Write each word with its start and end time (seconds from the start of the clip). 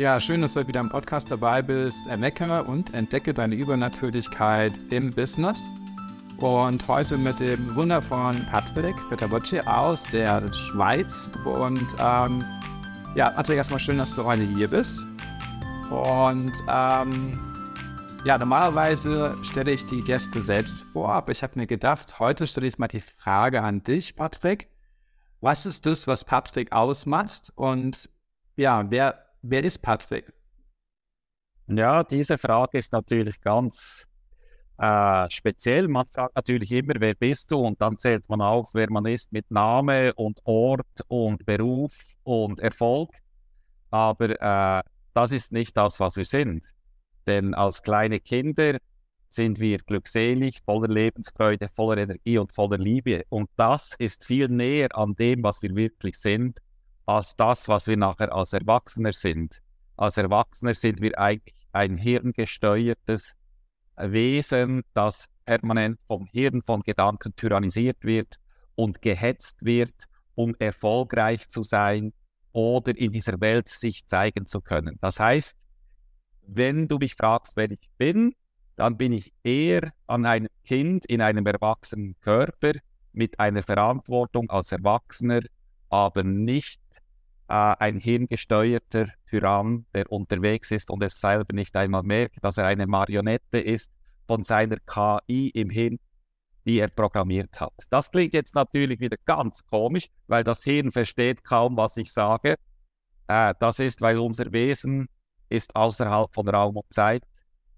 Ja, 0.00 0.18
schön, 0.18 0.40
dass 0.40 0.54
du 0.54 0.66
wieder 0.66 0.80
im 0.80 0.88
Podcast 0.88 1.30
dabei 1.30 1.60
bist. 1.60 2.06
Erwecke 2.06 2.64
und 2.64 2.94
entdecke 2.94 3.34
deine 3.34 3.54
Übernatürlichkeit 3.54 4.72
im 4.90 5.10
Business. 5.10 5.68
Und 6.38 6.88
heute 6.88 7.18
mit 7.18 7.38
dem 7.38 7.74
wundervollen 7.76 8.46
Patrick 8.46 8.96
Petabocci 9.10 9.60
aus 9.60 10.04
der 10.04 10.48
Schweiz. 10.54 11.30
Und 11.44 11.84
ähm, 11.98 12.42
ja, 13.14 13.28
Patrick, 13.28 13.58
erstmal 13.58 13.78
schön, 13.78 13.98
dass 13.98 14.14
du 14.14 14.24
heute 14.24 14.40
hier 14.40 14.68
bist. 14.68 15.04
Und 15.90 16.54
ähm, 16.66 17.32
ja, 18.24 18.38
normalerweise 18.38 19.36
stelle 19.42 19.72
ich 19.72 19.84
die 19.84 20.00
Gäste 20.00 20.40
selbst 20.40 20.80
vor, 20.94 21.12
aber 21.12 21.30
ich 21.32 21.42
habe 21.42 21.58
mir 21.58 21.66
gedacht, 21.66 22.18
heute 22.18 22.46
stelle 22.46 22.68
ich 22.68 22.78
mal 22.78 22.88
die 22.88 23.02
Frage 23.02 23.60
an 23.60 23.84
dich, 23.84 24.16
Patrick. 24.16 24.70
Was 25.42 25.66
ist 25.66 25.84
das, 25.84 26.06
was 26.06 26.24
Patrick 26.24 26.72
ausmacht? 26.72 27.52
Und 27.54 28.08
ja, 28.56 28.90
wer 28.90 29.29
Wer 29.42 29.64
ist 29.64 29.78
Patrick? 29.78 30.32
Ja, 31.66 32.04
diese 32.04 32.36
Frage 32.36 32.78
ist 32.78 32.92
natürlich 32.92 33.40
ganz 33.40 34.06
äh, 34.76 35.30
speziell. 35.30 35.88
Man 35.88 36.06
fragt 36.06 36.36
natürlich 36.36 36.70
immer, 36.72 36.94
wer 36.98 37.14
bist 37.14 37.50
du? 37.50 37.58
Und 37.58 37.80
dann 37.80 37.96
zählt 37.96 38.28
man 38.28 38.42
auf, 38.42 38.70
wer 38.74 38.90
man 38.90 39.06
ist 39.06 39.32
mit 39.32 39.50
Name 39.50 40.12
und 40.14 40.40
Ort 40.44 41.04
und 41.08 41.46
Beruf 41.46 42.14
und 42.22 42.60
Erfolg. 42.60 43.10
Aber 43.90 44.30
äh, 44.30 44.82
das 45.14 45.32
ist 45.32 45.52
nicht 45.52 45.76
das, 45.76 46.00
was 46.00 46.16
wir 46.16 46.24
sind. 46.24 46.66
Denn 47.26 47.54
als 47.54 47.82
kleine 47.82 48.20
Kinder 48.20 48.78
sind 49.30 49.58
wir 49.58 49.78
glückselig, 49.78 50.58
voller 50.64 50.88
Lebensfreude, 50.88 51.68
voller 51.68 52.02
Energie 52.02 52.36
und 52.36 52.52
voller 52.52 52.78
Liebe. 52.78 53.22
Und 53.30 53.48
das 53.56 53.94
ist 53.98 54.24
viel 54.24 54.48
näher 54.48 54.88
an 54.96 55.14
dem, 55.14 55.42
was 55.42 55.62
wir 55.62 55.74
wirklich 55.74 56.18
sind, 56.18 56.60
als 57.10 57.34
das, 57.34 57.66
was 57.66 57.88
wir 57.88 57.96
nachher 57.96 58.32
als 58.32 58.52
Erwachsener 58.52 59.12
sind. 59.12 59.60
Als 59.96 60.16
Erwachsener 60.16 60.76
sind 60.76 61.00
wir 61.00 61.18
eigentlich 61.18 61.56
ein 61.72 61.96
hirngesteuertes 61.96 63.34
Wesen, 63.96 64.82
das 64.94 65.26
permanent 65.44 65.98
vom 66.06 66.26
Hirn, 66.26 66.62
von 66.62 66.82
Gedanken 66.82 67.34
tyrannisiert 67.34 67.96
wird 68.02 68.36
und 68.76 69.02
gehetzt 69.02 69.56
wird, 69.64 70.04
um 70.36 70.54
erfolgreich 70.60 71.48
zu 71.48 71.64
sein 71.64 72.12
oder 72.52 72.96
in 72.96 73.10
dieser 73.10 73.40
Welt 73.40 73.66
sich 73.66 74.06
zeigen 74.06 74.46
zu 74.46 74.60
können. 74.60 74.96
Das 75.00 75.18
heißt, 75.18 75.56
wenn 76.46 76.86
du 76.86 76.98
mich 76.98 77.16
fragst, 77.16 77.56
wer 77.56 77.72
ich 77.72 77.90
bin, 77.98 78.36
dann 78.76 78.96
bin 78.96 79.12
ich 79.12 79.32
eher 79.42 79.90
an 80.06 80.26
einem 80.26 80.48
Kind 80.64 81.06
in 81.06 81.20
einem 81.22 81.44
erwachsenen 81.44 82.14
Körper 82.20 82.72
mit 83.12 83.40
einer 83.40 83.64
Verantwortung 83.64 84.48
als 84.48 84.70
Erwachsener, 84.70 85.40
aber 85.88 86.22
nicht 86.22 86.80
ein 87.50 87.96
hirngesteuerter 87.96 89.08
Tyrann, 89.28 89.86
der 89.94 90.10
unterwegs 90.10 90.70
ist 90.70 90.90
und 90.90 91.02
es 91.02 91.20
selber 91.20 91.52
nicht 91.52 91.74
einmal 91.76 92.02
merkt, 92.02 92.42
dass 92.42 92.58
er 92.58 92.66
eine 92.66 92.86
Marionette 92.86 93.58
ist 93.58 93.92
von 94.26 94.44
seiner 94.44 94.76
KI 94.86 95.48
im 95.50 95.70
Hirn, 95.70 95.98
die 96.64 96.78
er 96.78 96.88
programmiert 96.88 97.60
hat. 97.60 97.72
Das 97.90 98.10
klingt 98.10 98.34
jetzt 98.34 98.54
natürlich 98.54 99.00
wieder 99.00 99.16
ganz 99.24 99.64
komisch, 99.64 100.06
weil 100.28 100.44
das 100.44 100.62
Hirn 100.62 100.92
versteht 100.92 101.42
kaum, 101.42 101.76
was 101.76 101.96
ich 101.96 102.12
sage. 102.12 102.54
Äh, 103.26 103.54
das 103.58 103.80
ist, 103.80 104.00
weil 104.00 104.18
unser 104.18 104.52
Wesen 104.52 105.08
ist 105.48 105.74
außerhalb 105.74 106.32
von 106.32 106.48
Raum 106.48 106.76
und 106.76 106.92
Zeit 106.92 107.24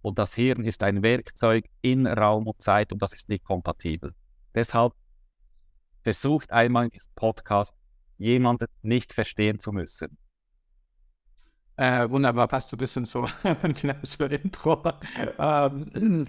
und 0.03 0.19
das 0.19 0.35
Hirn 0.35 0.65
ist 0.65 0.83
ein 0.83 1.03
Werkzeug 1.03 1.65
in 1.81 2.07
Raum 2.07 2.47
und 2.47 2.61
Zeit 2.61 2.93
und 2.93 3.01
das 3.01 3.15
ist 3.15 3.31
nicht 3.31 3.45
kompatibel. 3.45 4.15
Deshalb 4.55 4.93
versucht 6.03 6.51
einmal 6.51 6.85
in 6.85 6.91
diesem 6.91 7.13
Podcast 7.15 7.75
jemanden 8.23 8.67
nicht 8.83 9.13
verstehen 9.13 9.59
zu 9.59 9.73
müssen. 9.73 10.17
Äh, 11.77 12.09
wunderbar, 12.11 12.49
passt 12.49 12.71
so 12.71 12.77
ein 12.77 12.79
bisschen 12.79 13.05
so 13.05 13.27
zur 14.03 14.31
Intro. 14.31 14.83
ähm, 15.39 16.29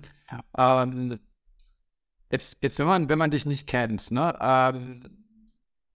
ähm, 0.57 1.19
jetzt, 2.31 2.57
jetzt 2.61 2.79
wenn, 2.79 2.87
man, 2.87 3.09
wenn 3.09 3.19
man 3.19 3.31
dich 3.31 3.45
nicht 3.45 3.67
kennt, 3.67 4.09
ne, 4.11 4.37
ähm, 4.41 5.23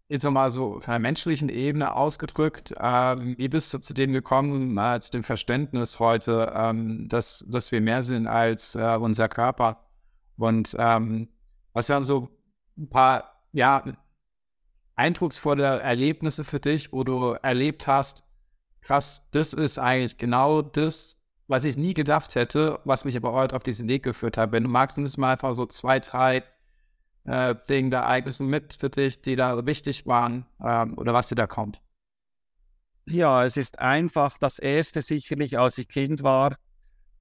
jetzt 0.08 0.24
nochmal 0.24 0.50
so 0.50 0.76
auf 0.76 0.88
einer 0.88 0.98
menschlichen 0.98 1.48
Ebene 1.48 1.94
ausgedrückt, 1.94 2.74
ähm, 2.78 3.36
wie 3.38 3.48
bist 3.48 3.72
du 3.74 3.78
zu 3.78 3.94
dem 3.94 4.12
gekommen, 4.12 4.76
äh, 4.78 5.00
zu 5.00 5.10
dem 5.10 5.22
Verständnis 5.22 5.98
heute, 5.98 6.52
ähm, 6.54 7.08
dass, 7.08 7.44
dass 7.48 7.72
wir 7.72 7.80
mehr 7.80 8.02
sind 8.02 8.26
als 8.26 8.74
äh, 8.74 8.96
unser 8.96 9.28
Körper? 9.28 9.84
Und 10.36 10.74
ähm, 10.78 11.28
was 11.72 11.88
wären 11.88 12.04
so 12.04 12.28
ein 12.76 12.88
paar, 12.88 13.44
ja, 13.52 13.82
eindrucksvolle 14.98 15.80
Erlebnisse 15.80 16.44
für 16.44 16.60
dich, 16.60 16.92
wo 16.92 17.04
du 17.04 17.36
erlebt 17.42 17.86
hast, 17.86 18.24
krass, 18.82 19.28
das 19.30 19.52
ist 19.52 19.78
eigentlich 19.78 20.18
genau 20.18 20.60
das, 20.60 21.16
was 21.46 21.64
ich 21.64 21.76
nie 21.76 21.94
gedacht 21.94 22.34
hätte, 22.34 22.80
was 22.84 23.04
mich 23.04 23.16
aber 23.16 23.32
heute 23.32 23.56
auf 23.56 23.62
diesen 23.62 23.88
Weg 23.88 24.02
geführt 24.02 24.36
hat. 24.36 24.52
Wenn 24.52 24.64
du 24.64 24.68
magst, 24.68 24.98
nimmst 24.98 25.16
mal 25.16 25.32
einfach 25.32 25.54
so 25.54 25.66
zwei, 25.66 26.00
drei 26.00 26.42
äh, 27.24 27.54
Dinge, 27.68 27.96
Ereignisse 27.96 28.44
mit 28.44 28.74
für 28.74 28.90
dich, 28.90 29.22
die 29.22 29.36
da 29.36 29.64
wichtig 29.64 30.06
waren 30.06 30.46
ähm, 30.62 30.98
oder 30.98 31.14
was 31.14 31.28
dir 31.28 31.36
da 31.36 31.46
kommt. 31.46 31.80
Ja, 33.06 33.44
es 33.46 33.56
ist 33.56 33.78
einfach 33.78 34.36
das 34.38 34.58
erste 34.58 35.00
sicherlich, 35.00 35.58
als 35.58 35.78
ich 35.78 35.88
Kind 35.88 36.22
war 36.22 36.56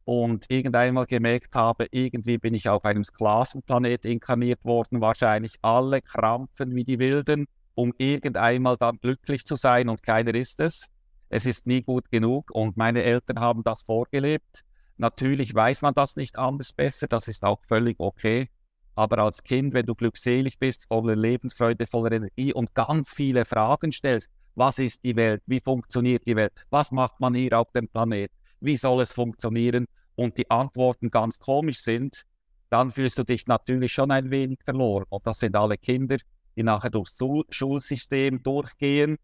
und 0.04 0.50
irgendeinmal 0.50 1.06
gemerkt 1.06 1.56
habe, 1.56 1.88
irgendwie 1.92 2.38
bin 2.38 2.54
ich 2.54 2.68
auf 2.68 2.84
einem 2.86 3.04
Sklavenplanet 3.04 4.04
inkarniert 4.04 4.66
worden, 4.66 5.00
wahrscheinlich 5.00 5.56
alle 5.62 6.02
krampfen 6.02 6.76
wie 6.76 6.84
die 6.84 7.00
Wilden 7.00 7.48
um 7.78 7.94
irgendeinmal 8.00 8.76
dann 8.76 8.98
glücklich 8.98 9.46
zu 9.46 9.56
sein 9.56 9.88
und 9.88 10.02
keiner 10.02 10.34
ist 10.34 10.60
es. 10.60 10.88
Es 11.30 11.46
ist 11.46 11.68
nie 11.68 11.84
gut 11.84 12.10
genug 12.10 12.50
und 12.52 12.76
meine 12.76 13.04
Eltern 13.04 13.40
haben 13.40 13.64
das 13.64 13.84
vorgelebt. 13.84 14.64
Natürlich 14.98 15.54
weiß 15.54 15.84
man 15.84 15.94
das 15.94 16.16
nicht 16.16 16.40
anders 16.40 16.74
besser, 16.74 17.08
das 17.08 17.28
ist 17.28 17.44
auch 17.44 17.64
völlig 17.66 18.00
okay. 18.00 18.50
Aber 18.96 19.20
als 19.20 19.44
Kind, 19.44 19.76
wenn 19.76 19.86
du 19.86 19.94
glückselig 19.94 20.58
bist, 20.58 20.88
voller 20.88 21.16
Lebensfreude, 21.16 21.86
voller 21.86 22.14
Energie 22.14 22.52
und 22.52 22.74
ganz 22.74 23.14
viele 23.14 23.46
Fragen 23.46 23.92
stellst, 23.92 24.32
was 24.56 24.80
ist 24.80 25.04
die 25.04 25.16
Welt, 25.16 25.44
wie 25.46 25.60
funktioniert 25.60 26.26
die 26.26 26.36
Welt, 26.36 26.54
was 26.72 26.92
macht 26.92 27.20
man 27.20 27.36
hier 27.36 27.60
auf 27.60 27.72
dem 27.74 27.88
Planet, 27.88 28.32
wie 28.60 28.76
soll 28.76 29.02
es 29.04 29.12
funktionieren 29.12 29.86
und 30.16 30.36
die 30.40 30.50
Antworten 30.50 31.12
ganz 31.12 31.38
komisch 31.38 31.80
sind, 31.80 32.24
dann 32.72 32.92
fühlst 32.92 33.20
du 33.20 33.24
dich 33.24 33.46
natürlich 33.46 33.94
schon 33.94 34.10
ein 34.10 34.32
wenig 34.32 34.60
verloren. 34.66 35.06
Und 35.10 35.28
das 35.28 35.38
sind 35.38 35.56
alle 35.56 35.78
Kinder, 35.78 36.18
die 36.58 36.64
nachher 36.64 36.90
durchs 36.90 37.18
Schulsystem 37.50 38.42
durchgehen. 38.44 39.18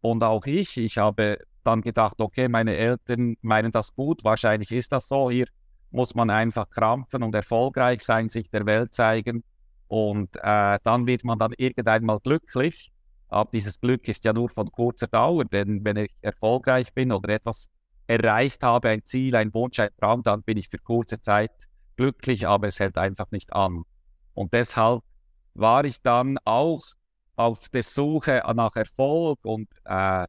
Und 0.00 0.22
auch 0.22 0.44
ich, 0.46 0.76
ich 0.76 0.98
habe 0.98 1.38
dann 1.64 1.80
gedacht, 1.80 2.20
okay, 2.20 2.48
meine 2.48 2.76
Eltern 2.76 3.36
meinen 3.40 3.72
das 3.72 3.94
gut, 3.94 4.22
wahrscheinlich 4.22 4.70
ist 4.70 4.92
das 4.92 5.08
so. 5.08 5.30
Hier 5.30 5.46
muss 5.90 6.14
man 6.14 6.28
einfach 6.28 6.68
krampfen 6.68 7.22
und 7.22 7.34
erfolgreich 7.34 8.02
sein, 8.02 8.28
sich 8.28 8.50
der 8.50 8.66
Welt 8.66 8.92
zeigen. 8.94 9.42
Und 9.88 10.36
äh, 10.42 10.78
dann 10.82 11.06
wird 11.06 11.24
man 11.24 11.38
dann 11.38 11.54
irgendeinmal 11.56 12.20
glücklich. 12.20 12.90
Aber 13.28 13.50
dieses 13.50 13.80
Glück 13.80 14.06
ist 14.06 14.24
ja 14.24 14.32
nur 14.32 14.50
von 14.50 14.70
kurzer 14.70 15.06
Dauer, 15.06 15.44
denn 15.44 15.84
wenn 15.84 15.96
ich 15.96 16.14
erfolgreich 16.20 16.92
bin 16.92 17.10
oder 17.10 17.30
etwas 17.30 17.68
erreicht 18.06 18.62
habe, 18.62 18.90
ein 18.90 19.04
Ziel, 19.04 19.34
ein 19.34 19.52
Wunsch, 19.54 19.80
ein 19.80 19.88
Traum, 19.98 20.22
dann 20.22 20.42
bin 20.42 20.58
ich 20.58 20.68
für 20.68 20.78
kurze 20.78 21.20
Zeit 21.20 21.50
glücklich, 21.96 22.46
aber 22.46 22.66
es 22.66 22.78
hält 22.78 22.98
einfach 22.98 23.30
nicht 23.30 23.52
an. 23.52 23.84
Und 24.34 24.52
deshalb 24.52 25.02
war 25.54 25.84
ich 25.84 26.02
dann 26.02 26.38
auch 26.44 26.82
auf 27.36 27.68
der 27.68 27.82
Suche 27.82 28.42
nach 28.54 28.76
Erfolg 28.76 29.38
und, 29.44 29.68
äh, 29.84 30.26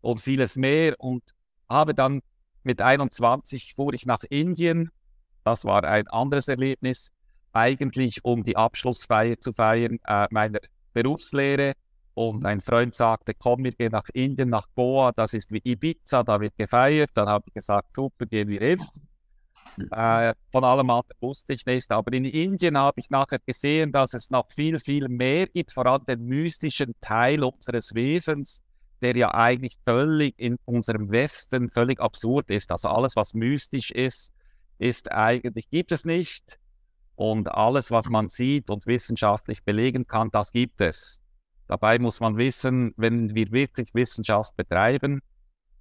und 0.00 0.20
vieles 0.20 0.56
mehr 0.56 0.94
und 0.98 1.22
habe 1.68 1.94
dann 1.94 2.22
mit 2.62 2.80
21 2.80 3.74
fuhr 3.74 3.94
ich 3.94 4.06
nach 4.06 4.24
Indien. 4.28 4.90
Das 5.44 5.64
war 5.64 5.84
ein 5.84 6.08
anderes 6.08 6.48
Erlebnis, 6.48 7.12
eigentlich 7.52 8.24
um 8.24 8.42
die 8.42 8.56
Abschlussfeier 8.56 9.38
zu 9.38 9.52
feiern 9.52 9.98
äh, 10.06 10.26
meiner 10.30 10.58
Berufslehre. 10.92 11.74
Und 12.14 12.46
ein 12.46 12.62
Freund 12.62 12.94
sagte, 12.94 13.34
komm, 13.34 13.64
wir 13.64 13.72
gehen 13.72 13.92
nach 13.92 14.08
Indien, 14.14 14.48
nach 14.48 14.66
Goa, 14.74 15.12
das 15.12 15.34
ist 15.34 15.52
wie 15.52 15.60
Ibiza, 15.62 16.22
da 16.22 16.40
wird 16.40 16.56
gefeiert. 16.56 17.10
Dann 17.14 17.28
habe 17.28 17.44
ich 17.48 17.54
gesagt, 17.54 17.94
super, 17.94 18.24
gehen 18.24 18.48
wir 18.48 18.60
hin. 18.60 18.82
Äh, 19.90 20.34
von 20.50 20.64
allem 20.64 20.90
anderen 20.90 21.20
wusste 21.20 21.54
ich 21.54 21.66
nicht. 21.66 21.90
Aber 21.90 22.12
in 22.12 22.24
Indien 22.24 22.78
habe 22.78 23.00
ich 23.00 23.10
nachher 23.10 23.38
gesehen, 23.38 23.92
dass 23.92 24.14
es 24.14 24.30
noch 24.30 24.50
viel, 24.52 24.78
viel 24.80 25.08
mehr 25.08 25.46
gibt, 25.46 25.72
vor 25.72 25.86
allem 25.86 26.04
den 26.06 26.24
mystischen 26.24 26.94
Teil 27.00 27.42
unseres 27.44 27.94
Wesens, 27.94 28.62
der 29.02 29.16
ja 29.16 29.34
eigentlich 29.34 29.76
völlig 29.84 30.34
in 30.38 30.56
unserem 30.64 31.10
Westen 31.10 31.70
völlig 31.70 32.00
absurd 32.00 32.50
ist. 32.50 32.70
Also 32.70 32.88
alles, 32.88 33.16
was 33.16 33.34
mystisch 33.34 33.90
ist, 33.90 34.32
ist 34.78 35.12
eigentlich, 35.12 35.68
gibt 35.70 35.92
es 35.92 36.04
nicht. 36.04 36.58
Und 37.14 37.48
alles, 37.48 37.90
was 37.90 38.08
man 38.08 38.28
sieht 38.28 38.68
und 38.70 38.86
wissenschaftlich 38.86 39.64
belegen 39.64 40.06
kann, 40.06 40.30
das 40.30 40.52
gibt 40.52 40.80
es. 40.80 41.22
Dabei 41.66 41.98
muss 41.98 42.20
man 42.20 42.36
wissen, 42.36 42.92
wenn 42.96 43.34
wir 43.34 43.50
wirklich 43.52 43.94
Wissenschaft 43.94 44.56
betreiben, 44.56 45.22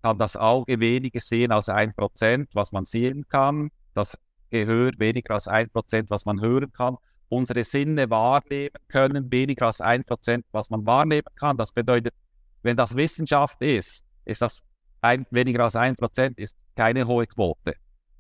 kann 0.06 0.20
das 0.20 0.38
Auge 0.38 0.80
weniger 0.80 1.20
sehen 1.20 1.52
als 1.52 1.68
ein 1.68 1.92
Prozent, 1.96 2.52
was 2.54 2.72
man 2.72 2.86
sehen 2.86 3.28
kann 3.28 3.72
das 3.96 4.16
Gehör 4.52 4.92
weniger 5.00 5.34
als 5.34 5.48
ein 5.48 5.68
Prozent, 5.72 6.12
was 6.12 6.26
man 6.26 6.40
hören 6.42 6.72
kann. 6.72 6.98
Unsere 7.30 7.64
Sinne 7.64 8.08
wahrnehmen 8.12 8.76
können 8.88 9.32
weniger 9.32 9.66
als 9.66 9.82
ein 9.82 10.04
Prozent, 10.04 10.46
was 10.52 10.70
man 10.70 10.86
wahrnehmen 10.86 11.26
kann. 11.36 11.58
Das 11.58 11.72
bedeutet, 11.72 12.14
wenn 12.62 12.78
das 12.78 12.96
Wissenschaft 12.96 13.60
ist, 13.64 14.06
ist 14.26 14.44
das 14.44 14.62
ein, 15.02 15.26
weniger 15.32 15.64
als 15.64 15.76
ein 15.76 15.96
Prozent 15.96 16.38
ist 16.38 16.56
keine 16.76 17.08
hohe 17.08 17.26
Quote. 17.26 17.74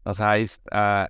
Das 0.03 0.19
heißt, 0.19 0.63
äh, 0.71 1.05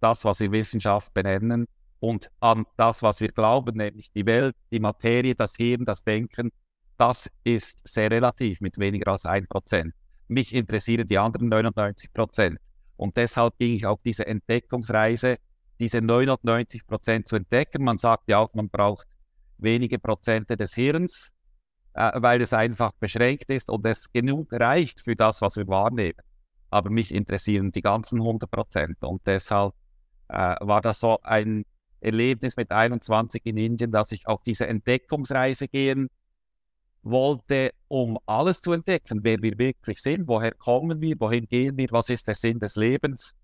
das, 0.00 0.26
was 0.26 0.40
wir 0.40 0.52
Wissenschaft 0.52 1.14
benennen 1.14 1.66
und 2.00 2.30
an 2.40 2.66
das, 2.76 3.02
was 3.02 3.22
wir 3.22 3.28
glauben, 3.28 3.78
nämlich 3.78 4.12
die 4.12 4.26
Welt, 4.26 4.54
die 4.70 4.80
Materie, 4.80 5.34
das 5.34 5.54
Hirn, 5.56 5.86
das 5.86 6.04
Denken, 6.04 6.50
das 6.98 7.30
ist 7.44 7.80
sehr 7.88 8.10
relativ 8.10 8.60
mit 8.60 8.76
weniger 8.78 9.12
als 9.12 9.24
ein 9.24 9.46
Prozent. 9.46 9.94
Mich 10.28 10.54
interessieren 10.54 11.06
die 11.08 11.18
anderen 11.18 11.48
99 11.48 12.12
Prozent. 12.12 12.58
Und 12.96 13.16
deshalb 13.16 13.56
ging 13.58 13.74
ich 13.74 13.86
auf 13.86 14.00
diese 14.04 14.26
Entdeckungsreise, 14.26 15.38
diese 15.80 16.00
99 16.00 16.86
Prozent 16.86 17.28
zu 17.28 17.36
entdecken. 17.36 17.84
Man 17.84 17.96
sagt 17.98 18.28
ja 18.28 18.38
auch, 18.38 18.52
man 18.54 18.68
braucht 18.68 19.06
wenige 19.56 19.98
Prozente 19.98 20.56
des 20.56 20.74
Hirns, 20.74 21.30
äh, 21.94 22.10
weil 22.14 22.42
es 22.42 22.52
einfach 22.52 22.92
beschränkt 23.00 23.50
ist 23.50 23.70
und 23.70 23.84
es 23.86 24.12
genug 24.12 24.52
reicht 24.52 25.00
für 25.00 25.16
das, 25.16 25.40
was 25.40 25.56
wir 25.56 25.66
wahrnehmen. 25.68 26.18
Aber 26.70 26.90
mich 26.90 27.14
interessieren 27.14 27.72
die 27.72 27.82
ganzen 27.82 28.20
100 28.20 28.50
Prozent 28.50 29.02
und 29.02 29.26
deshalb 29.26 29.72
äh, 30.28 30.56
war 30.60 30.82
das 30.82 31.00
so 31.00 31.18
ein 31.22 31.64
Erlebnis 32.00 32.56
mit 32.56 32.70
21 32.70 33.44
in 33.46 33.56
Indien, 33.56 33.90
dass 33.90 34.12
ich 34.12 34.26
auf 34.26 34.42
diese 34.42 34.66
Entdeckungsreise 34.66 35.68
gehen 35.68 36.10
wollte, 37.02 37.72
um 37.88 38.18
alles 38.26 38.60
zu 38.60 38.72
entdecken, 38.72 39.20
wer 39.22 39.40
wir 39.40 39.58
wirklich 39.58 40.00
sind, 40.00 40.28
woher 40.28 40.52
kommen 40.52 41.00
wir, 41.00 41.16
wohin 41.18 41.46
gehen 41.46 41.76
wir, 41.76 41.88
was 41.90 42.08
ist 42.08 42.28
der 42.28 42.34
Sinn 42.34 42.58
des 42.58 42.76
Lebens. 42.76 43.34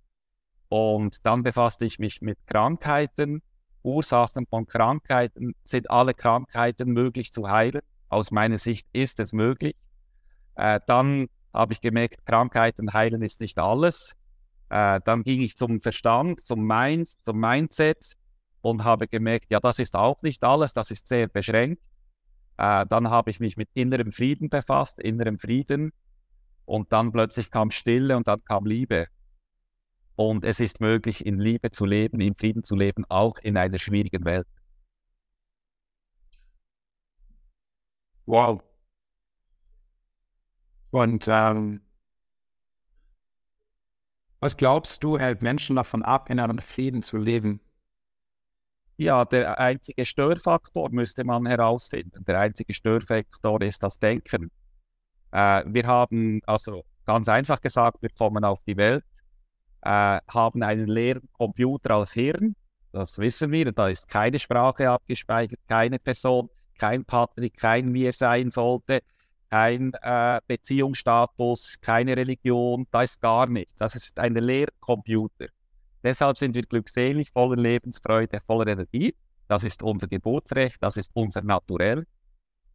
Und 0.69 1.25
dann 1.25 1.43
befasste 1.43 1.85
ich 1.85 1.99
mich 1.99 2.21
mit 2.21 2.39
Krankheiten, 2.47 3.43
Ursachen 3.83 4.47
von 4.47 4.67
Krankheiten. 4.67 5.55
Sind 5.65 5.91
alle 5.91 6.15
Krankheiten 6.15 6.91
möglich 6.91 7.33
zu 7.33 7.49
heilen? 7.49 7.83
Aus 8.09 8.31
meiner 8.31 8.59
Sicht 8.59 8.87
ist 8.93 9.21
es 9.21 9.33
möglich. 9.33 9.77
Äh, 10.57 10.81
dann 10.87 11.29
habe 11.53 11.73
ich 11.73 11.81
gemerkt, 11.81 12.27
Krankheiten 12.27 12.93
heilen 12.93 13.23
ist 13.23 13.41
nicht 13.41 13.59
alles. 13.59 14.15
Äh, 14.71 15.01
dann 15.05 15.23
ging 15.23 15.41
ich 15.41 15.57
zum 15.57 15.81
Verstand, 15.81 16.41
zum 16.41 16.67
Mind, 16.67 17.09
zum 17.23 17.39
Mindset 17.39 18.15
und 18.61 18.83
habe 18.83 19.07
gemerkt, 19.07 19.47
ja, 19.51 19.61
das 19.61 19.79
ist 19.79 19.95
auch 19.95 20.23
nicht 20.23 20.43
alles, 20.43 20.73
das 20.73 20.91
ist 20.91 21.07
sehr 21.07 21.29
beschränkt. 21.29 21.83
Äh, 22.57 22.87
dann 22.87 23.11
habe 23.11 23.31
ich 23.31 23.41
mich 23.41 23.57
mit 23.57 23.69
innerem 23.75 24.13
Frieden 24.13 24.49
befasst, 24.49 25.01
innerem 25.01 25.39
Frieden. 25.39 25.93
Und 26.65 26.93
dann 26.93 27.13
plötzlich 27.13 27.51
kam 27.51 27.71
Stille 27.71 28.17
und 28.17 28.29
dann 28.29 28.43
kam 28.45 28.67
Liebe. 28.67 29.09
Und 30.17 30.45
es 30.45 30.61
ist 30.61 30.81
möglich, 30.81 31.27
in 31.27 31.41
Liebe 31.41 31.71
zu 31.71 31.85
leben, 31.85 32.21
in 32.21 32.35
Frieden 32.35 32.63
zu 32.63 32.77
leben, 32.77 33.05
auch 33.09 33.39
in 33.39 33.57
einer 33.57 33.79
schwierigen 33.79 34.25
Welt. 34.25 34.47
Wow. 38.27 38.63
Und 40.91 41.27
ähm, 41.29 41.81
was 44.41 44.57
glaubst 44.57 45.03
du, 45.03 45.19
hält 45.19 45.43
Menschen 45.43 45.77
davon 45.77 46.03
ab, 46.03 46.31
in 46.31 46.39
einem 46.39 46.59
Frieden 46.59 47.03
zu 47.03 47.19
leben? 47.19 47.61
Ja, 48.97 49.25
der 49.25 49.59
einzige 49.59 50.07
Störfaktor 50.07 50.91
müsste 50.91 51.25
man 51.25 51.47
herausfinden. 51.47 52.25
Der 52.25 52.39
einzige 52.39 52.73
Störfaktor 52.75 53.61
ist 53.63 53.83
das 53.83 53.99
Denken. 53.99 54.51
Äh, 55.33 55.65
wir 55.67 55.87
haben, 55.87 56.41
also 56.47 56.85
ganz 57.05 57.29
einfach 57.29 57.61
gesagt, 57.61 58.01
wir 58.03 58.11
kommen 58.11 58.45
auf 58.45 58.61
die 58.67 58.77
Welt, 58.77 59.05
äh, 59.83 60.21
haben 60.29 60.63
einen 60.63 60.87
leeren 60.87 61.29
Computer 61.33 61.97
als 61.97 62.13
Hirn. 62.13 62.55
Das 62.93 63.19
wissen 63.19 63.51
wir. 63.51 63.73
Da 63.73 63.89
ist 63.89 64.09
keine 64.09 64.39
Sprache 64.39 64.89
abgespeichert, 64.89 65.59
keine 65.69 65.99
Person, 65.99 66.49
kein 66.79 67.05
Patrick, 67.05 67.57
kein 67.57 67.91
Mir 67.91 68.13
sein 68.13 68.53
sollte, 68.53 69.01
kein 69.51 69.93
äh, 70.03 70.41
Beziehungsstatus, 70.47 71.81
keine 71.81 72.17
Religion. 72.17 72.87
Da 72.93 73.03
ist 73.03 73.21
gar 73.21 73.49
nichts. 73.49 73.75
Das 73.77 73.97
ist 73.97 74.17
ein 74.21 74.35
leerer 74.35 74.71
Computer. 74.79 75.47
Deshalb 76.05 76.37
sind 76.37 76.55
wir 76.55 76.63
glückselig, 76.63 77.31
voller 77.33 77.57
Lebensfreude, 77.57 78.39
voller 78.47 78.67
Energie. 78.67 79.15
Das 79.49 79.65
ist 79.65 79.83
unser 79.83 80.07
Geburtsrecht, 80.07 80.77
das 80.81 80.99
ist 80.99 81.11
unser 81.15 81.43
Naturell. 81.43 82.07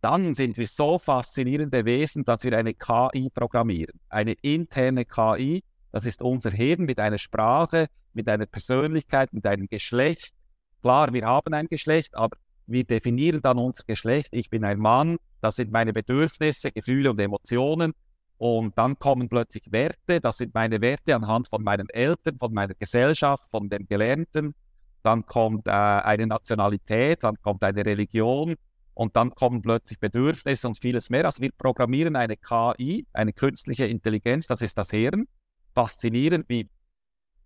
Dann 0.01 0.33
sind 0.33 0.57
wir 0.57 0.67
so 0.67 0.97
faszinierende 0.97 1.85
Wesen, 1.85 2.25
dass 2.25 2.43
wir 2.43 2.57
eine 2.57 2.73
KI 2.73 3.29
programmieren. 3.29 3.99
Eine 4.09 4.33
interne 4.41 5.05
KI, 5.05 5.63
das 5.91 6.05
ist 6.05 6.21
unser 6.21 6.51
Hirn 6.51 6.85
mit 6.85 6.99
einer 6.99 7.17
Sprache, 7.17 7.87
mit 8.13 8.27
einer 8.27 8.47
Persönlichkeit, 8.47 9.31
mit 9.33 9.45
einem 9.45 9.67
Geschlecht. 9.67 10.33
Klar, 10.81 11.13
wir 11.13 11.25
haben 11.25 11.53
ein 11.53 11.67
Geschlecht, 11.67 12.15
aber 12.15 12.37
wir 12.65 12.83
definieren 12.83 13.41
dann 13.41 13.57
unser 13.57 13.83
Geschlecht. 13.83 14.29
Ich 14.31 14.49
bin 14.49 14.63
ein 14.63 14.79
Mann, 14.79 15.17
das 15.41 15.55
sind 15.55 15.71
meine 15.71 15.93
Bedürfnisse, 15.93 16.71
Gefühle 16.71 17.11
und 17.11 17.19
Emotionen. 17.19 17.93
Und 18.39 18.77
dann 18.77 18.97
kommen 18.97 19.27
plötzlich 19.27 19.69
Werte, 19.69 20.21
das 20.21 20.38
sind 20.38 20.53
meine 20.53 20.80
Werte 20.80 21.13
anhand 21.13 21.50
von 21.50 21.62
meinen 21.62 21.89
Eltern, 21.89 22.39
von 22.39 22.53
meiner 22.53 22.74
Gesellschaft, 22.74 23.51
von 23.51 23.69
dem 23.69 23.86
Gelernten. 23.86 24.56
Dann 25.03 25.25
kommt 25.25 25.68
äh, 25.68 25.71
eine 25.71 26.25
Nationalität, 26.25 27.25
dann 27.25 27.36
kommt 27.41 27.62
eine 27.65 27.86
Religion 27.86 28.56
und 28.94 29.18
dann 29.18 29.36
kommen 29.36 29.62
plötzlich 29.62 30.00
Bedürfnisse 30.00 30.69
und 30.69 30.80
vieles 30.80 31.09
mehr. 31.09 31.25
Also 31.25 31.41
wir 31.41 31.51
programmieren 31.57 32.15
eine 32.15 32.38
KI, 32.38 33.06
eine 33.12 33.33
künstliche 33.33 33.88
Intelligenz, 33.88 34.47
das 34.47 34.62
ist 34.62 34.77
das 34.77 34.92
Hirn. 34.92 35.27
Faszinierend, 35.75 36.47
wie, 36.47 36.69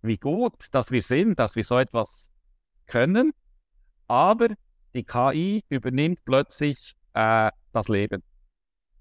wie 0.00 0.16
gut, 0.16 0.66
dass 0.70 0.92
wir 0.92 1.02
sind, 1.02 1.40
dass 1.40 1.56
wir 1.56 1.64
so 1.64 1.76
etwas 1.76 2.30
können. 2.86 3.32
Aber 4.06 4.46
die 4.94 5.02
KI 5.02 5.64
übernimmt 5.70 6.20
plötzlich 6.24 6.94
äh, 7.14 7.50
das 7.72 7.88
Leben. 7.88 8.22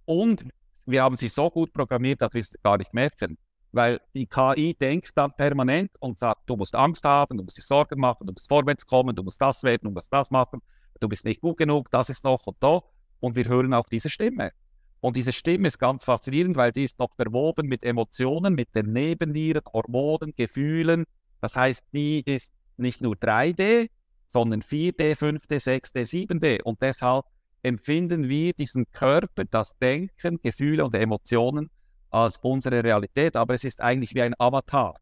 Und 0.06 0.44
wir 0.86 1.04
haben 1.04 1.16
sie 1.16 1.30
so 1.30 1.50
gut 1.50 1.74
programmiert, 1.74 2.22
dass 2.22 2.34
wir 2.34 2.42
es 2.42 2.54
gar 2.64 2.78
nicht 2.78 2.94
merken. 2.94 3.38
Weil 3.72 4.00
die 4.14 4.28
KI 4.28 4.76
denkt 4.80 5.12
dann 5.16 5.32
permanent 5.36 5.92
und 6.00 6.20
sagt, 6.20 6.42
du 6.46 6.56
musst 6.56 6.76
Angst 6.76 7.04
haben, 7.06 7.38
du 7.38 7.44
musst 7.44 7.58
dir 7.58 7.64
Sorgen 7.64 8.00
machen, 8.00 8.28
du 8.28 8.34
musst 8.34 8.48
vorwärts 8.48 8.86
kommen, 8.86 9.16
du 9.16 9.24
musst 9.24 9.42
das 9.42 9.64
werden, 9.64 9.86
du 9.86 9.92
musst 9.92 10.14
das 10.14 10.30
machen, 10.30 10.62
du 11.00 11.10
bist 11.10 11.26
nicht 11.26 11.42
gut 11.42 11.58
genug, 11.58 11.90
das 11.90 12.10
ist 12.10 12.24
noch 12.24 12.46
und 12.46 12.58
da. 12.60 12.82
Und 13.20 13.36
wir 13.36 13.46
hören 13.46 13.74
auf 13.74 13.88
diese 13.90 14.10
Stimme. 14.10 14.52
Und 15.00 15.16
diese 15.16 15.34
Stimme 15.34 15.68
ist 15.68 15.80
ganz 15.80 16.04
faszinierend, 16.04 16.56
weil 16.56 16.72
die 16.72 16.84
ist 16.84 17.00
noch 17.00 17.16
verwoben 17.16 17.68
mit 17.68 17.84
Emotionen, 17.84 18.54
mit 18.54 18.74
den 18.76 18.94
Nebennieren, 18.94 19.62
Hormonen, 19.74 20.34
Gefühlen. 20.36 21.06
Das 21.42 21.56
heißt, 21.56 21.84
die 21.94 22.22
ist 22.26 22.54
nicht 22.78 23.02
nur 23.02 23.16
3D, 23.16 23.90
sondern 24.28 24.62
4D, 24.62 25.16
5D, 25.16 25.62
6D, 25.62 26.06
7D. 26.06 26.62
Und 26.62 26.82
deshalb 26.82 27.26
empfinden 27.64 28.30
wir 28.30 28.54
diesen 28.54 28.92
Körper, 28.92 29.46
das 29.46 29.78
Denken, 29.80 30.40
Gefühle 30.42 30.86
und 30.86 30.94
Emotionen 30.94 31.70
als 32.12 32.38
unsere 32.38 32.84
Realität, 32.84 33.36
aber 33.36 33.56
es 33.56 33.64
ist 33.64 33.82
eigentlich 33.82 34.14
wie 34.14 34.22
ein 34.22 34.36
Avatar. 34.38 34.96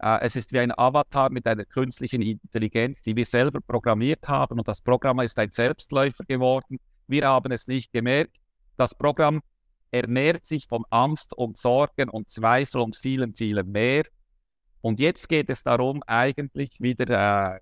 Äh, 0.00 0.18
es 0.22 0.34
ist 0.34 0.52
wie 0.52 0.58
ein 0.58 0.76
Avatar 0.76 1.30
mit 1.30 1.46
einer 1.46 1.64
künstlichen 1.64 2.22
Intelligenz, 2.22 3.00
die 3.02 3.14
wir 3.14 3.26
selber 3.26 3.60
programmiert 3.60 4.26
haben 4.26 4.58
und 4.58 4.66
das 4.66 4.80
Programm 4.80 5.20
ist 5.20 5.38
ein 5.38 5.50
Selbstläufer 5.50 6.24
geworden. 6.24 6.80
Wir 7.06 7.28
haben 7.28 7.52
es 7.52 7.68
nicht 7.68 7.92
gemerkt. 7.92 8.36
Das 8.76 8.94
Programm 8.94 9.42
ernährt 9.90 10.46
sich 10.46 10.66
von 10.66 10.84
Angst 10.90 11.34
und 11.34 11.58
Sorgen 11.58 12.08
und 12.08 12.30
Zweifel 12.30 12.80
und 12.80 12.96
vielen, 12.96 13.34
vielen 13.34 13.70
mehr. 13.70 14.04
Und 14.80 14.98
jetzt 14.98 15.28
geht 15.28 15.50
es 15.50 15.62
darum, 15.62 16.02
eigentlich 16.06 16.80
wieder 16.80 17.54
äh, 17.54 17.60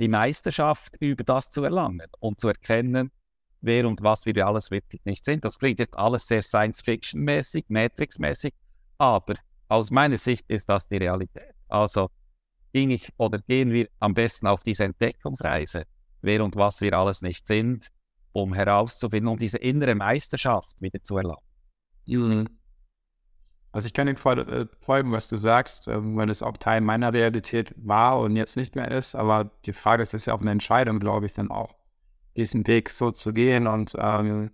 die 0.00 0.08
Meisterschaft 0.08 0.94
über 1.00 1.24
das 1.24 1.50
zu 1.50 1.64
erlangen 1.64 2.06
und 2.20 2.40
zu 2.40 2.48
erkennen, 2.48 3.10
wer 3.60 3.86
und 3.86 4.02
was 4.02 4.26
wir 4.26 4.46
alles 4.46 4.70
wirklich 4.70 5.04
nicht 5.04 5.24
sind. 5.24 5.44
Das 5.44 5.58
klingt 5.58 5.80
jetzt 5.80 5.96
alles 5.96 6.26
sehr 6.26 6.42
Science-Fiction-mäßig, 6.42 7.66
Matrix-mäßig, 7.68 8.54
aber 8.98 9.34
aus 9.68 9.90
meiner 9.90 10.18
Sicht 10.18 10.48
ist 10.48 10.68
das 10.68 10.88
die 10.88 10.96
Realität. 10.96 11.54
Also 11.68 12.10
ging 12.72 12.90
ich 12.90 13.08
oder 13.16 13.38
gehen 13.38 13.72
wir 13.72 13.88
am 13.98 14.14
besten 14.14 14.46
auf 14.46 14.62
diese 14.62 14.84
Entdeckungsreise, 14.84 15.84
wer 16.22 16.44
und 16.44 16.56
was 16.56 16.80
wir 16.80 16.92
alles 16.92 17.22
nicht 17.22 17.46
sind, 17.46 17.88
um 18.32 18.54
herauszufinden, 18.54 19.28
um 19.28 19.38
diese 19.38 19.58
innere 19.58 19.94
Meisterschaft 19.94 20.80
wieder 20.80 21.02
zu 21.02 21.16
erlangen. 21.16 21.42
Mhm. 22.06 22.57
Also 23.72 23.86
ich 23.86 23.92
kann 23.92 24.06
dir 24.06 24.14
äh, 24.14 24.66
folgen, 24.80 25.12
was 25.12 25.28
du 25.28 25.36
sagst, 25.36 25.88
ähm, 25.88 26.16
weil 26.16 26.30
es 26.30 26.42
auch 26.42 26.56
Teil 26.56 26.80
meiner 26.80 27.12
Realität 27.12 27.74
war 27.76 28.18
und 28.20 28.36
jetzt 28.36 28.56
nicht 28.56 28.74
mehr 28.76 28.90
ist. 28.90 29.14
Aber 29.14 29.50
die 29.66 29.72
Frage 29.72 30.02
ist, 30.02 30.14
ist 30.14 30.26
ja 30.26 30.34
auch 30.34 30.40
eine 30.40 30.50
Entscheidung, 30.50 31.00
glaube 31.00 31.26
ich, 31.26 31.32
dann 31.32 31.50
auch, 31.50 31.74
diesen 32.36 32.66
Weg 32.66 32.90
so 32.90 33.10
zu 33.10 33.32
gehen. 33.32 33.66
Und 33.66 33.94
ähm, 33.98 34.50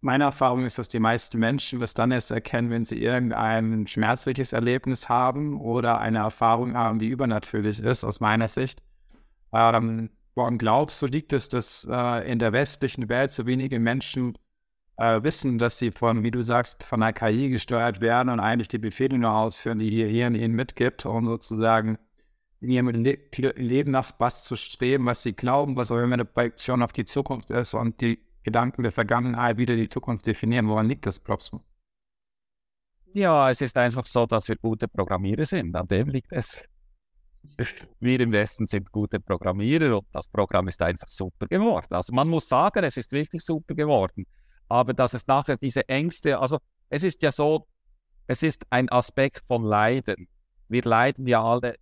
meine 0.00 0.24
Erfahrung 0.24 0.64
ist, 0.64 0.78
dass 0.78 0.88
die 0.88 1.00
meisten 1.00 1.38
Menschen 1.38 1.80
das 1.80 1.92
dann 1.92 2.10
erst 2.10 2.30
erkennen, 2.30 2.70
wenn 2.70 2.84
sie 2.84 3.02
irgendein 3.02 3.86
schmerzliches 3.86 4.52
Erlebnis 4.52 5.08
haben 5.08 5.60
oder 5.60 6.00
eine 6.00 6.18
Erfahrung 6.18 6.74
haben, 6.74 6.98
die 6.98 7.08
übernatürlich 7.08 7.80
ist, 7.80 8.04
aus 8.04 8.20
meiner 8.20 8.48
Sicht. 8.48 8.82
Ähm, 9.52 10.10
woran 10.34 10.56
glaubst 10.56 11.02
du, 11.02 11.06
liegt 11.06 11.32
es, 11.32 11.48
dass 11.48 11.86
äh, 11.90 12.30
in 12.30 12.38
der 12.38 12.52
westlichen 12.52 13.08
Welt 13.08 13.30
so 13.30 13.44
wenige 13.44 13.78
Menschen 13.80 14.38
äh, 14.98 15.22
wissen, 15.22 15.58
dass 15.58 15.78
sie 15.78 15.90
von, 15.90 16.22
wie 16.22 16.30
du 16.30 16.42
sagst, 16.42 16.82
von 16.82 17.00
der 17.00 17.12
KI 17.12 17.48
gesteuert 17.48 18.00
werden 18.00 18.28
und 18.28 18.40
eigentlich 18.40 18.68
die 18.68 18.78
Befehle 18.78 19.18
nur 19.18 19.32
ausführen, 19.32 19.78
die 19.78 19.88
ihr 19.88 20.08
Hirn 20.08 20.34
ihnen 20.34 20.54
mitgibt, 20.54 21.06
um 21.06 21.26
sozusagen 21.26 21.98
in 22.60 22.70
ihrem 22.70 22.88
Le 22.88 23.18
Leben 23.54 23.92
nach 23.92 24.12
was 24.18 24.42
zu 24.44 24.56
streben, 24.56 25.06
was 25.06 25.22
sie 25.22 25.32
glauben, 25.32 25.76
was 25.76 25.92
auch 25.92 25.98
immer 25.98 26.14
eine 26.14 26.24
Projektion 26.24 26.82
auf 26.82 26.92
die 26.92 27.04
Zukunft 27.04 27.50
ist 27.50 27.74
und 27.74 28.00
die 28.00 28.18
Gedanken 28.42 28.82
der 28.82 28.90
Vergangenheit 28.92 29.56
wieder 29.56 29.76
die 29.76 29.88
Zukunft 29.88 30.26
definieren. 30.26 30.68
Woran 30.68 30.88
liegt 30.88 31.06
das, 31.06 31.22
glaubst 31.22 31.52
du? 31.52 31.60
Ja, 33.14 33.50
es 33.50 33.60
ist 33.60 33.76
einfach 33.78 34.06
so, 34.06 34.26
dass 34.26 34.48
wir 34.48 34.56
gute 34.56 34.88
Programmierer 34.88 35.44
sind. 35.44 35.74
An 35.76 35.86
dem 35.86 36.08
liegt 36.08 36.32
es. 36.32 36.60
Wir 38.00 38.20
im 38.20 38.32
Westen 38.32 38.66
sind 38.66 38.90
gute 38.90 39.20
Programmierer 39.20 39.96
und 39.98 40.06
das 40.12 40.28
Programm 40.28 40.68
ist 40.68 40.82
einfach 40.82 41.08
super 41.08 41.46
geworden. 41.46 41.94
Also 41.94 42.12
man 42.12 42.28
muss 42.28 42.48
sagen, 42.48 42.84
es 42.84 42.96
ist 42.96 43.12
wirklich 43.12 43.42
super 43.42 43.74
geworden. 43.74 44.26
Aber 44.68 44.92
dass 44.94 45.14
es 45.14 45.26
nachher 45.26 45.56
diese 45.56 45.88
Ängste, 45.88 46.38
also 46.38 46.58
es 46.90 47.02
ist 47.02 47.22
ja 47.22 47.32
so, 47.32 47.66
es 48.26 48.42
ist 48.42 48.66
ein 48.70 48.90
Aspekt 48.90 49.42
von 49.46 49.64
Leiden. 49.64 50.28
Wir 50.68 50.82
leiden 50.82 51.26
ja 51.26 51.42
alle 51.42 51.76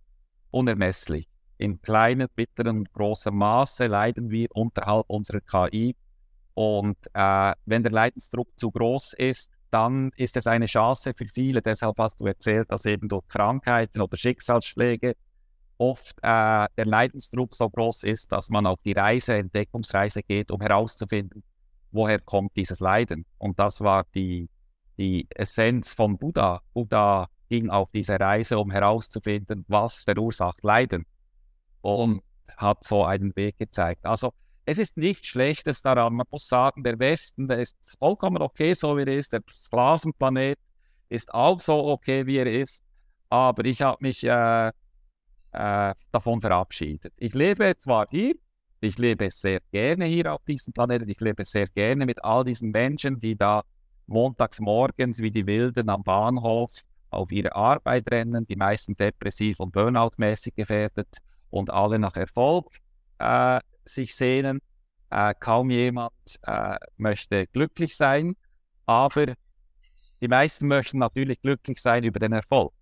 unermesslich. 0.51 1.27
In 1.57 1.81
kleinem, 1.81 2.29
mittleren 2.35 2.79
und 2.79 2.93
großem 2.93 3.35
Maße 3.35 3.87
leiden 3.87 4.29
wir 4.29 4.47
unterhalb 4.53 5.05
unserer 5.07 5.41
KI. 5.41 5.95
Und 6.53 6.97
äh, 7.13 7.53
wenn 7.65 7.83
der 7.83 7.91
Leidensdruck 7.91 8.47
zu 8.55 8.71
groß 8.71 9.13
ist, 9.13 9.51
dann 9.71 10.11
ist 10.15 10.37
es 10.37 10.47
eine 10.47 10.67
Chance 10.67 11.13
für 11.15 11.27
viele. 11.27 11.61
Deshalb 11.61 11.97
hast 11.99 12.21
du 12.21 12.25
erzählt, 12.25 12.71
dass 12.71 12.85
eben 12.85 13.09
durch 13.09 13.27
Krankheiten 13.27 14.01
oder 14.01 14.15
Schicksalsschläge 14.15 15.15
oft 15.77 16.17
äh, 16.21 16.67
der 16.77 16.85
Leidensdruck 16.85 17.55
so 17.55 17.69
groß 17.69 18.03
ist, 18.03 18.31
dass 18.31 18.49
man 18.49 18.65
auf 18.65 18.79
die 18.83 18.93
Reise, 18.93 19.35
Entdeckungsreise 19.35 20.23
geht, 20.23 20.51
um 20.51 20.61
herauszufinden, 20.61 21.43
woher 21.91 22.19
kommt 22.19 22.55
dieses 22.55 22.79
Leiden. 22.79 23.25
Und 23.37 23.59
das 23.59 23.81
war 23.81 24.05
die, 24.13 24.49
die 24.97 25.27
Essenz 25.29 25.93
von 25.93 26.17
Buddha. 26.17 26.61
Buddha 26.73 27.27
ging 27.49 27.69
auf 27.69 27.89
diese 27.91 28.19
Reise, 28.19 28.57
um 28.57 28.71
herauszufinden, 28.71 29.65
was 29.67 30.03
verursacht 30.03 30.63
Leiden. 30.63 31.05
Und 31.81 32.21
hat 32.57 32.83
so 32.83 33.05
einen 33.05 33.35
Weg 33.35 33.57
gezeigt. 33.57 34.05
Also 34.05 34.33
es 34.65 34.77
ist 34.77 34.97
nichts 34.97 35.27
Schlechtes 35.27 35.81
daran. 35.81 36.13
Man 36.13 36.25
muss 36.29 36.47
sagen, 36.47 36.83
der 36.83 36.99
Westen, 36.99 37.47
der 37.47 37.59
ist 37.59 37.77
vollkommen 37.99 38.41
okay, 38.41 38.73
so 38.73 38.97
wie 38.97 39.03
er 39.03 39.07
ist. 39.07 39.31
Der 39.31 39.41
Sklavenplanet 39.49 40.59
ist 41.07 41.33
auch 41.33 41.61
so 41.61 41.87
okay, 41.87 42.25
wie 42.25 42.37
er 42.37 42.47
ist. 42.47 42.83
Aber 43.29 43.63
ich 43.65 43.81
habe 43.81 43.97
mich 44.01 44.23
äh, 44.25 44.71
äh, 45.51 45.93
davon 46.11 46.41
verabschiedet. 46.41 47.13
Ich 47.17 47.33
lebe 47.33 47.77
zwar 47.77 48.07
hier, 48.09 48.35
ich 48.79 48.97
lebe 48.97 49.29
sehr 49.31 49.59
gerne 49.71 50.05
hier 50.05 50.33
auf 50.33 50.43
diesem 50.45 50.73
Planeten, 50.73 51.09
ich 51.09 51.19
lebe 51.19 51.43
sehr 51.43 51.67
gerne 51.67 52.05
mit 52.05 52.23
all 52.23 52.43
diesen 52.43 52.71
Menschen, 52.71 53.19
die 53.19 53.35
da 53.35 53.63
montags 54.05 54.59
morgens 54.59 55.19
wie 55.19 55.31
die 55.31 55.45
Wilden 55.45 55.89
am 55.89 56.03
Bahnhof 56.03 56.71
auf 57.09 57.31
ihre 57.31 57.55
Arbeit 57.55 58.09
rennen, 58.11 58.45
die 58.45 58.55
meisten 58.55 58.95
depressiv 58.95 59.59
und 59.59 59.73
burnout-mäßig 59.73 60.55
gefährdet 60.55 61.17
und 61.49 61.69
alle 61.69 61.99
nach 61.99 62.15
Erfolg 62.15 62.67
äh, 63.19 63.59
sich 63.85 64.15
sehnen. 64.15 64.59
Äh, 65.09 65.33
kaum 65.39 65.69
jemand 65.69 66.13
äh, 66.43 66.77
möchte 66.97 67.47
glücklich 67.47 67.95
sein, 67.95 68.35
aber 68.85 69.33
die 70.21 70.27
meisten 70.27 70.67
möchten 70.67 70.97
natürlich 70.97 71.41
glücklich 71.41 71.81
sein 71.81 72.03
über 72.03 72.19
den 72.19 72.33
Erfolg. 72.33 72.73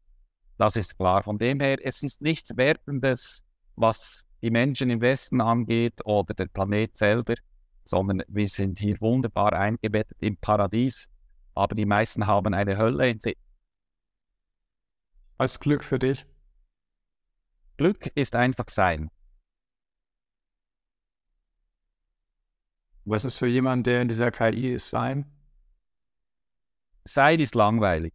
Das 0.58 0.76
ist 0.76 0.98
klar. 0.98 1.22
Von 1.22 1.38
dem 1.38 1.60
her, 1.60 1.78
es 1.84 2.02
ist 2.02 2.22
nichts 2.22 2.56
Wertendes, 2.56 3.44
was 3.76 4.26
die 4.46 4.52
Menschen 4.52 4.92
im 4.92 5.02
Westen 5.02 5.42
angeht 5.42 6.06
oder 6.06 6.36
der 6.36 6.46
Planet 6.46 6.96
selber, 6.96 7.34
sondern 7.84 8.22
wir 8.28 8.48
sind 8.48 8.78
hier 8.78 9.02
wunderbar 9.02 9.54
eingebettet 9.54 10.22
im 10.22 10.38
Paradies, 10.38 11.10
aber 11.56 11.74
die 11.74 11.88
meisten 11.88 12.28
haben 12.28 12.54
eine 12.54 12.78
Hölle 12.78 13.10
in 13.10 13.20
sich. 13.20 13.36
Was 15.38 15.54
ist 15.54 15.62
Glück 15.62 15.84
für 15.84 15.98
dich? 15.98 16.28
Glück 17.78 18.06
ist 18.14 18.36
einfach 18.36 18.70
sein. 18.70 19.10
Was 23.04 23.26
ist 23.26 23.38
für 23.38 23.48
jemanden, 23.48 23.86
der 23.86 24.04
in 24.04 24.10
dieser 24.10 24.30
KI 24.30 24.74
ist, 24.74 24.92
sein? 24.92 25.26
Sein 27.04 27.40
ist 27.40 27.56
langweilig. 27.56 28.14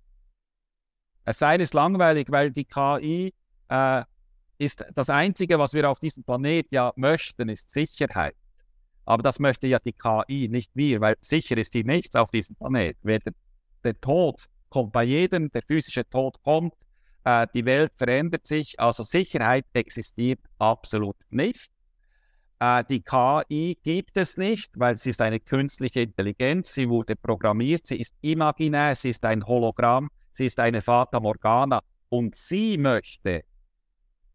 Sein 1.27 1.59
ist 1.59 1.75
langweilig, 1.75 2.31
weil 2.31 2.53
die 2.53 2.67
KI 2.67 3.35
äh, 3.69 4.05
ist 4.61 4.85
das 4.95 5.09
Einzige, 5.09 5.59
was 5.59 5.73
wir 5.73 5.89
auf 5.89 6.01
diesem 6.01 6.23
Planet 6.23 6.67
ja 6.71 6.93
möchten, 6.97 7.49
ist 7.49 7.71
Sicherheit. 7.71 8.37
Aber 9.07 9.23
das 9.23 9.39
möchte 9.39 9.67
ja 9.67 9.79
die 9.79 9.95
KI, 9.95 10.49
nicht 10.49 10.71
wir, 10.75 11.01
weil 11.01 11.17
sicher 11.23 11.57
ist 11.57 11.73
hier 11.73 11.85
nichts 11.85 12.15
auf 12.15 12.31
diesem 12.31 12.57
Planet. 12.57 12.97
Der, 13.03 13.21
der 13.83 14.01
Tod 14.01 14.45
kommt 14.69 14.93
bei 14.93 15.05
jedem, 15.05 15.51
der 15.51 15.63
physische 15.63 16.09
Tod 16.09 16.43
kommt, 16.43 16.75
äh, 17.25 17.47
die 17.55 17.65
Welt 17.65 17.93
verändert 17.97 18.47
sich, 18.47 18.79
also 18.79 19.03
Sicherheit 19.03 19.65
existiert 19.73 20.41
absolut 20.59 21.17
nicht. 21.31 21.71
Äh, 22.61 22.85
die 22.85 23.01
KI 23.01 23.79
gibt 23.83 24.19
es 24.19 24.37
nicht, 24.37 24.79
weil 24.79 24.99
sie 24.99 25.11
ist 25.11 25.23
eine 25.23 25.41
künstliche 25.41 26.03
Intelligenz, 26.03 26.75
sie 26.75 26.89
wurde 26.91 27.17
programmiert, 27.17 27.87
sie 27.87 27.97
ist 27.97 28.15
imaginär, 28.21 28.95
sie 28.95 29.11
ist 29.11 29.25
ein 29.25 29.47
Hologramm, 29.47 30.11
sie 30.33 30.47
ist 30.47 30.61
eine 30.61 30.83
Fata 30.83 31.19
Morgana 31.19 31.81
und 32.11 32.37
sie 32.37 32.77
möchte 32.77 33.45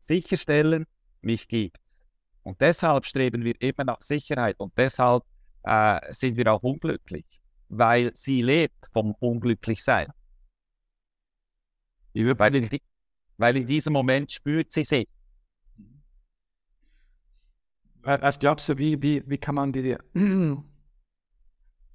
sicherstellen, 0.06 0.86
mich 1.22 1.48
gibt's. 1.48 2.00
Und 2.44 2.62
deshalb 2.62 3.06
streben 3.06 3.44
wir 3.44 3.60
immer 3.62 3.84
nach 3.86 4.02
Sicherheit 4.02 4.60
und 4.60 4.72
deshalb 4.78 5.24
äh, 5.64 6.14
sind 6.14 6.38
wir 6.38 6.54
auch 6.54 6.62
unglücklich, 6.62 7.26
weil 7.70 8.16
sie 8.16 8.42
lebt 8.42 8.88
vom 8.94 9.16
Unglücklichsein. 9.20 10.10
Weil 12.14 12.56
in, 12.56 12.80
weil 13.38 13.58
in 13.58 13.68
diesem 13.68 13.94
Moment 13.94 14.32
spürt 14.32 14.72
sie 14.72 14.84
sich. 14.84 15.08
Was 18.04 18.38
glaubst 18.38 18.70
du, 18.70 18.78
wie, 18.78 19.02
wie, 19.02 19.24
wie 19.28 19.38
kann 19.40 19.56
man 19.56 19.74
die. 19.74 19.98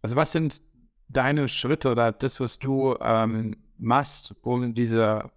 Also, 0.02 0.16
was 0.16 0.32
sind 0.32 0.60
deine 1.08 1.46
Schritte 1.46 1.90
oder 1.90 2.10
das, 2.10 2.40
was 2.40 2.58
du 2.58 2.96
ähm, 3.00 3.56
machst, 3.78 4.34
um 4.42 4.74
diese, 4.74 5.30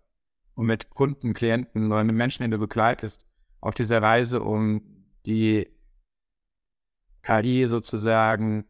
um 0.55 0.65
mit 0.65 0.89
Kunden, 0.89 1.33
Klienten 1.33 1.91
oder 1.91 2.03
mit 2.03 2.15
Menschen, 2.15 2.43
die 2.43 2.49
du 2.49 2.59
begleitest, 2.59 3.27
auf 3.61 3.73
dieser 3.73 4.01
Reise, 4.01 4.41
um 4.41 4.81
die 5.25 5.69
KI 7.23 7.67
sozusagen 7.67 8.65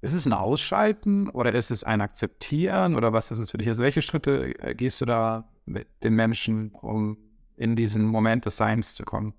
ist 0.00 0.12
es 0.12 0.26
ein 0.26 0.32
Ausschalten 0.32 1.28
oder 1.28 1.52
ist 1.52 1.70
es 1.70 1.82
ein 1.82 2.00
Akzeptieren 2.00 2.94
oder 2.94 3.12
was 3.12 3.30
ist 3.30 3.38
es 3.38 3.50
für 3.50 3.58
dich? 3.58 3.68
Also 3.68 3.82
welche 3.82 4.02
Schritte 4.02 4.54
äh, 4.60 4.74
gehst 4.74 5.00
du 5.00 5.04
da 5.04 5.48
mit 5.64 5.88
den 6.04 6.14
Menschen, 6.14 6.70
um 6.70 7.18
in 7.56 7.74
diesen 7.74 8.04
Moment 8.04 8.44
des 8.44 8.56
Seins 8.56 8.94
zu 8.94 9.04
kommen? 9.04 9.34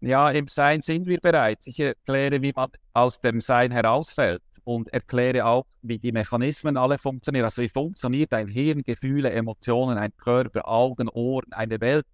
Ja, 0.00 0.30
im 0.30 0.48
Sein 0.48 0.82
sind 0.82 1.06
wir 1.06 1.20
bereits. 1.20 1.66
Ich 1.66 1.78
erkläre, 1.78 2.42
wie 2.42 2.52
man 2.54 2.70
aus 2.92 3.20
dem 3.20 3.40
Sein 3.40 3.70
herausfällt 3.70 4.42
und 4.64 4.92
erkläre 4.92 5.46
auch, 5.46 5.66
wie 5.82 5.98
die 5.98 6.12
Mechanismen 6.12 6.76
alle 6.76 6.98
funktionieren. 6.98 7.44
Also 7.44 7.62
wie 7.62 7.68
funktioniert 7.68 8.32
ein 8.32 8.48
Hirn, 8.48 8.82
Gefühle, 8.82 9.30
Emotionen, 9.30 9.98
ein 9.98 10.16
Körper, 10.16 10.68
Augen, 10.68 11.08
Ohren, 11.08 11.52
eine 11.52 11.80
Welt, 11.80 12.06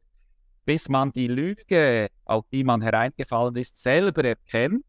bis 0.65 0.89
man 0.89 1.13
die 1.13 1.29
Lüge, 1.29 2.09
auf 2.25 2.45
die 2.51 2.65
man 2.65 2.83
hereingefallen 2.83 3.57
ist, 3.57 3.77
selber 3.77 4.25
erkennt 4.25 4.85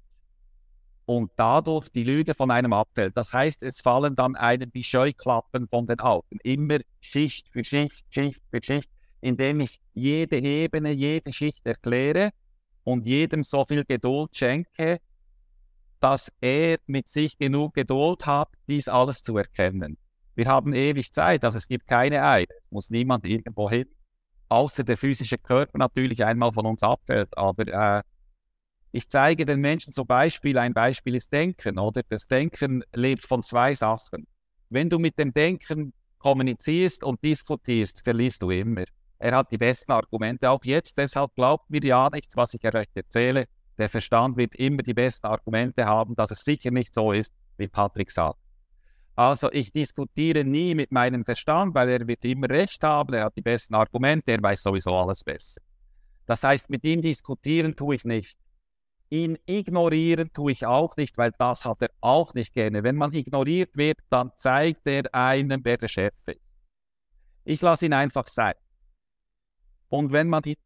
und 1.06 1.32
dadurch 1.38 1.88
die 1.90 2.04
Lüge 2.04 2.34
von 2.34 2.52
einem 2.52 2.74
abfällt. 2.74 3.16
Das 3.16 3.32
heißt, 3.32 3.64
es 3.64 3.80
fallen 3.80 4.16
dann 4.16 4.36
einem 4.36 4.72
die 4.72 4.84
Scheuklappen 4.84 5.68
von 5.70 5.88
den 5.88 6.00
Augen. 6.00 6.38
Immer 6.44 6.80
Schicht 7.00 7.48
für 7.50 7.64
Schicht, 7.64 8.06
Schicht 8.10 8.42
für 8.52 8.62
Schicht, 8.62 8.90
indem 9.22 9.62
ich 9.62 9.80
jede 9.94 10.38
Ebene, 10.38 10.92
jede 10.92 11.32
Schicht 11.32 11.66
erkläre 11.66 12.32
und 12.84 13.06
jedem 13.06 13.44
so 13.44 13.64
viel 13.66 13.86
Geduld 13.86 14.36
schenke, 14.36 15.00
dass 16.00 16.32
er 16.42 16.78
mit 16.86 17.08
sich 17.08 17.38
genug 17.38 17.74
Geduld 17.74 18.26
hat, 18.26 18.50
dies 18.68 18.88
alles 18.88 19.22
zu 19.22 19.38
erkennen. 19.38 19.98
Wir 20.36 20.46
haben 20.46 20.74
ewig 20.74 21.12
Zeit, 21.12 21.44
also 21.44 21.58
es 21.58 21.68
gibt 21.68 21.88
keine 21.88 22.24
Eile. 22.24 22.48
Es 22.50 22.72
muss 22.72 22.90
niemand 22.90 23.26
irgendwo 23.26 23.70
hin, 23.70 23.88
außer 24.50 24.84
der 24.84 24.98
physische 24.98 25.38
Körper 25.38 25.78
natürlich 25.80 26.24
einmal 26.24 26.52
von 26.52 26.66
uns 26.66 26.84
abfällt. 26.84 27.36
Aber 27.36 27.68
äh, 27.68 28.04
ich 28.92 29.10
zeige 29.10 29.46
den 29.46 29.60
Menschen 29.60 29.94
zum 29.94 30.06
Beispiel, 30.06 30.58
ein 30.58 30.74
Beispiel 30.74 31.16
ist 31.16 31.34
Denken, 31.34 31.80
oder? 31.80 32.02
Das 32.10 32.28
Denken 32.28 32.84
lebt 32.94 33.26
von 33.26 33.42
zwei 33.44 33.74
Sachen. 33.74 34.28
Wenn 34.70 34.90
du 34.90 35.00
mit 35.00 35.18
dem 35.18 35.34
Denken 35.34 35.94
kommunizierst 36.20 37.04
und 37.04 37.24
diskutierst, 37.24 38.04
verlierst 38.04 38.42
du 38.42 38.52
immer. 38.52 38.86
Er 39.20 39.36
hat 39.36 39.52
die 39.52 39.58
besten 39.58 39.92
Argumente, 39.92 40.50
auch 40.50 40.64
jetzt, 40.64 40.98
deshalb 40.98 41.34
glaubt 41.36 41.70
mir 41.70 41.84
ja 41.84 42.10
nichts, 42.12 42.38
was 42.38 42.54
ich 42.54 42.64
euch 42.64 42.88
erzähle. 42.94 43.48
Der 43.78 43.90
Verstand 43.90 44.38
wird 44.38 44.56
immer 44.56 44.82
die 44.82 44.94
besten 44.94 45.28
Argumente 45.28 45.86
haben, 45.86 46.16
dass 46.16 46.32
es 46.32 46.40
sicher 46.40 46.72
nicht 46.72 46.94
so 46.96 47.12
ist, 47.12 47.34
wie 47.58 47.68
Patrick 47.68 48.12
sagt. 48.12 48.40
Also 49.16 49.52
ich 49.52 49.72
diskutiere 49.72 50.44
nie 50.44 50.76
mit 50.76 50.92
meinem 50.92 51.26
Verstand, 51.26 51.74
weil 51.74 51.90
er 51.90 52.08
wird 52.08 52.24
immer 52.24 52.50
recht 52.50 52.84
haben, 52.84 53.14
er 53.14 53.26
hat 53.26 53.36
die 53.36 53.42
besten 53.42 53.74
Argumente, 53.74 54.32
er 54.32 54.42
weiß 54.42 54.62
sowieso 54.62 54.96
alles 54.96 55.24
besser. 55.24 55.62
Das 56.28 56.44
heißt, 56.44 56.70
mit 56.70 56.84
ihm 56.84 57.02
diskutieren 57.02 57.76
tue 57.76 57.96
ich 57.96 58.06
nicht. 58.06 58.38
Ihn 59.10 59.38
ignorieren 59.46 60.32
tue 60.34 60.52
ich 60.52 60.66
auch 60.66 60.98
nicht, 60.98 61.18
weil 61.18 61.32
das 61.40 61.66
hat 61.66 61.82
er 61.82 61.90
auch 62.02 62.34
nicht 62.34 62.54
gerne. 62.54 62.84
Wenn 62.84 62.98
man 62.98 63.14
ignoriert 63.14 63.76
wird, 63.76 64.00
dann 64.10 64.32
zeigt 64.36 64.86
er 64.86 65.04
einem, 65.16 65.62
wer 65.64 65.78
der 65.78 65.88
Chef 65.88 66.14
ist. 66.28 66.42
Ich 67.46 67.62
lasse 67.62 67.86
ihn 67.86 67.94
einfach 67.94 68.28
sein. 68.28 68.56
Und 69.88 70.12
wenn 70.12 70.28
man 70.28 70.44
ihn 70.44 70.58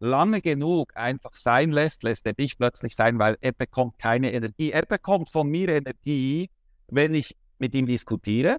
lange 0.00 0.40
genug 0.40 0.96
einfach 0.96 1.34
sein 1.34 1.72
lässt, 1.72 2.02
lässt 2.02 2.26
er 2.26 2.32
dich 2.32 2.56
plötzlich 2.56 2.94
sein, 2.94 3.18
weil 3.18 3.36
er 3.40 3.52
bekommt 3.52 3.98
keine 3.98 4.32
Energie. 4.32 4.70
Er 4.70 4.86
bekommt 4.86 5.28
von 5.28 5.48
mir 5.48 5.68
Energie, 5.68 6.50
wenn 6.88 7.14
ich 7.14 7.36
mit 7.58 7.74
ihm 7.74 7.86
diskutiere. 7.86 8.58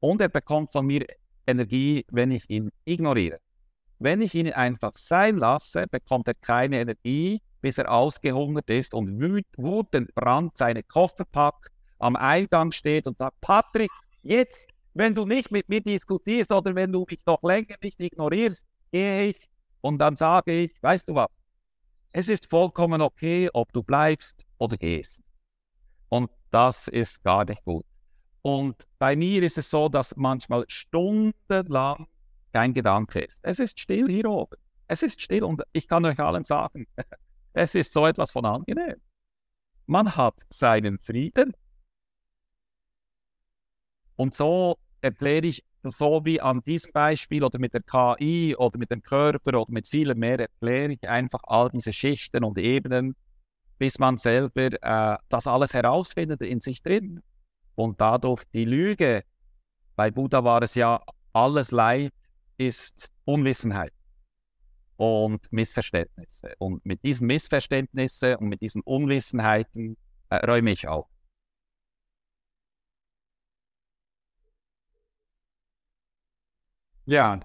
Und 0.00 0.20
er 0.20 0.28
bekommt 0.28 0.72
von 0.72 0.86
mir 0.86 1.06
Energie, 1.46 2.04
wenn 2.10 2.30
ich 2.30 2.48
ihn 2.48 2.70
ignoriere. 2.84 3.38
Wenn 3.98 4.20
ich 4.20 4.34
ihn 4.34 4.52
einfach 4.52 4.92
sein 4.96 5.38
lasse, 5.38 5.86
bekommt 5.88 6.28
er 6.28 6.34
keine 6.34 6.80
Energie, 6.80 7.40
bis 7.60 7.78
er 7.78 7.90
ausgehungert 7.90 8.70
ist 8.70 8.94
und 8.94 9.20
wütend 9.20 10.14
Brand 10.14 10.56
seine 10.56 10.84
Koffer 10.84 11.24
packt, 11.24 11.70
am 11.98 12.14
Eingang 12.14 12.70
steht 12.70 13.08
und 13.08 13.18
sagt, 13.18 13.40
Patrick, 13.40 13.90
jetzt, 14.22 14.68
wenn 14.94 15.14
du 15.14 15.26
nicht 15.26 15.50
mit 15.50 15.68
mir 15.68 15.80
diskutierst 15.80 16.52
oder 16.52 16.74
wenn 16.76 16.92
du 16.92 17.04
mich 17.10 17.18
noch 17.26 17.42
länger 17.42 17.74
nicht 17.82 17.98
ignorierst, 17.98 18.64
gehe 18.92 19.30
ich 19.30 19.48
und 19.80 19.98
dann 19.98 20.16
sage 20.16 20.52
ich, 20.52 20.82
weißt 20.82 21.08
du 21.08 21.14
was, 21.14 21.28
es 22.12 22.28
ist 22.28 22.48
vollkommen 22.48 23.00
okay, 23.00 23.48
ob 23.52 23.72
du 23.72 23.82
bleibst 23.82 24.46
oder 24.58 24.76
gehst. 24.76 25.22
Und 26.08 26.30
das 26.50 26.88
ist 26.88 27.22
gar 27.22 27.44
nicht 27.44 27.62
gut. 27.64 27.84
Und 28.42 28.88
bei 28.98 29.14
mir 29.14 29.42
ist 29.42 29.58
es 29.58 29.70
so, 29.70 29.88
dass 29.88 30.16
manchmal 30.16 30.64
stundenlang 30.68 32.06
kein 32.52 32.72
Gedanke 32.72 33.20
ist. 33.20 33.40
Es 33.42 33.58
ist 33.58 33.78
still 33.78 34.08
hier 34.08 34.24
oben. 34.30 34.56
Es 34.86 35.02
ist 35.02 35.20
still 35.20 35.44
und 35.44 35.62
ich 35.72 35.86
kann 35.86 36.04
euch 36.04 36.18
allen 36.18 36.44
sagen, 36.44 36.86
es 37.52 37.74
ist 37.74 37.92
so 37.92 38.06
etwas 38.06 38.30
von 38.30 38.46
angenehm. 38.46 38.96
Man 39.86 40.16
hat 40.16 40.40
seinen 40.48 40.98
Frieden. 40.98 41.54
Und 44.16 44.34
so 44.34 44.78
erkläre 45.00 45.46
ich, 45.46 45.64
so 45.82 46.24
wie 46.24 46.40
an 46.40 46.62
diesem 46.66 46.92
Beispiel 46.92 47.44
oder 47.44 47.58
mit 47.58 47.72
der 47.72 47.82
KI 47.82 48.54
oder 48.56 48.78
mit 48.78 48.90
dem 48.90 49.02
Körper 49.02 49.60
oder 49.60 49.72
mit 49.72 49.86
vielem 49.86 50.18
mehr, 50.18 50.38
erkläre 50.40 50.92
ich 50.92 51.08
einfach 51.08 51.40
all 51.44 51.70
diese 51.70 51.92
Schichten 51.92 52.44
und 52.44 52.58
Ebenen, 52.58 53.14
bis 53.78 53.98
man 53.98 54.18
selber 54.18 54.72
äh, 54.82 55.18
das 55.28 55.46
alles 55.46 55.72
herausfindet 55.72 56.40
in 56.42 56.60
sich 56.60 56.82
drin. 56.82 57.22
Und 57.74 58.00
dadurch 58.00 58.42
die 58.52 58.64
Lüge, 58.64 59.22
bei 59.94 60.10
Buddha 60.10 60.42
war 60.42 60.62
es 60.62 60.74
ja, 60.74 61.00
alles 61.32 61.70
Leid 61.70 62.12
ist 62.56 63.10
Unwissenheit 63.24 63.92
und 64.96 65.50
Missverständnisse. 65.52 66.54
Und 66.58 66.84
mit 66.84 67.04
diesen 67.04 67.28
Missverständnissen 67.28 68.34
und 68.36 68.48
mit 68.48 68.60
diesen 68.60 68.82
Unwissenheiten 68.82 69.96
äh, 70.30 70.44
räume 70.44 70.72
ich 70.72 70.88
auf. 70.88 71.06
Ja. 77.08 77.40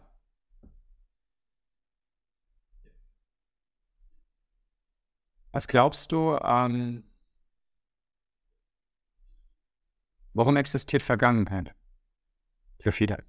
Was 5.53 5.67
glaubst 5.69 6.11
du, 6.11 6.37
ähm, 6.43 7.05
warum 10.33 10.57
existiert 10.57 11.01
Vergangenheit 11.01 11.73
für 12.81 12.91
viele? 12.91 13.23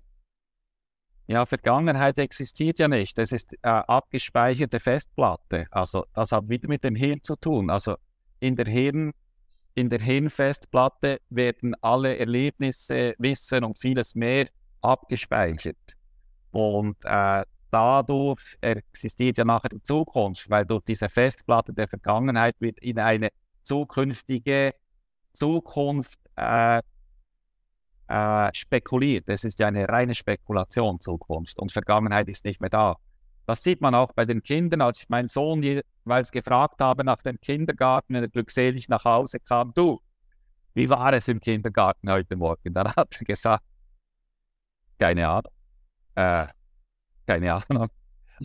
Ja, 1.28 1.46
Vergangenheit 1.46 2.18
existiert 2.18 2.80
ja 2.80 2.88
nicht. 2.88 3.16
Das 3.16 3.30
ist 3.30 3.52
äh, 3.52 3.68
abgespeicherte 3.68 4.80
Festplatte. 4.80 5.68
Also 5.70 6.04
das 6.14 6.32
hat 6.32 6.48
wieder 6.48 6.68
mit 6.68 6.82
dem 6.82 6.96
Hirn 6.96 7.22
zu 7.22 7.36
tun. 7.36 7.70
Also 7.70 7.94
in 8.40 8.56
der 8.56 8.66
Hirn, 8.66 9.12
in 9.74 9.88
der 9.88 10.00
Hirnfestplatte 10.00 11.20
werden 11.30 11.76
alle 11.80 12.18
Erlebnisse, 12.18 13.14
Wissen 13.18 13.62
und 13.62 13.78
vieles 13.78 14.16
mehr 14.16 14.48
abgespeichert. 14.80 15.96
Und 16.54 16.96
äh, 17.04 17.44
dadurch 17.72 18.56
existiert 18.60 19.38
ja 19.38 19.44
nachher 19.44 19.70
die 19.70 19.82
Zukunft, 19.82 20.48
weil 20.48 20.64
durch 20.64 20.84
diese 20.84 21.08
Festplatte 21.08 21.72
der 21.72 21.88
Vergangenheit 21.88 22.54
wird 22.60 22.78
in 22.78 23.00
eine 23.00 23.30
zukünftige 23.64 24.72
Zukunft 25.32 26.20
äh, 26.36 26.80
äh, 28.06 28.50
spekuliert. 28.54 29.24
Es 29.26 29.42
ist 29.42 29.58
ja 29.58 29.66
eine 29.66 29.88
reine 29.88 30.14
Spekulation 30.14 31.00
Zukunft 31.00 31.58
und 31.58 31.72
Vergangenheit 31.72 32.28
ist 32.28 32.44
nicht 32.44 32.60
mehr 32.60 32.70
da. 32.70 32.94
Das 33.46 33.64
sieht 33.64 33.80
man 33.80 33.96
auch 33.96 34.12
bei 34.12 34.24
den 34.24 34.44
Kindern, 34.44 34.80
als 34.80 35.02
ich 35.02 35.08
meinen 35.08 35.28
Sohn 35.28 35.60
jeweils 35.60 36.30
gefragt 36.30 36.80
habe 36.80 37.02
nach 37.02 37.20
dem 37.22 37.40
Kindergarten, 37.40 38.14
wenn 38.14 38.22
er 38.22 38.28
glückselig 38.28 38.88
nach 38.88 39.04
Hause 39.04 39.40
kam, 39.40 39.74
du, 39.74 40.00
wie 40.74 40.88
war 40.88 41.12
es 41.14 41.26
im 41.26 41.40
Kindergarten 41.40 42.08
heute 42.08 42.36
Morgen? 42.36 42.72
Dann 42.72 42.94
hat 42.94 43.16
er 43.18 43.24
gesagt, 43.24 43.64
keine 45.00 45.28
Ahnung. 45.28 45.50
Äh, 46.14 46.46
keine 47.26 47.54
Ahnung. 47.54 47.88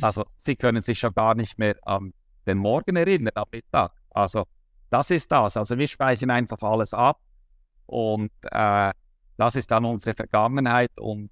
Also 0.01 0.25
sie 0.37 0.55
können 0.55 0.81
sich 0.81 0.99
schon 0.99 1.13
gar 1.13 1.35
nicht 1.35 1.57
mehr 1.57 1.75
an 1.81 2.13
den 2.45 2.57
Morgen 2.57 2.95
erinnern, 2.95 3.33
am 3.35 3.47
Mittag. 3.51 3.91
Also 4.11 4.45
das 4.89 5.09
ist 5.11 5.31
das. 5.31 5.57
Also 5.57 5.77
wir 5.77 5.87
speichern 5.87 6.31
einfach 6.31 6.61
alles 6.61 6.93
ab 6.93 7.19
und 7.85 8.31
äh, 8.43 8.91
das 9.37 9.55
ist 9.55 9.71
dann 9.71 9.85
unsere 9.85 10.15
Vergangenheit 10.15 10.91
und 10.99 11.31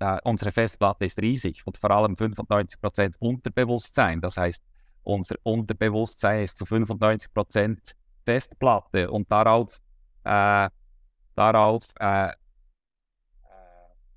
äh, 0.00 0.18
unsere 0.24 0.50
Festplatte 0.50 1.04
ist 1.04 1.20
riesig 1.20 1.66
und 1.66 1.76
vor 1.76 1.90
allem 1.90 2.14
95% 2.14 3.14
Unterbewusstsein. 3.18 4.20
Das 4.20 4.36
heißt, 4.36 4.62
unser 5.02 5.36
Unterbewusstsein 5.42 6.42
ist 6.44 6.58
zu 6.58 6.64
95% 6.64 7.94
Festplatte 8.24 9.10
und 9.10 9.30
darauf, 9.30 9.78
äh, 10.24 10.68
darauf 11.34 11.84
äh, 11.98 12.32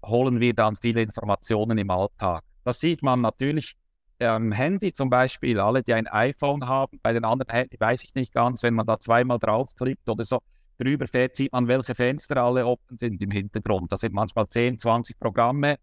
holen 0.06 0.40
wir 0.40 0.54
dann 0.54 0.76
viele 0.78 1.02
Informationen 1.02 1.78
im 1.78 1.90
Alltag. 1.90 2.44
Das 2.64 2.80
sieht 2.80 3.02
man 3.04 3.22
natürlich 3.22 3.76
am 4.20 4.52
Handy 4.52 4.94
zum 4.94 5.10
Beispiel. 5.10 5.60
Alle, 5.60 5.84
die 5.84 5.94
ein 5.94 6.08
iPhone 6.08 6.68
haben, 6.68 7.00
bei 7.02 7.14
den 7.14 7.26
anderen 7.26 7.54
Handy 7.54 7.80
weiß 7.80 8.04
ich 8.04 8.16
nicht 8.16 8.34
ganz, 8.34 8.64
wenn 8.64 8.74
man 8.74 8.86
da 8.86 9.00
zweimal 9.00 9.40
draufklickt 9.40 10.08
oder 10.10 10.24
so, 10.24 10.40
drüber 10.78 11.08
fährt, 11.08 11.36
sieht 11.36 11.52
man, 11.52 11.68
welche 11.68 11.96
Fenster 11.96 12.38
alle 12.38 12.66
offen 12.66 12.98
sind 12.98 13.22
im 13.22 13.32
Hintergrund. 13.32 13.92
Da 13.92 13.98
sind 13.98 14.14
manchmal 14.14 14.48
10, 14.48 14.80
20 14.80 15.20
Programme 15.20 15.78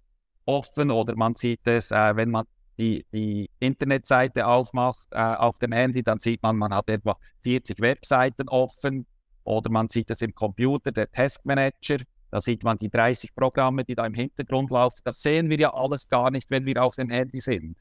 offen 0.46 0.90
oder 0.90 1.14
man 1.16 1.34
sieht 1.34 1.60
es, 1.64 1.90
äh, 1.90 2.16
wenn 2.16 2.30
man 2.30 2.44
die, 2.78 3.04
die 3.12 3.50
Internetseite 3.58 4.46
aufmacht 4.46 5.06
äh, 5.10 5.18
auf 5.18 5.58
dem 5.58 5.72
Handy, 5.72 6.02
dann 6.02 6.18
sieht 6.18 6.42
man, 6.42 6.56
man 6.56 6.74
hat 6.74 6.88
etwa 6.88 7.16
40 7.42 7.78
Webseiten 7.80 8.48
offen 8.48 9.06
oder 9.44 9.70
man 9.70 9.88
sieht 9.88 10.10
es 10.10 10.22
im 10.22 10.34
Computer, 10.34 10.90
der 10.90 11.10
Taskmanager, 11.10 11.98
da 12.30 12.40
sieht 12.40 12.62
man 12.62 12.78
die 12.78 12.88
30 12.88 13.34
Programme, 13.34 13.84
die 13.84 13.94
da 13.94 14.06
im 14.06 14.14
Hintergrund 14.14 14.70
laufen. 14.70 15.00
Das 15.04 15.20
sehen 15.20 15.50
wir 15.50 15.58
ja 15.58 15.74
alles 15.74 16.08
gar 16.08 16.30
nicht, 16.30 16.50
wenn 16.50 16.64
wir 16.64 16.82
auf 16.82 16.94
dem 16.94 17.10
Handy 17.10 17.40
sind. 17.40 17.76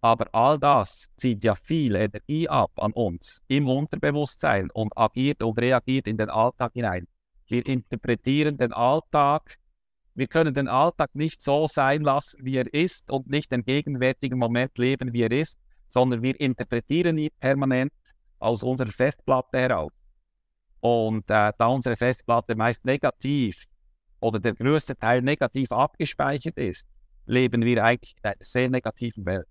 Aber 0.00 0.32
all 0.34 0.58
das 0.58 1.08
zieht 1.16 1.44
ja 1.44 1.54
viel 1.54 1.94
Energie 1.94 2.48
ab 2.48 2.70
an 2.76 2.92
uns 2.92 3.42
im 3.48 3.68
Unterbewusstsein 3.68 4.70
und 4.72 4.96
agiert 4.96 5.42
und 5.42 5.58
reagiert 5.58 6.06
in 6.06 6.16
den 6.16 6.30
Alltag 6.30 6.72
hinein. 6.74 7.06
Wir 7.46 7.64
interpretieren 7.66 8.56
den 8.58 8.72
Alltag. 8.72 9.56
Wir 10.14 10.26
können 10.26 10.54
den 10.54 10.68
Alltag 10.68 11.14
nicht 11.14 11.40
so 11.40 11.66
sein 11.66 12.02
lassen, 12.02 12.44
wie 12.44 12.56
er 12.56 12.72
ist 12.72 13.10
und 13.10 13.28
nicht 13.28 13.52
den 13.52 13.64
gegenwärtigen 13.64 14.38
Moment 14.38 14.76
leben, 14.78 15.12
wie 15.12 15.22
er 15.22 15.32
ist, 15.32 15.58
sondern 15.88 16.22
wir 16.22 16.38
interpretieren 16.40 17.18
ihn 17.18 17.30
permanent 17.38 17.92
aus 18.38 18.62
unserer 18.62 18.90
Festplatte 18.90 19.58
heraus. 19.58 19.92
Und 20.80 21.30
äh, 21.30 21.52
da 21.56 21.66
unsere 21.66 21.96
Festplatte 21.96 22.54
meist 22.54 22.84
negativ 22.84 23.64
oder 24.20 24.38
der 24.38 24.54
größte 24.54 24.96
Teil 24.96 25.22
negativ 25.22 25.72
abgespeichert 25.72 26.56
ist, 26.58 26.88
leben 27.26 27.64
wir 27.64 27.84
eigentlich 27.84 28.14
in 28.16 28.24
einer 28.24 28.36
sehr 28.40 28.68
negativen 28.68 29.24
Welt 29.26 29.46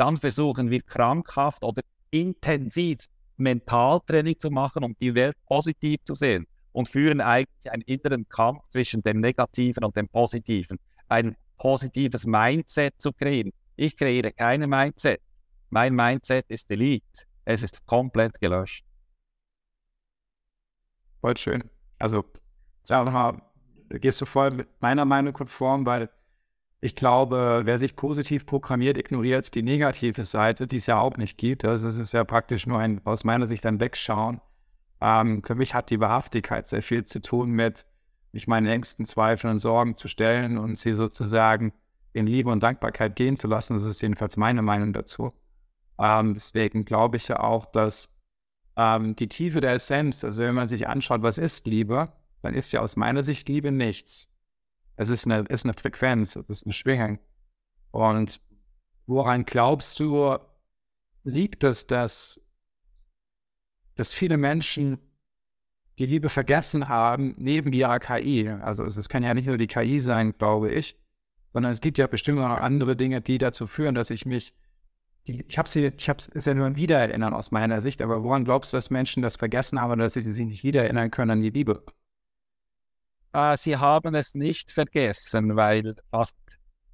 dann 0.00 0.16
versuchen 0.16 0.70
wir 0.70 0.80
krankhaft 0.80 1.62
oder 1.62 1.82
intensiv 2.10 3.00
Mentaltraining 3.36 4.40
zu 4.40 4.50
machen, 4.50 4.82
um 4.82 4.96
die 4.98 5.14
Welt 5.14 5.36
positiv 5.44 6.02
zu 6.04 6.14
sehen 6.14 6.46
und 6.72 6.88
führen 6.88 7.20
eigentlich 7.20 7.70
einen 7.70 7.82
inneren 7.82 8.26
Kampf 8.26 8.62
zwischen 8.70 9.02
dem 9.02 9.20
Negativen 9.20 9.84
und 9.84 9.94
dem 9.94 10.08
Positiven. 10.08 10.78
Ein 11.10 11.36
positives 11.58 12.24
Mindset 12.24 12.94
zu 12.96 13.12
kreieren. 13.12 13.52
Ich 13.76 13.94
kreiere 13.94 14.32
keine 14.32 14.66
Mindset. 14.66 15.20
Mein 15.68 15.94
Mindset 15.94 16.46
ist 16.48 16.70
Delete. 16.70 17.04
Es 17.44 17.62
ist 17.62 17.84
komplett 17.84 18.40
gelöscht. 18.40 18.86
Voll 21.20 21.36
schön. 21.36 21.62
Also, 21.98 22.24
sag 22.82 23.04
mal, 23.12 23.42
gehst 23.98 24.20
du 24.20 24.26
voll 24.26 24.50
mit 24.50 24.68
meiner 24.80 25.04
Meinung 25.04 25.32
konform, 25.32 25.86
weil 25.86 26.10
ich 26.80 26.94
glaube, 26.94 27.62
wer 27.64 27.78
sich 27.78 27.94
positiv 27.94 28.46
programmiert, 28.46 28.96
ignoriert 28.96 29.54
die 29.54 29.62
negative 29.62 30.24
Seite, 30.24 30.66
die 30.66 30.76
es 30.76 30.86
ja 30.86 30.98
auch 30.98 31.16
nicht 31.16 31.36
gibt. 31.36 31.64
Also 31.64 31.88
es 31.88 31.98
ist 31.98 32.12
ja 32.12 32.24
praktisch 32.24 32.66
nur 32.66 32.78
ein, 32.78 33.00
aus 33.04 33.24
meiner 33.24 33.46
Sicht 33.46 33.66
ein 33.66 33.80
Wegschauen. 33.80 34.40
Ähm, 35.00 35.42
für 35.44 35.54
mich 35.54 35.74
hat 35.74 35.90
die 35.90 36.00
Wahrhaftigkeit 36.00 36.66
sehr 36.66 36.82
viel 36.82 37.04
zu 37.04 37.20
tun 37.20 37.50
mit, 37.50 37.84
mich 38.32 38.46
meinen 38.46 38.66
Ängsten, 38.66 39.04
Zweifeln 39.04 39.52
und 39.54 39.58
Sorgen 39.58 39.96
zu 39.96 40.08
stellen 40.08 40.56
und 40.56 40.78
sie 40.78 40.94
sozusagen 40.94 41.72
in 42.12 42.26
Liebe 42.26 42.50
und 42.50 42.62
Dankbarkeit 42.62 43.14
gehen 43.16 43.36
zu 43.36 43.46
lassen. 43.46 43.74
Das 43.74 43.84
ist 43.84 44.00
jedenfalls 44.00 44.36
meine 44.36 44.62
Meinung 44.62 44.92
dazu. 44.92 45.32
Ähm, 45.98 46.34
deswegen 46.34 46.84
glaube 46.84 47.18
ich 47.18 47.28
ja 47.28 47.40
auch, 47.40 47.66
dass 47.66 48.16
ähm, 48.76 49.16
die 49.16 49.28
Tiefe 49.28 49.60
der 49.60 49.74
Essenz, 49.74 50.24
also 50.24 50.42
wenn 50.42 50.54
man 50.54 50.68
sich 50.68 50.88
anschaut, 50.88 51.22
was 51.22 51.36
ist 51.36 51.66
Liebe, 51.66 52.10
dann 52.42 52.54
ist 52.54 52.72
ja 52.72 52.80
aus 52.80 52.96
meiner 52.96 53.22
Sicht 53.22 53.48
Liebe 53.48 53.70
nichts. 53.70 54.28
Es 54.96 55.08
ist 55.08 55.26
eine, 55.26 55.40
ist 55.48 55.64
eine 55.64 55.74
Frequenz, 55.74 56.36
es 56.36 56.48
ist 56.48 56.66
ein 56.66 56.72
Schwingung. 56.72 57.18
Und 57.90 58.40
woran 59.06 59.44
glaubst 59.44 59.98
du, 60.00 60.36
liegt 61.24 61.64
es, 61.64 61.86
dass, 61.86 62.40
dass 63.94 64.14
viele 64.14 64.36
Menschen 64.36 64.98
die 66.00 66.06
Liebe 66.06 66.30
vergessen 66.30 66.88
haben, 66.88 67.34
neben 67.36 67.72
ihrer 67.74 67.98
KI. 67.98 68.48
Also 68.48 68.84
es, 68.84 68.96
es 68.96 69.10
kann 69.10 69.22
ja 69.22 69.34
nicht 69.34 69.46
nur 69.46 69.58
die 69.58 69.66
KI 69.66 70.00
sein, 70.00 70.32
glaube 70.36 70.70
ich, 70.70 70.98
sondern 71.52 71.72
es 71.72 71.82
gibt 71.82 71.98
ja 71.98 72.06
bestimmt 72.06 72.38
auch 72.40 72.44
andere 72.44 72.96
Dinge, 72.96 73.20
die 73.20 73.36
dazu 73.36 73.66
führen, 73.66 73.94
dass 73.94 74.08
ich 74.08 74.24
mich, 74.24 74.54
ich 75.24 75.58
habe 75.58 75.68
sie, 75.68 75.92
ich 75.96 76.08
habe 76.08 76.18
es 76.32 76.44
ja 76.46 76.54
nur 76.54 76.66
ein 76.66 76.76
Wiedererinnern 76.76 77.34
aus 77.34 77.50
meiner 77.50 77.82
Sicht, 77.82 78.00
aber 78.00 78.22
woran 78.22 78.44
glaubst 78.44 78.72
du, 78.72 78.78
dass 78.78 78.88
Menschen 78.88 79.22
das 79.22 79.36
vergessen 79.36 79.78
haben 79.78 79.92
oder 79.92 80.04
dass 80.04 80.14
sie 80.14 80.22
sich 80.22 80.46
nicht 80.46 80.64
wiedererinnern 80.64 81.10
können 81.10 81.32
an 81.32 81.42
die 81.42 81.50
Liebe? 81.50 81.84
Äh, 83.32 83.56
sie 83.56 83.76
haben 83.76 84.14
es 84.14 84.34
nicht 84.34 84.70
vergessen, 84.70 85.56
weil 85.56 85.94
fast 86.10 86.36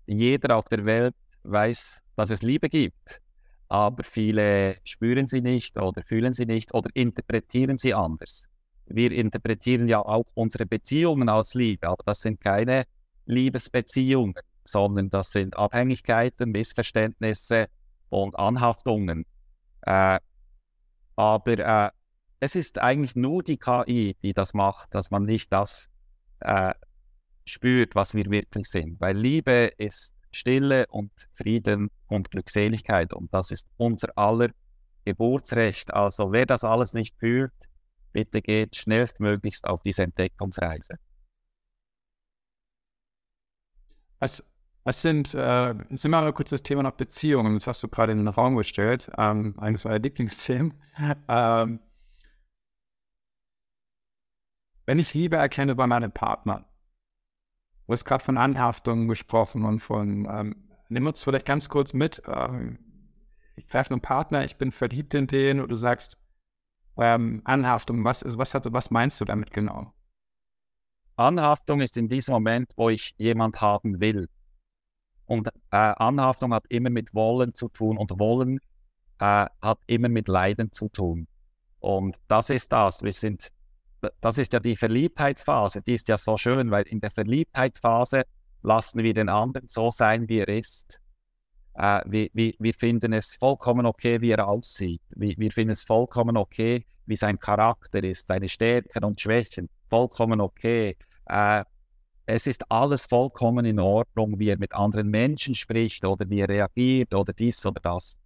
jeder 0.06 0.56
auf 0.56 0.68
der 0.68 0.84
Welt 0.84 1.14
weiß, 1.42 2.00
dass 2.16 2.30
es 2.30 2.42
Liebe 2.42 2.68
gibt. 2.68 3.20
Aber 3.68 4.04
viele 4.04 4.76
spüren 4.84 5.26
sie 5.26 5.40
nicht 5.40 5.76
oder 5.76 6.02
fühlen 6.02 6.32
sie 6.32 6.46
nicht 6.46 6.72
oder 6.74 6.88
interpretieren 6.94 7.78
sie 7.78 7.94
anders. 7.94 8.46
Wir 8.86 9.10
interpretieren 9.10 9.88
ja 9.88 9.98
auch 9.98 10.26
unsere 10.34 10.66
Beziehungen 10.66 11.28
als 11.28 11.54
Liebe, 11.54 11.88
aber 11.88 12.04
das 12.04 12.20
sind 12.20 12.40
keine 12.40 12.84
Liebesbeziehungen, 13.24 14.34
sondern 14.64 15.10
das 15.10 15.32
sind 15.32 15.56
Abhängigkeiten, 15.56 16.52
Missverständnisse 16.52 17.66
und 18.08 18.38
Anhaftungen. 18.38 19.26
Äh, 19.82 20.20
aber 21.16 21.58
äh, 21.58 21.90
es 22.38 22.54
ist 22.54 22.78
eigentlich 22.78 23.16
nur 23.16 23.42
die 23.42 23.56
KI, 23.56 24.16
die 24.22 24.34
das 24.34 24.54
macht, 24.54 24.94
dass 24.94 25.10
man 25.10 25.24
nicht 25.24 25.52
das 25.52 25.88
äh, 26.40 26.74
spürt, 27.44 27.94
was 27.94 28.14
wir 28.14 28.30
wirklich 28.30 28.68
sind. 28.68 29.00
Weil 29.00 29.16
Liebe 29.16 29.72
ist 29.78 30.14
Stille 30.30 30.86
und 30.88 31.10
Frieden 31.32 31.90
und 32.08 32.30
Glückseligkeit 32.30 33.14
und 33.14 33.32
das 33.32 33.50
ist 33.50 33.68
unser 33.76 34.16
aller 34.16 34.50
Geburtsrecht. 35.04 35.94
Also 35.94 36.32
wer 36.32 36.46
das 36.46 36.64
alles 36.64 36.92
nicht 36.92 37.16
fühlt, 37.18 37.54
bitte 38.12 38.42
geht 38.42 38.76
schnellstmöglichst 38.76 39.66
auf 39.66 39.82
diese 39.82 40.02
Entdeckungsreise. 40.02 40.96
Was, 44.18 44.44
was 44.84 45.02
sind, 45.02 45.34
äh, 45.34 45.74
sind 45.90 46.10
wir 46.10 46.20
mal 46.20 46.32
kurz 46.32 46.50
das 46.50 46.62
Thema 46.62 46.82
noch 46.82 46.92
Beziehungen, 46.92 47.54
das 47.54 47.66
hast 47.66 47.82
du 47.82 47.88
gerade 47.88 48.12
in 48.12 48.18
den 48.18 48.28
Raum 48.28 48.56
gestellt, 48.56 49.10
ähm, 49.18 49.54
eines 49.58 49.84
meiner 49.84 49.98
Lieblingsthemen. 49.98 50.74
ähm, 51.28 51.80
wenn 54.86 54.98
ich 54.98 55.12
Liebe 55.14 55.36
erkenne 55.36 55.74
bei 55.74 55.86
meinem 55.86 56.12
Partner, 56.12 56.64
du 57.86 57.92
hast 57.92 58.04
gerade 58.04 58.24
von 58.24 58.38
Anhaftungen 58.38 59.08
gesprochen 59.08 59.64
und 59.64 59.80
von, 59.80 60.26
ähm, 60.30 60.68
nimm 60.88 61.06
uns 61.06 61.22
vielleicht 61.22 61.46
ganz 61.46 61.68
kurz 61.68 61.92
mit, 61.92 62.22
ähm, 62.26 62.78
ich 63.56 63.66
treffe 63.66 63.90
einen 63.90 64.00
Partner, 64.00 64.44
ich 64.44 64.56
bin 64.56 64.70
verliebt 64.70 65.14
in 65.14 65.26
den 65.26 65.60
und 65.60 65.68
du 65.68 65.76
sagst, 65.76 66.18
ähm, 66.98 67.42
Anhaftung, 67.44 68.04
was, 68.04 68.22
ist, 68.22 68.38
was, 68.38 68.54
hat, 68.54 68.72
was 68.72 68.90
meinst 68.90 69.20
du 69.20 69.24
damit 69.24 69.52
genau? 69.52 69.92
Anhaftung 71.16 71.80
ist 71.80 71.96
in 71.96 72.08
diesem 72.08 72.32
Moment, 72.32 72.72
wo 72.76 72.90
ich 72.90 73.14
jemand 73.18 73.60
haben 73.60 74.00
will. 74.00 74.28
Und 75.24 75.48
äh, 75.48 75.76
Anhaftung 75.76 76.54
hat 76.54 76.66
immer 76.68 76.90
mit 76.90 77.14
Wollen 77.14 77.54
zu 77.54 77.68
tun 77.68 77.98
und 77.98 78.18
Wollen 78.18 78.60
äh, 79.18 79.46
hat 79.60 79.78
immer 79.86 80.08
mit 80.08 80.28
Leiden 80.28 80.72
zu 80.72 80.88
tun. 80.88 81.26
Und 81.80 82.16
das 82.28 82.50
ist 82.50 82.70
das. 82.70 83.02
Wir 83.02 83.12
sind 83.12 83.50
das 84.20 84.38
ist 84.38 84.52
ja 84.52 84.60
die 84.60 84.76
Verliebtheitsphase, 84.76 85.82
die 85.82 85.94
ist 85.94 86.08
ja 86.08 86.18
so 86.18 86.36
schön, 86.36 86.70
weil 86.70 86.84
in 86.84 87.00
der 87.00 87.10
Verliebtheitsphase 87.10 88.24
lassen 88.62 89.02
wir 89.02 89.14
den 89.14 89.28
anderen 89.28 89.68
so 89.68 89.90
sein, 89.90 90.28
wie 90.28 90.38
er 90.38 90.48
ist. 90.48 91.00
Äh, 91.74 92.00
wir, 92.06 92.28
wir, 92.32 92.54
wir, 92.58 92.74
finden 92.74 93.12
es 93.12 93.36
vollkommen 93.36 93.86
okay, 93.86 94.20
wie 94.20 94.30
er 94.30 94.46
aussieht. 94.46 95.02
Wir, 95.14 95.34
wir 95.36 95.52
finden 95.52 95.72
es 95.72 95.84
vollkommen 95.84 96.36
okay, 96.36 96.84
wie 97.06 97.16
sein 97.16 97.38
Charakter 97.38 98.02
ist, 98.02 98.28
seine 98.28 98.48
Stärken 98.48 99.04
und 99.04 99.20
Schwächen. 99.20 99.68
Vollkommen 99.88 100.40
okay. 100.40 100.96
Äh, 101.26 101.64
es 102.26 102.46
ist 102.46 102.70
alles 102.70 103.06
vollkommen 103.06 103.64
in 103.64 103.78
Ordnung, 103.78 104.38
wie 104.38 104.48
er 104.48 104.58
mit 104.58 104.74
anderen 104.74 105.08
Menschen 105.08 105.54
spricht 105.54 106.04
oder 106.04 106.28
wie 106.28 106.40
er 106.40 106.48
reagiert 106.48 107.14
oder 107.14 107.32
dies 107.32 107.64
oder 107.64 107.80
das. 107.80 108.18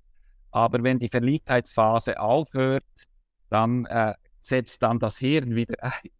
Aber 0.52 0.82
wenn 0.82 0.98
die 0.98 1.08
Verliebtheitsphase 1.08 2.18
aufhört, 2.18 2.84
dann 3.50 3.84
äh, 3.86 4.14
setzt 4.40 4.82
dann 4.82 4.98
das 4.98 5.18
Hirn 5.18 5.54
wieder 5.54 5.76
ein. 5.82 6.10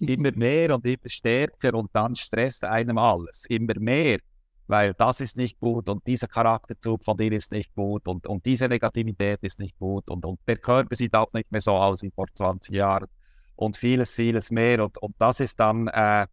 Immer 0.00 0.32
mehr 0.32 0.74
und 0.74 0.84
immer 0.84 1.08
stärker 1.08 1.74
und 1.74 1.90
dann 1.94 2.14
stresst 2.14 2.64
einem 2.64 2.98
alles. 2.98 3.46
Immer 3.48 3.78
mehr, 3.78 4.18
weil 4.66 4.92
das 4.94 5.20
ist 5.20 5.36
nicht 5.36 5.58
gut 5.60 5.88
und 5.88 6.06
dieser 6.06 6.26
Charakterzug 6.26 7.04
von 7.04 7.16
dir 7.16 7.32
ist 7.32 7.52
nicht 7.52 7.74
gut 7.74 8.08
und, 8.08 8.26
und 8.26 8.44
diese 8.44 8.68
Negativität 8.68 9.38
ist 9.42 9.58
nicht 9.58 9.78
gut 9.78 10.10
und, 10.10 10.24
und 10.26 10.40
der 10.46 10.56
Körper 10.58 10.94
sieht 10.96 11.14
auch 11.14 11.32
nicht 11.32 11.50
mehr 11.52 11.60
so 11.60 11.72
aus 11.72 12.02
wie 12.02 12.10
vor 12.10 12.26
20 12.34 12.74
Jahren 12.74 13.08
und 13.56 13.76
vieles, 13.76 14.12
vieles 14.12 14.50
mehr. 14.50 14.82
Und, 14.84 14.98
und 14.98 15.14
das 15.18 15.40
ist 15.40 15.58
dann, 15.60 15.88
äh, 15.88 16.26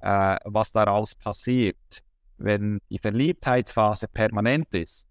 äh, 0.00 0.36
was 0.44 0.72
daraus 0.72 1.14
passiert. 1.14 2.02
Wenn 2.38 2.80
die 2.90 2.98
Verliebtheitsphase 2.98 4.08
permanent 4.08 4.74
ist, 4.74 5.06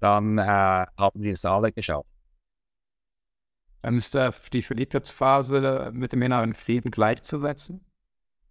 dann 0.00 0.38
äh, 0.38 0.42
haben 0.42 1.22
wir 1.22 1.32
es 1.32 1.44
alle 1.44 1.72
geschafft. 1.72 2.08
Dann 3.84 3.98
ist 3.98 4.14
da 4.14 4.32
die 4.50 4.62
Verliebtheitsphase 4.62 5.90
mit 5.92 6.14
dem 6.14 6.22
inneren 6.22 6.54
Frieden 6.54 6.90
gleichzusetzen? 6.90 7.84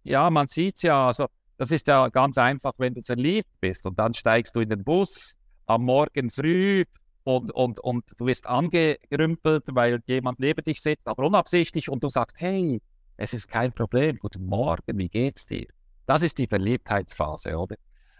Ja, 0.04 0.30
man 0.30 0.46
sieht 0.46 0.76
es 0.76 0.82
ja. 0.82 1.08
Also, 1.08 1.26
das 1.56 1.72
ist 1.72 1.88
ja 1.88 2.08
ganz 2.08 2.38
einfach, 2.38 2.74
wenn 2.78 2.94
du 2.94 3.02
verliebt 3.02 3.48
bist 3.60 3.84
und 3.84 3.98
dann 3.98 4.14
steigst 4.14 4.54
du 4.54 4.60
in 4.60 4.68
den 4.68 4.84
Bus 4.84 5.36
am 5.66 5.86
Morgen 5.86 6.30
früh 6.30 6.84
und, 7.24 7.50
und, 7.50 7.80
und 7.80 8.04
du 8.16 8.26
wirst 8.26 8.46
angerümpelt, 8.46 9.64
weil 9.72 10.00
jemand 10.06 10.38
neben 10.38 10.62
dich 10.62 10.80
sitzt, 10.80 11.08
aber 11.08 11.24
unabsichtlich 11.24 11.88
und 11.88 12.04
du 12.04 12.08
sagst, 12.08 12.36
hey, 12.38 12.80
es 13.16 13.34
ist 13.34 13.48
kein 13.48 13.72
Problem, 13.72 14.20
guten 14.20 14.46
Morgen, 14.46 14.96
wie 14.98 15.08
geht's 15.08 15.46
dir? 15.46 15.66
Das 16.06 16.22
ist 16.22 16.38
die 16.38 16.46
Verliebtheitsphase, 16.46 17.58
oder? 17.58 17.74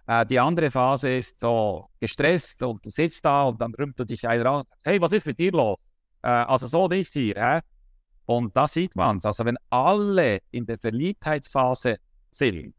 Äh, 0.09 0.27
die 0.27 0.41
andere 0.41 0.69
Phase 0.73 1.19
ist 1.19 1.39
so 1.39 1.87
gestresst 2.01 2.61
und 2.65 2.85
du 2.85 2.91
sitzt 2.91 3.25
da 3.25 3.45
und 3.45 3.61
dann 3.61 3.73
rümpelt 3.73 4.11
dich 4.11 4.27
einer 4.27 4.47
an 4.47 4.61
und 4.63 4.69
sagt, 4.69 4.81
hey, 4.83 5.01
was 5.01 5.13
ist 5.13 5.27
mit 5.27 5.39
dir 5.39 5.53
los? 5.53 5.79
Äh, 6.25 6.29
also 6.29 6.67
so 6.67 6.89
nicht 6.89 7.13
hier. 7.13 7.35
Hä? 7.37 7.61
Und 8.27 8.57
da 8.57 8.67
sieht 8.67 8.97
man 8.97 9.19
es. 9.19 9.27
Also 9.27 9.45
wenn 9.45 9.59
alle 9.69 10.41
in 10.51 10.65
der 10.65 10.79
Verliebtheitsphase 10.79 11.99
sind, 12.31 12.75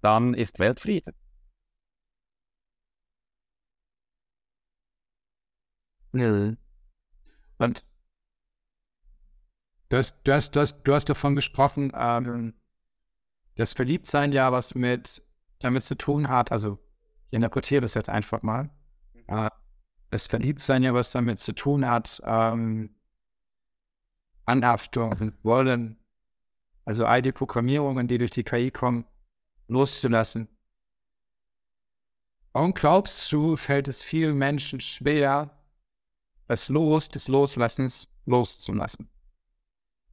dann 0.00 0.34
ist 0.34 0.58
Weltfrieden. 0.58 1.14
Ja. 6.12 6.54
Und 7.58 7.84
du 9.88 9.96
hast, 9.96 10.20
du 10.24 10.32
hast, 10.32 10.56
du 10.56 10.60
hast, 10.60 10.82
du 10.82 10.94
hast 10.94 11.08
davon 11.08 11.36
gesprochen, 11.36 11.92
ähm, 11.94 12.54
das 13.54 13.72
Verliebtsein 13.74 14.32
ja 14.32 14.50
was 14.50 14.74
mit 14.74 15.22
damit 15.60 15.82
zu 15.84 15.96
tun 15.96 16.28
hat, 16.28 16.50
also 16.50 16.78
ich 17.30 17.36
interpretiere 17.36 17.82
das 17.82 17.94
jetzt 17.94 18.08
einfach 18.08 18.42
mal, 18.42 18.70
äh, 19.26 19.50
das 20.10 20.26
Verliebtsein 20.26 20.82
ja 20.82 20.94
was 20.94 21.12
damit 21.12 21.38
zu 21.38 21.54
tun 21.54 21.86
hat, 21.86 22.22
ähm, 22.24 22.94
Anhaftung, 24.44 25.32
Wollen, 25.42 25.98
also 26.84 27.04
all 27.04 27.20
die 27.20 27.32
Programmierungen, 27.32 28.08
die 28.08 28.18
durch 28.18 28.30
die 28.30 28.44
KI 28.44 28.70
kommen, 28.70 29.04
loszulassen. 29.66 30.48
Warum 32.52 32.72
glaubst 32.72 33.30
du, 33.30 33.56
fällt 33.56 33.88
es 33.88 34.02
vielen 34.02 34.38
Menschen 34.38 34.80
schwer, 34.80 35.50
das 36.46 36.70
Los 36.70 37.08
des 37.10 37.28
Loslassens 37.28 38.08
loszulassen? 38.24 39.10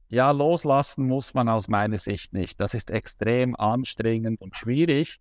Ja, 0.08 0.30
loslassen 0.30 1.06
muss 1.06 1.34
man 1.34 1.48
aus 1.48 1.66
meiner 1.66 1.98
Sicht 1.98 2.32
nicht. 2.32 2.60
Das 2.60 2.74
ist 2.74 2.90
extrem 2.90 3.56
anstrengend 3.56 4.40
und 4.40 4.54
schwierig 4.54 5.20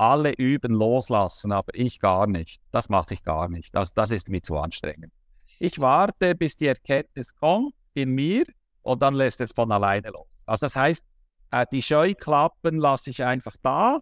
alle 0.00 0.32
üben 0.32 0.72
loslassen, 0.72 1.52
aber 1.52 1.74
ich 1.74 2.00
gar 2.00 2.26
nicht. 2.26 2.62
Das 2.72 2.88
mache 2.88 3.12
ich 3.12 3.22
gar 3.22 3.50
nicht. 3.50 3.74
Das, 3.74 3.92
das 3.92 4.10
ist 4.10 4.30
mir 4.30 4.42
zu 4.42 4.56
anstrengend. 4.56 5.12
Ich 5.58 5.78
warte, 5.78 6.34
bis 6.34 6.56
die 6.56 6.68
Erkenntnis 6.68 7.34
kommt 7.34 7.74
in 7.92 8.10
mir 8.10 8.46
und 8.80 9.02
dann 9.02 9.14
lässt 9.14 9.42
es 9.42 9.52
von 9.52 9.70
alleine 9.70 10.08
los. 10.08 10.26
Also 10.46 10.66
das 10.66 10.76
heißt, 10.76 11.04
äh, 11.50 11.66
die 11.70 11.82
Scheuklappen 11.82 12.78
lasse 12.78 13.10
ich 13.10 13.22
einfach 13.22 13.54
da, 13.62 14.00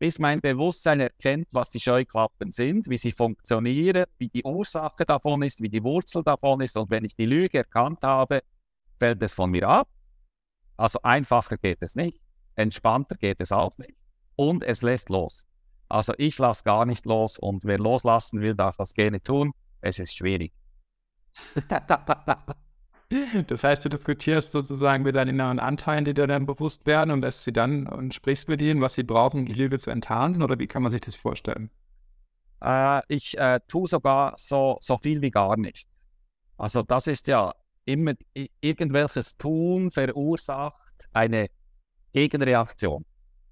bis 0.00 0.18
mein 0.18 0.40
Bewusstsein 0.40 0.98
erkennt, 0.98 1.46
was 1.52 1.70
die 1.70 1.80
Scheuklappen 1.80 2.50
sind, 2.50 2.90
wie 2.90 2.98
sie 2.98 3.12
funktionieren, 3.12 4.06
wie 4.18 4.28
die 4.28 4.42
Ursache 4.42 5.04
davon 5.04 5.42
ist, 5.42 5.62
wie 5.62 5.68
die 5.68 5.84
Wurzel 5.84 6.24
davon 6.24 6.62
ist. 6.62 6.76
Und 6.76 6.90
wenn 6.90 7.04
ich 7.04 7.14
die 7.14 7.26
Lüge 7.26 7.58
erkannt 7.58 8.02
habe, 8.02 8.42
fällt 8.98 9.22
es 9.22 9.34
von 9.34 9.52
mir 9.52 9.68
ab. 9.68 9.88
Also 10.76 10.98
einfacher 11.02 11.58
geht 11.58 11.78
es 11.80 11.94
nicht, 11.94 12.20
entspannter 12.56 13.14
geht 13.14 13.40
es 13.40 13.52
auch 13.52 13.78
nicht 13.78 13.94
und 14.38 14.62
es 14.62 14.82
lässt 14.82 15.10
los. 15.10 15.46
Also 15.88 16.12
ich 16.16 16.38
lasse 16.38 16.62
gar 16.64 16.86
nicht 16.86 17.06
los 17.06 17.38
und 17.38 17.64
wer 17.64 17.78
loslassen 17.78 18.40
will, 18.40 18.54
darf 18.54 18.76
das 18.76 18.94
gerne 18.94 19.20
tun. 19.20 19.52
Es 19.80 19.98
ist 19.98 20.16
schwierig. 20.16 20.52
das 23.46 23.64
heißt, 23.64 23.84
du 23.84 23.88
diskutierst 23.88 24.52
sozusagen 24.52 25.02
mit 25.02 25.16
deinen 25.16 25.30
inneren 25.30 25.58
Anteilen, 25.58 26.04
die 26.04 26.14
dir 26.14 26.26
dann 26.26 26.46
bewusst 26.46 26.86
werden 26.86 27.10
und 27.10 27.22
lässt 27.22 27.42
sie 27.44 27.52
dann 27.52 27.86
und 27.86 28.14
sprichst 28.14 28.48
mit 28.48 28.62
ihnen, 28.62 28.80
was 28.80 28.94
sie 28.94 29.02
brauchen, 29.02 29.40
um 29.40 29.46
die 29.46 29.54
Lüge 29.54 29.78
zu 29.78 29.90
enttarnen 29.90 30.42
oder 30.42 30.58
wie 30.58 30.66
kann 30.66 30.82
man 30.82 30.92
sich 30.92 31.00
das 31.00 31.16
vorstellen? 31.16 31.70
Äh, 32.62 33.00
ich 33.08 33.36
äh, 33.38 33.58
tue 33.66 33.88
sogar 33.88 34.34
so, 34.36 34.78
so 34.80 34.98
viel 34.98 35.20
wie 35.20 35.30
gar 35.30 35.56
nichts. 35.56 36.06
Also 36.56 36.82
das 36.82 37.06
ist 37.08 37.26
ja 37.26 37.54
immer 37.86 38.12
irgendwelches 38.60 39.36
Tun 39.36 39.90
verursacht 39.90 41.08
eine 41.12 41.48
Gegenreaktion. 42.12 43.04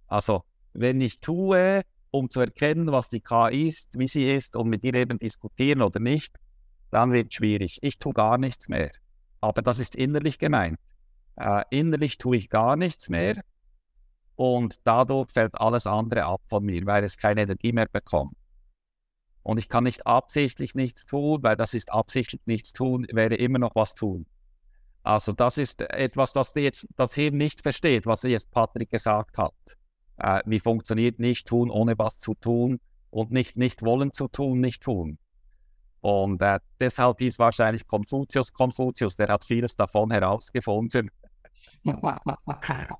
Also 0.07 0.45
wenn 0.79 1.01
ich 1.01 1.21
tue, 1.21 1.83
um 2.11 2.31
zu 2.31 2.41
erkennen, 2.41 2.93
was 2.93 3.09
die 3.09 3.21
KI 3.21 3.69
ist, 3.69 3.91
wie 3.99 4.09
sie 4.09 4.31
ist 4.31 4.57
und 4.57 4.69
mit 4.69 4.85
ihr 4.85 4.95
eben 4.95 5.19
diskutieren 5.19 5.83
oder 5.83 6.01
nicht, 6.01 6.35
dann 6.91 7.13
wird 7.13 7.29
es 7.31 7.35
schwierig. 7.35 7.79
Ich 7.83 7.99
tue 7.99 8.13
gar 8.13 8.39
nichts 8.39 8.69
mehr. 8.69 8.91
Aber 9.41 9.63
das 9.63 9.79
ist 9.79 9.95
innerlich 9.95 10.39
gemeint. 10.39 10.79
Äh, 11.37 11.63
innerlich 11.71 12.19
tue 12.19 12.37
ich 12.37 12.49
gar 12.49 12.77
nichts 12.77 13.09
mehr 13.09 13.43
und 14.37 14.77
dadurch 14.85 15.31
fällt 15.33 15.55
alles 15.55 15.87
andere 15.87 16.25
ab 16.25 16.41
von 16.49 16.65
mir, 16.65 16.85
weil 16.87 17.05
es 17.05 17.17
keine 17.17 17.43
Energie 17.43 17.73
mehr 17.73 17.89
bekommt. 17.91 18.37
Und 19.43 19.59
ich 19.59 19.69
kann 19.69 19.85
nicht 19.85 20.07
absichtlich 20.07 20.75
nichts 20.75 21.07
tun, 21.07 21.43
weil 21.43 21.57
das 21.57 21.75
ist 21.75 21.93
absichtlich 21.93 22.41
nichts 22.47 22.73
tun, 22.73 23.07
wäre 23.13 23.35
immer 23.35 23.59
noch 23.59 23.75
was 23.75 23.95
tun. 23.95 24.27
Also 25.03 25.33
das 25.33 25.57
ist 25.57 25.81
etwas, 25.83 26.33
das 26.33 26.53
jetzt 26.57 26.87
das 26.97 27.15
Hirn 27.15 27.37
nicht 27.37 27.63
versteht, 27.63 28.07
was 28.07 28.23
jetzt 28.23 28.51
Patrick 28.51 28.91
gesagt 28.91 29.39
hat. 29.39 29.55
Äh, 30.19 30.41
wie 30.47 30.61
funktioniert 30.61 31.19
nicht 31.19 31.47
tun, 31.47 31.71
ohne 31.71 31.99
was 31.99 32.19
zu 32.19 32.35
tun 32.35 32.81
und 33.11 33.31
nicht 33.31 33.57
nicht 33.57 33.83
wollen 33.83 34.13
zu 34.13 34.29
tun, 34.29 34.61
nicht 34.61 34.83
tun. 34.83 35.19
Und 36.01 36.41
äh, 36.43 36.61
deshalb 36.81 37.19
hieß 37.19 37.39
wahrscheinlich 37.39 37.87
Konfuzius 37.87 38.53
Konfuzius, 38.53 39.17
der 39.17 39.29
hat 39.29 39.45
vieles 39.45 39.77
davon 39.77 40.11
herausgefunden. 40.11 41.11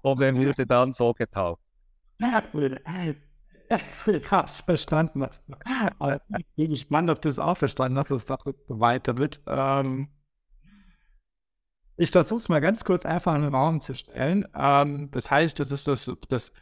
und 0.03 0.21
er 0.21 0.37
wurde 0.37 0.67
dann 0.67 0.93
so 0.93 1.13
getauft. 1.13 1.63
Ich 3.69 4.31
hab's 4.31 4.61
verstanden. 4.61 5.27
Aber 5.99 6.21
ich 6.39 6.47
bin 6.55 6.71
gespannt, 6.71 7.11
ob 7.11 7.21
du 7.21 7.29
es 7.29 7.39
auch 7.39 7.57
verstanden 7.57 7.99
hast, 7.99 8.11
es 8.11 8.29
weiter 8.69 9.17
wird. 9.17 9.41
Ähm, 9.47 10.09
ich 11.97 12.11
versuche 12.11 12.39
es 12.39 12.49
mal 12.49 12.61
ganz 12.61 12.85
kurz 12.85 13.05
einfach 13.07 13.35
in 13.35 13.43
den 13.43 13.55
Raum 13.55 13.81
zu 13.81 13.95
stellen. 13.95 14.47
Ähm, 14.55 15.11
das 15.11 15.31
heißt, 15.31 15.59
das 15.59 15.73
ist 15.73 15.89
das, 15.89 16.11
das, 16.29 16.53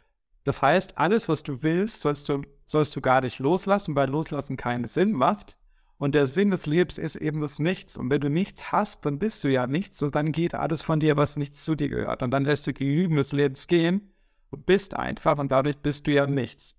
das 0.45 0.61
heißt, 0.61 0.97
alles, 0.99 1.27
was 1.27 1.41
du 1.41 1.63
willst, 1.63 2.01
sollst 2.01 2.29
du, 2.29 2.43
sollst 2.65 2.95
du 2.95 3.01
gar 3.01 3.21
nicht 3.21 3.39
loslassen, 3.39 3.95
weil 3.95 4.09
Loslassen 4.09 4.57
keinen 4.57 4.85
Sinn 4.85 5.11
macht. 5.11 5.57
Und 5.97 6.13
der 6.13 6.27
Sinn 6.27 6.51
des 6.51 6.67
Lebens 6.67 6.99
ist 6.99 7.15
eben 7.15 7.41
das 7.41 7.57
Nichts. 7.57 7.97
Und 7.97 8.11
wenn 8.11 8.21
du 8.21 8.29
nichts 8.29 8.71
hast, 8.71 9.05
dann 9.05 9.17
bist 9.17 9.43
du 9.43 9.47
ja 9.49 9.65
nichts 9.65 10.03
und 10.03 10.13
dann 10.13 10.31
geht 10.31 10.53
alles 10.53 10.83
von 10.83 10.99
dir, 10.99 11.17
was 11.17 11.35
nichts 11.35 11.63
zu 11.63 11.73
dir 11.73 11.89
gehört. 11.89 12.21
Und 12.21 12.29
dann 12.31 12.45
lässt 12.45 12.67
du 12.67 12.73
genügend 12.73 13.17
des 13.17 13.31
Lebens 13.31 13.65
gehen 13.65 14.13
und 14.51 14.67
bist 14.67 14.93
einfach 14.93 15.39
und 15.39 15.51
dadurch 15.51 15.79
bist 15.79 16.05
du 16.05 16.11
ja 16.11 16.27
nichts. 16.27 16.75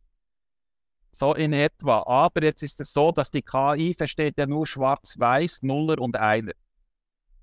So 1.11 1.35
in 1.35 1.53
etwa. 1.53 2.05
Aber 2.07 2.45
jetzt 2.45 2.63
ist 2.63 2.81
es 2.81 2.93
so, 2.93 3.11
dass 3.11 3.33
die 3.33 3.43
KI 3.43 3.95
versteht 3.99 4.39
ja 4.39 4.47
nur 4.47 4.67
schwarz-weiß, 4.67 5.63
Nuller 5.63 6.01
und 6.01 6.17
Einer. 6.17 6.53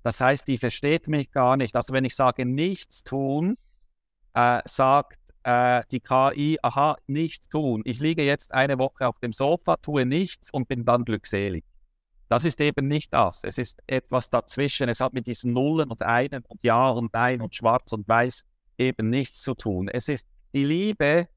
Das 0.02 0.20
heißt, 0.20 0.48
die 0.48 0.58
versteht 0.58 1.08
mich 1.08 1.32
gar 1.32 1.58
nicht. 1.58 1.76
Also 1.76 1.92
wenn 1.92 2.04
ich 2.04 2.14
sage 2.14 2.46
nichts 2.46 3.02
tun, 3.04 3.58
äh, 4.32 4.62
sagt 4.64 5.18
äh, 5.44 5.82
die 5.90 6.00
KI, 6.00 6.58
aha, 6.62 6.96
nichts 7.06 7.48
tun. 7.48 7.82
Ich 7.84 8.00
liege 8.00 8.24
jetzt 8.24 8.52
eine 8.52 8.78
Woche 8.78 9.06
auf 9.06 9.18
dem 9.20 9.32
Sofa, 9.32 9.76
tue 9.76 10.04
nichts 10.04 10.50
und 10.50 10.68
bin 10.68 10.84
dann 10.84 11.04
glückselig. 11.04 11.64
Das 12.28 12.44
ist 12.44 12.60
eben 12.60 12.88
nicht 12.88 13.12
das. 13.12 13.44
Es 13.44 13.58
ist 13.58 13.82
etwas 13.86 14.30
dazwischen. 14.30 14.88
Es 14.88 15.00
hat 15.00 15.12
mit 15.12 15.26
diesen 15.26 15.52
Nullen 15.52 15.90
und 15.90 16.02
Einen 16.02 16.42
und 16.48 16.60
Ja 16.62 16.88
und 16.90 17.12
Nein 17.12 17.40
und 17.40 17.54
Schwarz 17.54 17.92
und 17.92 18.08
Weiß 18.08 18.44
eben 18.78 19.10
nichts 19.10 19.42
zu 19.42 19.54
tun. 19.54 19.88
Es 19.88 20.08
ist 20.08 20.26
die 20.52 20.64
Liebe 20.64 21.28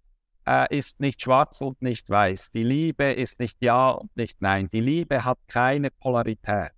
äh, 0.48 0.76
ist 0.76 1.00
nicht 1.00 1.22
schwarz 1.22 1.62
und 1.62 1.82
nicht 1.82 2.10
weiß. 2.10 2.52
Die 2.52 2.64
Liebe 2.64 3.12
ist 3.12 3.40
nicht 3.40 3.58
Ja 3.62 3.90
und 3.90 4.16
nicht 4.16 4.42
Nein. 4.42 4.70
Die 4.70 4.80
Liebe 4.80 5.26
hat 5.26 5.40
keine 5.48 5.92
Polarität. 5.92 6.72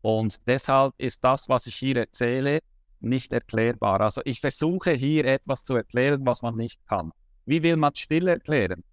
Und 0.00 0.46
deshalb 0.48 0.94
ist 0.98 1.22
das, 1.22 1.48
was 1.48 1.66
ich 1.68 1.76
hier 1.76 1.96
erzähle, 1.96 2.58
nicht 3.02 3.32
erklärbar. 3.32 4.00
Also 4.00 4.20
ich 4.24 4.40
versuche 4.40 4.92
hier 4.92 5.24
etwas 5.24 5.64
zu 5.64 5.74
erklären, 5.74 6.24
was 6.24 6.42
man 6.42 6.56
nicht 6.56 6.84
kann. 6.86 7.12
Wie 7.44 7.62
will 7.62 7.76
man 7.76 7.94
still 7.94 8.28
erklären? 8.28 8.84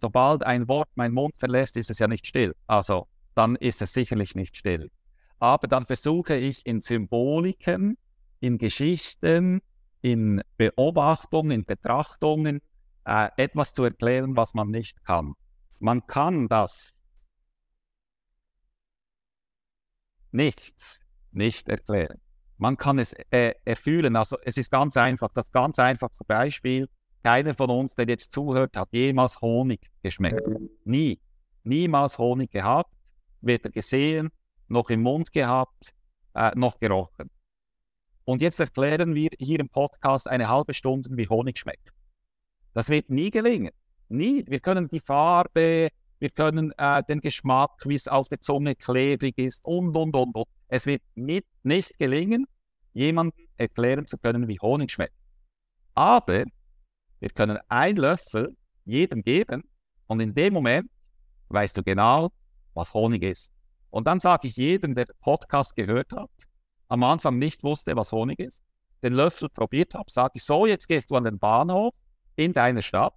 Sobald 0.00 0.44
ein 0.44 0.68
Wort 0.68 0.88
meinen 0.94 1.14
Mund 1.14 1.34
verlässt, 1.36 1.76
ist 1.76 1.90
es 1.90 1.98
ja 1.98 2.08
nicht 2.08 2.26
still. 2.26 2.54
Also 2.66 3.08
dann 3.34 3.56
ist 3.56 3.82
es 3.82 3.92
sicherlich 3.92 4.34
nicht 4.34 4.56
still. 4.56 4.90
Aber 5.38 5.68
dann 5.68 5.86
versuche 5.86 6.34
ich 6.36 6.66
in 6.66 6.80
Symboliken, 6.80 7.96
in 8.40 8.58
Geschichten, 8.58 9.60
in 10.00 10.42
Beobachtungen, 10.56 11.50
in 11.50 11.64
Betrachtungen 11.64 12.60
äh, 13.04 13.28
etwas 13.36 13.72
zu 13.72 13.84
erklären, 13.84 14.36
was 14.36 14.54
man 14.54 14.68
nicht 14.70 15.04
kann. 15.04 15.34
Man 15.80 16.06
kann 16.06 16.48
das 16.48 16.94
nichts 20.30 21.00
nicht 21.30 21.68
erklären. 21.68 22.20
Man 22.58 22.76
kann 22.76 22.98
es 22.98 23.14
äh, 23.30 23.54
erfüllen. 23.64 24.16
Also 24.16 24.36
es 24.42 24.56
ist 24.56 24.70
ganz 24.70 24.96
einfach. 24.96 25.30
Das 25.32 25.50
ganz 25.50 25.78
einfache 25.78 26.24
Beispiel. 26.26 26.88
Keiner 27.22 27.54
von 27.54 27.70
uns, 27.70 27.94
der 27.94 28.06
jetzt 28.08 28.32
zuhört, 28.32 28.76
hat 28.76 28.88
jemals 28.92 29.40
Honig 29.40 29.80
geschmeckt. 30.02 30.46
Nie. 30.84 31.20
Niemals 31.64 32.18
Honig 32.18 32.50
gehabt, 32.50 32.92
weder 33.40 33.70
gesehen, 33.70 34.30
noch 34.68 34.90
im 34.90 35.02
Mund 35.02 35.32
gehabt, 35.32 35.94
äh, 36.34 36.52
noch 36.54 36.78
gerochen. 36.78 37.30
Und 38.24 38.42
jetzt 38.42 38.60
erklären 38.60 39.14
wir 39.14 39.30
hier 39.38 39.60
im 39.60 39.68
Podcast 39.68 40.28
eine 40.28 40.48
halbe 40.48 40.74
Stunde, 40.74 41.10
wie 41.12 41.28
Honig 41.28 41.58
schmeckt. 41.58 41.92
Das 42.74 42.88
wird 42.88 43.10
nie 43.10 43.30
gelingen. 43.30 43.72
Nie. 44.08 44.44
Wir 44.46 44.60
können 44.60 44.88
die 44.88 45.00
Farbe, 45.00 45.88
wir 46.18 46.30
können 46.30 46.72
äh, 46.78 47.02
den 47.08 47.20
Geschmack, 47.20 47.84
wie 47.84 47.94
es 47.94 48.08
auf 48.08 48.28
der 48.28 48.40
Zunge 48.40 48.74
klebrig 48.74 49.38
ist 49.38 49.64
und, 49.64 49.96
und, 49.96 50.14
und, 50.14 50.34
und. 50.34 50.46
Es 50.68 50.86
wird 50.86 51.02
mit, 51.14 51.46
nicht 51.62 51.98
gelingen, 51.98 52.46
jemandem 52.92 53.46
erklären 53.56 54.06
zu 54.06 54.18
können, 54.18 54.48
wie 54.48 54.58
Honig 54.60 54.92
schmeckt. 54.92 55.14
Aber 55.94 56.44
wir 57.20 57.30
können 57.30 57.58
ein 57.68 57.96
Löffel 57.96 58.56
jedem 58.84 59.22
geben 59.22 59.64
und 60.06 60.20
in 60.20 60.34
dem 60.34 60.54
Moment 60.54 60.90
weißt 61.48 61.76
du 61.76 61.82
genau, 61.82 62.30
was 62.74 62.94
Honig 62.94 63.22
ist. 63.22 63.52
Und 63.90 64.06
dann 64.06 64.20
sage 64.20 64.48
ich 64.48 64.56
jedem, 64.56 64.94
der 64.94 65.06
Podcast 65.20 65.74
gehört 65.74 66.12
hat, 66.12 66.30
am 66.88 67.02
Anfang 67.02 67.38
nicht 67.38 67.62
wusste, 67.62 67.96
was 67.96 68.12
Honig 68.12 68.38
ist, 68.38 68.62
den 69.02 69.14
Löffel 69.14 69.48
probiert 69.48 69.94
hat, 69.94 70.10
sage 70.10 70.32
ich 70.36 70.44
so, 70.44 70.66
jetzt 70.66 70.88
gehst 70.88 71.10
du 71.10 71.16
an 71.16 71.24
den 71.24 71.38
Bahnhof 71.38 71.94
in 72.36 72.52
deiner 72.52 72.82
Stadt 72.82 73.14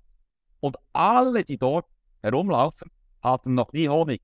und 0.59 0.77
alle, 0.93 1.43
die 1.43 1.57
dort 1.57 1.85
herumlaufen, 2.21 2.89
hatten 3.21 3.53
noch 3.53 3.73
nie 3.73 3.89
Honig. 3.89 4.21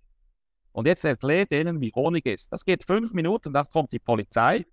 Und 0.77 0.85
jetzt 0.85 1.03
erklärt 1.03 1.51
denen, 1.51 1.81
wie 1.81 1.91
Honig 1.95 2.27
ist. 2.27 2.53
Das 2.53 2.63
geht 2.63 2.83
fünf 2.83 3.11
Minuten, 3.11 3.51
dann 3.51 3.67
kommt 3.67 3.91
die 3.91 3.99
Polizei 3.99 4.63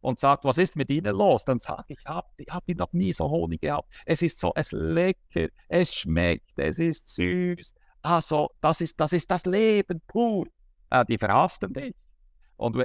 und 0.00 0.18
sagt, 0.18 0.44
was 0.44 0.56
ist 0.56 0.76
mit 0.76 0.90
Ihnen 0.90 1.14
los? 1.14 1.44
Dann 1.44 1.58
sage 1.58 1.84
ich, 1.88 1.98
ich 1.98 2.06
habe 2.06 2.26
hab 2.48 2.66
noch 2.68 2.92
nie 2.94 3.12
so 3.12 3.28
Honig 3.28 3.60
gehabt. 3.60 3.92
Es 4.06 4.22
ist 4.22 4.38
so, 4.38 4.52
es 4.54 4.72
lecker, 4.72 5.48
es 5.68 5.94
schmeckt, 5.94 6.58
es 6.58 6.78
ist 6.78 7.10
süß. 7.10 7.74
Also, 8.00 8.48
das 8.62 8.80
ist 8.80 8.98
das, 8.98 9.12
ist 9.12 9.30
das 9.30 9.44
Leben 9.44 10.00
pur. 10.06 10.46
Äh, 10.88 11.04
die 11.04 11.18
verhaften 11.18 11.74
dich. 11.74 11.94
Und 12.56 12.78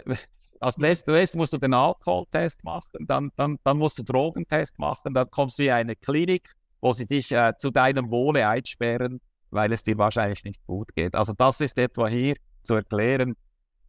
als 0.60 0.76
letztes 0.78 1.36
musst 1.36 1.54
du 1.54 1.58
den 1.58 1.74
Alkoholtest 1.74 2.66
machen, 2.66 3.06
dann, 3.08 3.32
dann, 3.38 3.58
dann 3.64 3.78
musst 3.78 3.98
du 3.98 4.04
Drogentest 4.04 4.78
machen, 4.78 5.14
dann 5.14 5.32
kommst 5.32 5.58
du 5.58 5.64
in 5.64 5.72
eine 5.72 5.96
Klinik 5.96 6.52
wo 6.82 6.92
sie 6.94 7.06
dich 7.06 7.32
äh, 7.32 7.54
zu 7.58 7.72
deinem 7.72 8.12
Wohle 8.12 8.48
einsperren, 8.48 9.20
weil 9.50 9.72
es 9.72 9.84
dir 9.84 9.98
wahrscheinlich 9.98 10.44
nicht 10.44 10.66
gut 10.66 10.94
geht. 10.96 11.16
Also 11.16 11.34
das 11.34 11.62
ist 11.62 11.78
etwa 11.78 12.08
hier 12.08 12.36
zu 12.68 12.76
erklären, 12.76 13.36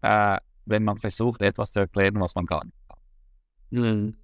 äh, 0.02 0.38
wenn 0.64 0.84
man 0.84 0.98
versucht, 0.98 1.42
etwas 1.42 1.72
zu 1.72 1.80
erklären, 1.80 2.20
was 2.20 2.34
man 2.34 2.46
gar 2.46 2.64
nicht 2.64 2.76
kann. 2.88 2.98
Mhm. 3.70 4.16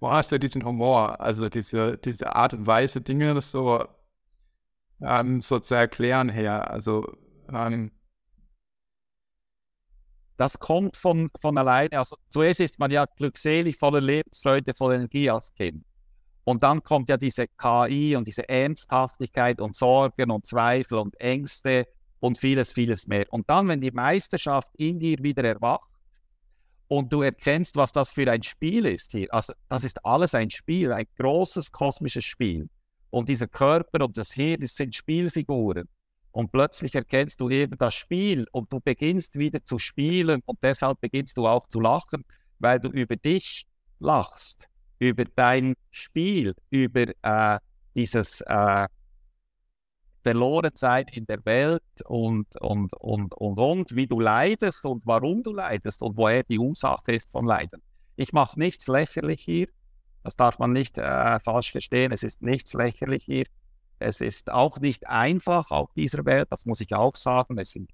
Wo 0.00 0.10
hast 0.10 0.32
du 0.32 0.38
diesen 0.38 0.64
Humor? 0.64 1.20
Also 1.20 1.48
diese, 1.48 1.98
diese 1.98 2.34
Art 2.34 2.54
und 2.54 2.66
Weise, 2.66 3.00
Dinge 3.00 3.40
so, 3.40 3.84
ähm, 5.00 5.40
so 5.40 5.58
zu 5.58 5.74
erklären 5.74 6.28
her. 6.28 6.70
Also 6.70 7.16
ähm, 7.52 7.90
das 10.36 10.58
kommt 10.58 10.96
von, 10.96 11.30
von 11.40 11.56
alleine. 11.58 11.98
Also 11.98 12.16
zuerst 12.28 12.60
ist 12.60 12.78
man 12.78 12.90
ja 12.90 13.06
glückselig, 13.06 13.76
voller 13.76 14.00
Lebensfreude, 14.00 14.74
voller 14.74 14.96
Energie 14.96 15.30
als 15.30 15.54
Kind. 15.54 15.84
Und 16.44 16.62
dann 16.62 16.82
kommt 16.82 17.08
ja 17.08 17.16
diese 17.16 17.46
KI 17.48 18.16
und 18.16 18.26
diese 18.26 18.48
Ernsthaftigkeit 18.48 19.60
und 19.60 19.74
Sorgen 19.74 20.30
und 20.30 20.46
Zweifel 20.46 20.98
und 20.98 21.18
Ängste 21.20 21.86
und 22.20 22.38
vieles, 22.38 22.72
vieles 22.72 23.06
mehr. 23.06 23.24
Und 23.30 23.48
dann, 23.48 23.68
wenn 23.68 23.80
die 23.80 23.90
Meisterschaft 23.90 24.70
in 24.76 24.98
dir 24.98 25.18
wieder 25.22 25.42
erwacht 25.44 25.90
und 26.88 27.12
du 27.12 27.22
erkennst, 27.22 27.76
was 27.76 27.92
das 27.92 28.10
für 28.10 28.30
ein 28.30 28.42
Spiel 28.42 28.86
ist 28.86 29.12
hier, 29.12 29.32
also 29.32 29.54
das 29.68 29.84
ist 29.84 30.04
alles 30.04 30.34
ein 30.34 30.50
Spiel, 30.50 30.92
ein 30.92 31.06
großes 31.18 31.72
kosmisches 31.72 32.24
Spiel. 32.24 32.68
Und 33.10 33.28
dieser 33.28 33.46
Körper 33.46 34.04
und 34.04 34.16
das 34.18 34.32
Hirn, 34.32 34.60
das 34.60 34.74
sind 34.74 34.94
Spielfiguren. 34.94 35.88
Und 36.32 36.50
plötzlich 36.50 36.94
erkennst 36.94 37.40
du 37.40 37.48
eben 37.48 37.78
das 37.78 37.94
Spiel 37.94 38.46
und 38.50 38.72
du 38.72 38.80
beginnst 38.80 39.38
wieder 39.38 39.64
zu 39.64 39.78
spielen 39.78 40.42
und 40.46 40.58
deshalb 40.62 41.00
beginnst 41.00 41.36
du 41.36 41.46
auch 41.46 41.68
zu 41.68 41.80
lachen, 41.80 42.24
weil 42.58 42.80
du 42.80 42.88
über 42.88 43.14
dich 43.14 43.66
lachst, 44.00 44.68
über 45.04 45.24
dein 45.24 45.74
Spiel, 45.90 46.54
über 46.70 47.06
äh, 47.22 47.58
dieses, 47.94 48.40
äh, 48.42 48.86
verloren 50.24 50.72
sein 50.74 51.04
in 51.12 51.26
der 51.26 51.44
Welt 51.44 51.82
und, 52.06 52.46
und, 52.60 52.94
und, 52.94 53.34
und, 53.34 53.58
und, 53.58 53.94
wie 53.94 54.06
du 54.06 54.18
leidest 54.18 54.84
und 54.86 55.06
warum 55.06 55.42
du 55.42 55.52
leidest 55.52 56.02
und 56.02 56.16
woher 56.16 56.42
die 56.42 56.58
Ursache 56.58 57.12
ist 57.12 57.30
von 57.30 57.44
Leiden. 57.44 57.82
Ich 58.16 58.32
mache 58.32 58.58
nichts 58.58 58.88
lächerlich 58.88 59.42
hier. 59.42 59.68
Das 60.22 60.34
darf 60.34 60.58
man 60.58 60.72
nicht 60.72 60.96
äh, 60.96 61.38
falsch 61.40 61.70
verstehen. 61.72 62.10
Es 62.10 62.22
ist 62.22 62.40
nichts 62.40 62.72
lächerlich 62.72 63.24
hier. 63.24 63.44
Es 63.98 64.22
ist 64.22 64.50
auch 64.50 64.80
nicht 64.80 65.06
einfach 65.06 65.70
auf 65.70 65.92
dieser 65.94 66.24
Welt, 66.24 66.48
das 66.50 66.64
muss 66.64 66.80
ich 66.80 66.94
auch 66.94 67.14
sagen. 67.16 67.58
Es 67.58 67.72
sind 67.72 67.90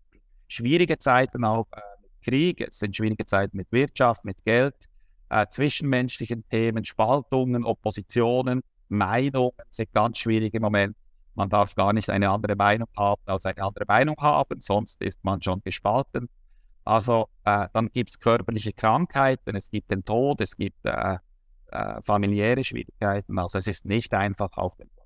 schwierige 0.46 0.98
Zeiten 0.98 1.44
auch 1.44 1.66
äh, 1.72 1.80
mit 2.00 2.12
Krieg, 2.22 2.60
es 2.60 2.78
sind 2.78 2.96
schwierige 2.96 3.26
Zeiten 3.26 3.56
mit 3.56 3.70
Wirtschaft, 3.72 4.24
mit 4.24 4.42
Geld, 4.44 4.76
äh, 5.30 5.46
zwischenmenschlichen 5.48 6.44
Themen, 6.48 6.84
Spaltungen, 6.84 7.64
Oppositionen, 7.64 8.62
Meinungen 8.88 9.52
sind 9.70 9.92
ganz 9.92 10.18
schwierig 10.18 10.52
im 10.54 10.62
Moment. 10.62 10.96
Man 11.34 11.48
darf 11.48 11.74
gar 11.74 11.92
nicht 11.92 12.10
eine 12.10 12.28
andere 12.28 12.56
Meinung 12.56 12.88
haben 12.96 13.22
als 13.26 13.46
eine 13.46 13.62
andere 13.62 13.84
Meinung 13.86 14.16
haben, 14.18 14.60
sonst 14.60 15.00
ist 15.00 15.24
man 15.24 15.40
schon 15.40 15.62
gespalten. 15.62 16.28
Also 16.84 17.28
äh, 17.44 17.68
dann 17.72 17.86
gibt 17.86 18.10
es 18.10 18.18
körperliche 18.18 18.72
Krankheiten, 18.72 19.54
es 19.54 19.70
gibt 19.70 19.90
den 19.90 20.04
Tod, 20.04 20.40
es 20.40 20.56
gibt 20.56 20.84
äh, 20.84 21.18
äh, 21.68 22.02
familiäre 22.02 22.64
Schwierigkeiten. 22.64 23.38
Also 23.38 23.58
es 23.58 23.66
ist 23.68 23.84
nicht 23.84 24.12
einfach 24.12 24.56
auf 24.56 24.76
dem 24.76 24.88
Planeten. 24.88 25.00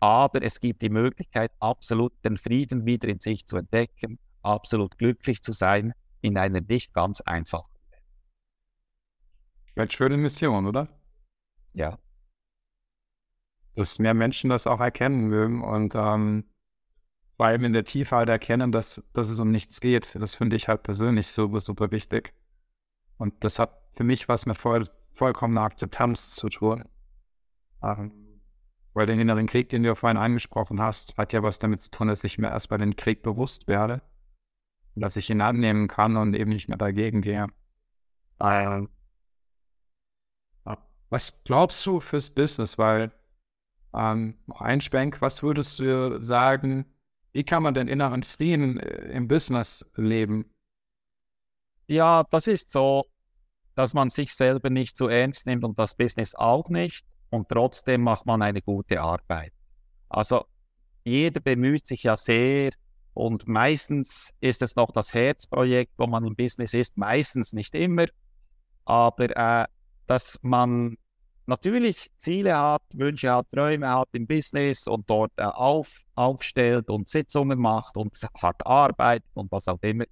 Aber 0.00 0.42
es 0.42 0.60
gibt 0.60 0.82
die 0.82 0.88
Möglichkeit, 0.88 1.52
absolut 1.60 2.12
den 2.24 2.38
Frieden 2.38 2.86
wieder 2.86 3.08
in 3.08 3.20
sich 3.20 3.46
zu 3.46 3.58
entdecken, 3.58 4.18
absolut 4.42 4.96
glücklich 4.98 5.42
zu 5.42 5.52
sein 5.52 5.92
in 6.20 6.38
einer 6.38 6.60
nicht 6.62 6.94
ganz 6.94 7.20
einfachen. 7.20 7.73
Eine 9.76 9.90
schöne 9.90 10.16
Mission, 10.16 10.66
oder? 10.66 10.88
Ja 11.72 11.98
dass 13.74 13.98
mehr 13.98 14.14
Menschen 14.14 14.50
das 14.50 14.66
auch 14.66 14.80
erkennen 14.80 15.26
mögen 15.28 15.62
und 15.62 15.94
ähm, 15.94 16.44
vor 17.36 17.46
allem 17.46 17.64
in 17.64 17.72
der 17.72 17.84
Tiefe 17.84 18.14
halt 18.14 18.28
erkennen, 18.28 18.70
dass, 18.70 19.02
dass 19.12 19.28
es 19.28 19.40
um 19.40 19.48
nichts 19.48 19.80
geht. 19.80 20.16
Das 20.20 20.36
finde 20.36 20.56
ich 20.56 20.68
halt 20.68 20.84
persönlich 20.84 21.26
super, 21.28 21.60
super 21.60 21.90
wichtig. 21.90 22.32
Und 23.16 23.42
das 23.42 23.58
hat 23.58 23.82
für 23.92 24.04
mich 24.04 24.28
was 24.28 24.46
mit 24.46 24.56
voll, 24.56 24.84
vollkommener 25.12 25.62
Akzeptanz 25.62 26.36
zu 26.36 26.48
tun. 26.48 26.84
Ähm, 27.82 28.40
weil 28.92 29.06
den 29.06 29.18
inneren 29.18 29.46
Krieg, 29.46 29.68
den 29.68 29.82
du 29.82 29.96
vorhin 29.96 30.16
angesprochen 30.16 30.80
hast, 30.80 31.16
hat 31.16 31.32
ja 31.32 31.42
was 31.42 31.58
damit 31.58 31.80
zu 31.80 31.90
tun, 31.90 32.06
dass 32.06 32.22
ich 32.22 32.38
mir 32.38 32.48
erst 32.48 32.68
bei 32.68 32.76
dem 32.76 32.94
Krieg 32.94 33.22
bewusst 33.22 33.66
werde. 33.66 34.02
Und 34.94 35.02
dass 35.02 35.16
ich 35.16 35.28
ihn 35.28 35.40
annehmen 35.40 35.88
kann 35.88 36.16
und 36.16 36.34
eben 36.34 36.50
nicht 36.50 36.68
mehr 36.68 36.78
dagegen 36.78 37.20
gehe. 37.20 37.48
Ähm, 38.38 38.88
was 41.14 41.44
glaubst 41.44 41.86
du 41.86 42.00
fürs 42.00 42.28
Business? 42.28 42.76
Weil 42.76 43.12
ähm, 43.94 44.36
noch 44.48 44.60
ein 44.60 44.80
Spank, 44.80 45.20
was 45.20 45.44
würdest 45.44 45.78
du 45.78 46.20
sagen, 46.20 46.86
wie 47.30 47.44
kann 47.44 47.62
man 47.62 47.72
denn 47.72 47.86
inneren 47.86 48.24
Frieden 48.24 48.80
äh, 48.80 49.12
im 49.12 49.28
Business 49.28 49.86
leben? 49.94 50.50
Ja, 51.86 52.24
das 52.30 52.48
ist 52.48 52.68
so, 52.68 53.04
dass 53.76 53.94
man 53.94 54.10
sich 54.10 54.34
selber 54.34 54.70
nicht 54.70 54.96
zu 54.96 55.06
ernst 55.06 55.46
nimmt 55.46 55.62
und 55.62 55.78
das 55.78 55.94
Business 55.94 56.34
auch 56.34 56.68
nicht 56.68 57.06
und 57.30 57.48
trotzdem 57.48 58.02
macht 58.02 58.26
man 58.26 58.42
eine 58.42 58.60
gute 58.60 59.00
Arbeit. 59.00 59.52
Also 60.08 60.46
jeder 61.04 61.38
bemüht 61.38 61.86
sich 61.86 62.02
ja 62.02 62.16
sehr 62.16 62.72
und 63.12 63.46
meistens 63.46 64.34
ist 64.40 64.62
es 64.62 64.74
noch 64.74 64.90
das 64.90 65.14
Herzprojekt, 65.14 65.92
wo 65.96 66.08
man 66.08 66.26
im 66.26 66.34
Business 66.34 66.74
ist, 66.74 66.96
meistens 66.96 67.52
nicht 67.52 67.76
immer, 67.76 68.06
aber 68.84 69.36
äh, 69.36 69.66
dass 70.06 70.40
man 70.42 70.96
natürlich 71.46 72.10
Ziele 72.16 72.56
hat, 72.56 72.82
Wünsche 72.94 73.30
hat, 73.30 73.50
Träume 73.50 73.88
hat 73.88 74.08
im 74.12 74.26
Business 74.26 74.86
und 74.86 75.08
dort 75.08 75.32
äh, 75.36 75.44
auf, 75.44 76.02
aufstellt 76.14 76.90
und 76.90 77.08
Sitzungen 77.08 77.58
macht 77.58 77.96
und 77.96 78.16
hart 78.40 78.66
arbeitet 78.66 79.30
und 79.34 79.50
was 79.52 79.68
auch 79.68 79.82
immer. 79.82 80.04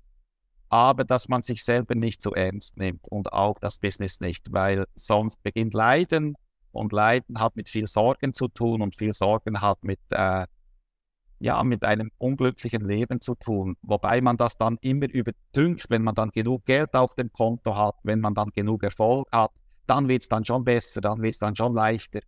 Aber 0.68 1.04
dass 1.04 1.28
man 1.28 1.42
sich 1.42 1.64
selber 1.64 1.94
nicht 1.94 2.22
so 2.22 2.32
ernst 2.32 2.76
nimmt 2.78 3.06
und 3.08 3.32
auch 3.32 3.58
das 3.60 3.78
Business 3.78 4.20
nicht, 4.20 4.52
weil 4.52 4.86
sonst 4.94 5.42
beginnt 5.42 5.74
Leiden 5.74 6.34
und 6.70 6.92
Leiden 6.92 7.38
hat 7.38 7.56
mit 7.56 7.68
viel 7.68 7.86
Sorgen 7.86 8.32
zu 8.32 8.48
tun 8.48 8.80
und 8.80 8.96
viel 8.96 9.12
Sorgen 9.12 9.60
hat 9.60 9.84
mit, 9.84 10.00
äh, 10.10 10.46
ja, 11.40 11.62
mit 11.62 11.84
einem 11.84 12.10
unglücklichen 12.18 12.86
Leben 12.86 13.20
zu 13.20 13.34
tun. 13.34 13.76
Wobei 13.82 14.20
man 14.22 14.36
das 14.38 14.56
dann 14.56 14.78
immer 14.80 15.10
überdünkt, 15.12 15.90
wenn 15.90 16.02
man 16.02 16.14
dann 16.14 16.30
genug 16.30 16.64
Geld 16.64 16.94
auf 16.94 17.14
dem 17.14 17.30
Konto 17.32 17.76
hat, 17.76 17.96
wenn 18.02 18.20
man 18.20 18.34
dann 18.34 18.50
genug 18.54 18.82
Erfolg 18.82 19.28
hat, 19.30 19.50
dann 19.86 20.08
wird 20.08 20.22
es 20.22 20.28
dann 20.28 20.44
schon 20.44 20.64
besser, 20.64 21.00
dann 21.00 21.22
wird 21.22 21.34
es 21.34 21.38
dann 21.38 21.56
schon 21.56 21.74
leichter. 21.74 22.20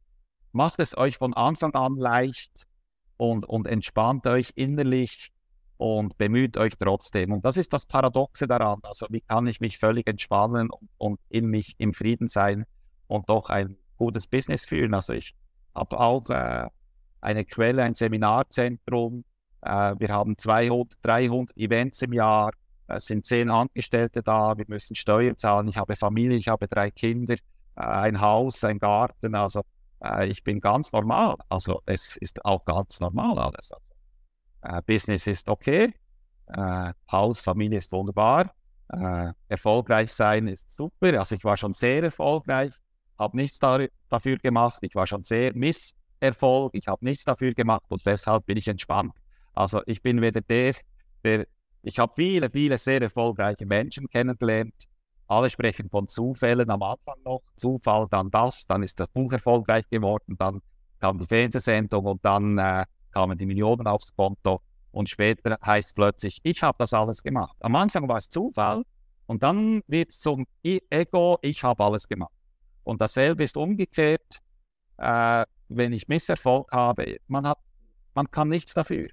Macht 0.53 0.81
es 0.81 0.97
euch 0.97 1.17
von 1.19 1.35
Anfang 1.35 1.75
an 1.75 1.97
leicht 1.97 2.67
und, 3.17 3.47
und 3.47 3.67
entspannt 3.67 4.27
euch 4.27 4.53
innerlich 4.55 5.33
und 5.77 6.17
bemüht 6.19 6.57
euch 6.57 6.75
trotzdem. 6.79 7.33
Und 7.33 7.45
das 7.45 7.57
ist 7.57 7.73
das 7.73 7.87
Paradoxe 7.87 8.47
daran. 8.47 8.81
Also 8.83 9.07
wie 9.11 9.21
kann 9.21 9.47
ich 9.47 9.61
mich 9.61 9.79
völlig 9.79 10.09
entspannen 10.09 10.69
und, 10.99 11.21
in 11.29 11.47
mich 11.47 11.75
im 11.79 11.95
Frieden 11.95 12.29
sein 12.29 12.65
und 13.07 13.29
doch 13.29 13.51
ein 13.51 13.77
gutes 13.97 14.27
Business 14.27 14.65
führen. 14.65 14.95
Also 14.95 15.13
ich 15.13 15.35
habe 15.75 15.99
auch 15.99 16.29
äh, 16.31 16.69
eine 17.21 17.45
Quelle, 17.45 17.83
ein 17.83 17.95
Seminarzentrum. 17.95 19.25
Äh, 19.63 19.95
wir 19.99 20.09
haben 20.09 20.39
200, 20.39 20.99
300 21.03 21.57
Events 21.57 22.03
im 22.03 22.13
Jahr. 22.13 22.53
Es 22.87 23.07
sind 23.07 23.25
zehn 23.25 23.51
Angestellte 23.51 24.23
da, 24.23 24.57
wir 24.57 24.65
müssen 24.69 24.95
Steuern 24.95 25.37
zahlen. 25.39 25.69
Ich 25.69 25.77
habe 25.77 25.97
Familie, 25.97 26.37
ich 26.37 26.49
habe 26.49 26.69
drei 26.69 26.91
Kinder, 26.91 27.35
äh, 27.35 27.81
ein 27.81 28.21
Haus, 28.21 28.63
ein 28.65 28.79
Garten. 28.79 29.35
Also 29.35 29.63
äh, 30.03 30.27
ich 30.29 30.45
bin 30.45 30.61
ganz 30.61 30.93
normal. 30.93 31.37
Also 31.49 31.83
es 31.87 32.17
ist 32.17 32.45
auch 32.45 32.65
ganz 32.65 33.01
normal 33.01 33.39
alles. 33.39 33.73
Also, 33.73 33.85
äh, 34.63 34.83
Business 34.87 35.27
ist 35.27 35.49
okay, 35.49 35.93
Haus, 37.11 37.41
Familie 37.41 37.79
ist 37.79 37.91
wunderbar, 37.91 38.55
erfolgreich 39.49 40.13
sein 40.13 40.47
ist 40.47 40.71
super. 40.71 41.19
Also 41.19 41.37
ich 41.37 41.45
war 41.45 41.57
schon 41.57 41.73
sehr 41.73 42.03
erfolgreich, 42.03 42.75
habe 43.19 43.39
nichts 43.39 43.59
da, 43.59 43.79
dafür 44.11 44.37
gemacht. 44.37 44.77
Ich 44.83 44.95
war 44.95 45.07
schon 45.07 45.23
sehr 45.23 45.55
Misserfolg, 45.55 46.75
ich 46.75 46.87
habe 46.87 47.03
nichts 47.03 47.25
dafür 47.25 47.55
gemacht 47.55 47.87
und 47.89 48.05
deshalb 48.05 48.45
bin 48.45 48.59
ich 48.59 48.69
entspannt. 48.69 49.15
Also 49.55 49.81
ich 49.87 50.03
bin 50.03 50.21
weder 50.21 50.43
der, 50.43 50.75
der 51.25 51.47
ich 51.85 51.99
habe 51.99 52.13
viele, 52.17 52.51
viele 52.51 52.79
sehr 52.79 53.03
erfolgreiche 53.03 53.67
Menschen 53.67 54.09
kennengelernt. 54.09 54.75
Alle 55.27 55.51
sprechen 55.51 55.91
von 55.91 56.09
Zufällen 56.09 56.71
am 56.71 56.83
Anfang 56.83 57.17
noch. 57.25 57.43
Zufall, 57.57 58.07
dann 58.11 58.31
das, 58.31 58.67
dann 58.67 58.83
ist 58.83 58.99
das 58.99 59.09
Buch 59.09 59.33
erfolgreich 59.33 59.89
geworden, 59.91 60.37
dann 60.39 60.61
kam 60.99 61.19
die 61.19 61.27
Fernsehsendung 61.27 62.05
und 62.07 62.25
dann 62.25 62.57
äh, 62.59 62.87
kamen 63.13 63.37
die 63.37 63.47
Millionen 63.47 63.87
aufs 63.87 64.15
Konto. 64.15 64.63
Und 64.93 65.11
später 65.11 65.59
heißt 65.65 65.89
es 65.89 65.95
plötzlich, 65.95 66.41
ich 66.43 66.63
habe 66.63 66.77
das 66.79 66.95
alles 66.95 67.23
gemacht. 67.23 67.57
Am 67.61 67.77
Anfang 67.77 68.09
war 68.09 68.19
es 68.19 68.29
Zufall 68.31 68.83
und 69.27 69.43
dann 69.43 69.83
wird 69.87 70.11
es 70.11 70.21
zum 70.21 70.47
Ego, 70.63 71.39
ich 71.43 71.63
habe 71.65 71.85
alles 71.85 72.09
gemacht. 72.09 72.33
Und 72.85 73.01
dasselbe 73.01 73.45
ist 73.45 73.57
umgekehrt, 73.57 74.41
äh, 74.99 75.45
wenn 75.69 75.93
ich 75.93 76.09
Misserfolg 76.09 76.71
habe. 76.73 77.19
Man, 77.27 77.47
hat, 77.47 77.59
man 78.15 78.31
kann 78.31 78.49
nichts 78.49 78.73
dafür. 78.73 79.09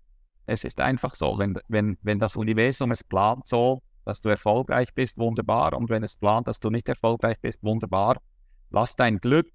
Es 0.51 0.65
ist 0.65 0.81
einfach 0.81 1.15
so, 1.15 1.39
wenn, 1.39 1.57
wenn, 1.69 1.97
wenn 2.01 2.19
das 2.19 2.35
Universum 2.35 2.91
es 2.91 3.05
plant 3.05 3.47
so, 3.47 3.81
dass 4.03 4.19
du 4.19 4.27
erfolgreich 4.27 4.93
bist, 4.93 5.17
wunderbar. 5.17 5.71
Und 5.71 5.89
wenn 5.89 6.03
es 6.03 6.17
plant, 6.17 6.45
dass 6.45 6.59
du 6.59 6.69
nicht 6.69 6.89
erfolgreich 6.89 7.39
bist, 7.39 7.63
wunderbar. 7.63 8.21
Lass 8.69 8.97
dein 8.97 9.19
Glück 9.19 9.49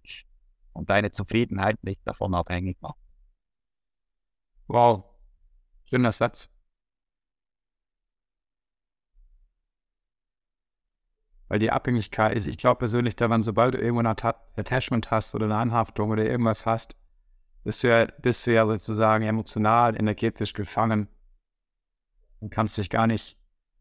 und 0.72 0.88
deine 0.88 1.12
Zufriedenheit 1.12 1.82
nicht 1.84 2.00
davon 2.06 2.34
abhängig 2.34 2.80
machen. 2.80 2.98
Wow, 4.68 5.04
schöner 5.84 6.12
Satz. 6.12 6.48
Weil 11.48 11.58
die 11.58 11.70
Abhängigkeit 11.70 12.34
ist, 12.34 12.46
ich 12.46 12.56
glaube 12.56 12.78
persönlich 12.78 13.16
daran, 13.16 13.42
sobald 13.42 13.74
du 13.74 13.78
irgendwo 13.78 14.00
ein 14.00 14.06
Attachment 14.06 15.10
hast 15.10 15.34
oder 15.34 15.44
eine 15.44 15.56
Anhaftung 15.56 16.08
oder 16.08 16.24
irgendwas 16.24 16.64
hast, 16.64 16.96
bist 17.66 17.82
du 17.82 17.88
ja, 17.88 18.06
bist 18.22 18.46
du 18.46 18.54
ja 18.54 18.64
sozusagen 18.64 19.24
emotional, 19.24 19.96
energetisch 19.96 20.52
gefangen 20.52 21.08
und 22.38 22.50
kannst 22.50 22.78
dich 22.78 22.90
gar 22.90 23.08
nicht 23.08 23.36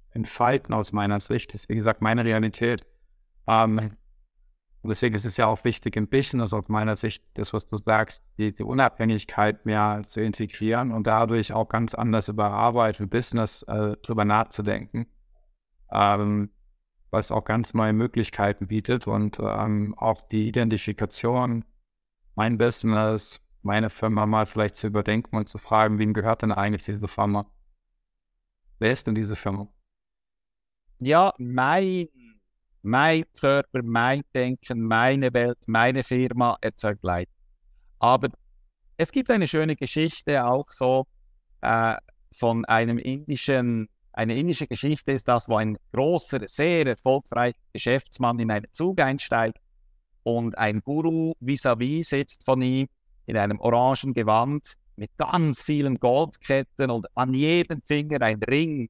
entfalten 0.10 0.74
aus 0.74 0.92
meiner 0.92 1.20
Sicht. 1.20 1.54
Das 1.54 1.62
ist, 1.62 1.70
wie 1.70 1.76
gesagt, 1.76 2.02
meine 2.02 2.26
Realität. 2.26 2.84
Ähm, 3.46 3.96
und 4.82 4.90
deswegen 4.90 5.14
ist 5.14 5.26
es 5.26 5.38
ja 5.38 5.46
auch 5.46 5.64
wichtig 5.66 5.96
im 5.98 6.08
Business 6.08 6.52
aus 6.52 6.68
meiner 6.68 6.96
Sicht, 6.96 7.24
das, 7.36 7.54
was 7.54 7.68
du 7.68 7.78
sagst, 7.78 8.34
die, 8.40 8.56
die 8.56 8.64
Unabhängigkeit 8.64 9.68
mehr 9.68 10.02
zu 10.04 10.20
integrieren 10.20 10.92
und 10.92 11.06
dadurch 11.06 11.54
auch 11.54 11.70
ganz 11.70 11.94
anders 11.94 12.28
über 12.28 12.50
Arbeit 12.50 13.00
und 13.00 13.12
Business 13.12 13.62
äh, 13.64 13.98
drüber 13.98 14.26
nachzudenken. 14.26 15.06
Ähm, 15.92 16.50
was 17.12 17.32
auch 17.32 17.44
ganz 17.44 17.76
neue 17.76 17.94
Möglichkeiten 17.94 18.66
bietet 18.66 19.06
und 19.06 19.38
ähm, 19.40 19.94
auch 19.96 20.22
die 20.22 20.48
Identifikation, 20.48 21.66
mein 22.34 22.58
Business, 22.58 23.45
meine 23.66 23.90
Firma 23.90 24.26
mal 24.26 24.46
vielleicht 24.46 24.76
zu 24.76 24.88
überdenken 24.88 25.36
und 25.36 25.50
zu 25.50 25.58
fragen, 25.58 25.98
wem 25.98 26.14
gehört 26.14 26.44
denn 26.44 26.52
eigentlich 26.52 26.84
diese 26.84 27.08
Firma? 27.08 27.46
Wer 28.80 28.92
ist 28.92 29.08
denn 29.08 29.16
diese 29.16 29.36
Firma? 29.36 29.68
Ja, 31.00 31.34
mein, 31.38 32.08
mein 32.84 33.24
Körper, 33.34 33.82
mein 33.84 34.22
Denken, 34.34 34.82
meine 34.82 35.34
Welt, 35.34 35.58
meine 35.68 36.04
Firma 36.04 36.58
erzeugt 36.62 37.04
Leid. 37.04 37.28
Aber 38.00 38.30
es 38.98 39.12
gibt 39.12 39.30
eine 39.30 39.48
schöne 39.48 39.76
Geschichte 39.76 40.46
auch 40.46 40.70
so. 40.70 41.08
äh, 41.62 41.96
von 42.38 42.66
einem 42.66 42.98
indischen, 42.98 43.88
eine 44.12 44.36
indische 44.36 44.68
Geschichte 44.68 45.14
ist 45.14 45.28
das, 45.28 45.48
wo 45.48 45.56
ein 45.56 45.78
großer, 45.94 46.48
sehr 46.48 46.86
erfolgreicher 46.86 47.58
Geschäftsmann 47.72 48.40
in 48.40 48.52
einen 48.52 48.68
Zug 48.74 49.00
einsteigt 49.00 49.58
und 50.24 50.58
ein 50.58 50.82
Guru 50.82 51.34
vis-à-vis 51.40 52.02
-vis 52.02 52.10
sitzt 52.10 52.44
von 52.44 52.62
ihm 52.62 52.88
in 53.26 53.38
einem 53.38 53.60
orangen 53.60 54.14
Gewand 54.14 54.76
mit 54.96 55.12
ganz 55.18 55.64
vielen 55.64 56.00
Goldketten 56.00 56.90
und 56.90 57.08
an 57.16 57.34
jedem 57.34 57.82
Finger 57.82 58.22
ein 58.22 58.42
Ring. 58.44 58.90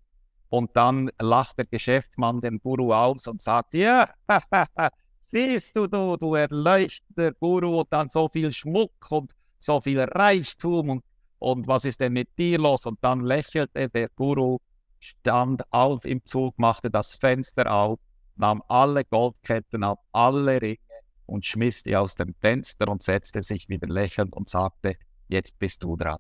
Und 0.49 0.75
dann 0.75 1.09
lacht 1.19 1.57
der 1.57 1.65
Geschäftsmann 1.65 2.41
den 2.41 2.59
Guru 2.59 2.93
aus 2.93 3.27
und 3.27 3.41
sagt, 3.41 3.73
ja, 3.73 4.07
siehst 5.23 5.75
du, 5.75 5.87
du, 5.87 6.15
du 6.17 6.35
erleuchteter 6.35 7.33
Guru 7.33 7.81
und 7.81 7.91
dann 7.91 8.09
so 8.09 8.29
viel 8.31 8.51
Schmuck 8.51 8.93
und 9.09 9.31
so 9.59 9.81
viel 9.81 9.99
Reichtum 9.99 10.89
und, 10.89 11.03
und 11.39 11.67
was 11.67 11.85
ist 11.85 11.99
denn 11.99 12.13
mit 12.13 12.29
dir 12.37 12.59
los? 12.59 12.85
Und 12.85 12.99
dann 13.01 13.21
lächelte 13.21 13.89
der 13.89 14.09
Guru, 14.15 14.59
stand 14.99 15.63
auf 15.71 16.05
im 16.05 16.23
Zug, 16.25 16.57
machte 16.57 16.89
das 16.89 17.15
Fenster 17.15 17.71
auf, 17.71 17.99
nahm 18.35 18.61
alle 18.67 19.03
Goldketten 19.03 19.83
ab, 19.83 19.99
alle 20.11 20.61
Ringe 20.61 20.77
und 21.25 21.45
schmiss 21.45 21.83
die 21.83 21.95
aus 21.95 22.15
dem 22.15 22.33
Fenster 22.35 22.87
und 22.87 23.03
setzte 23.03 23.43
sich 23.43 23.69
wieder 23.69 23.87
lächelnd 23.87 24.33
und 24.33 24.49
sagte, 24.49 24.97
jetzt 25.27 25.57
bist 25.59 25.83
du 25.83 25.95
dran. 25.95 26.19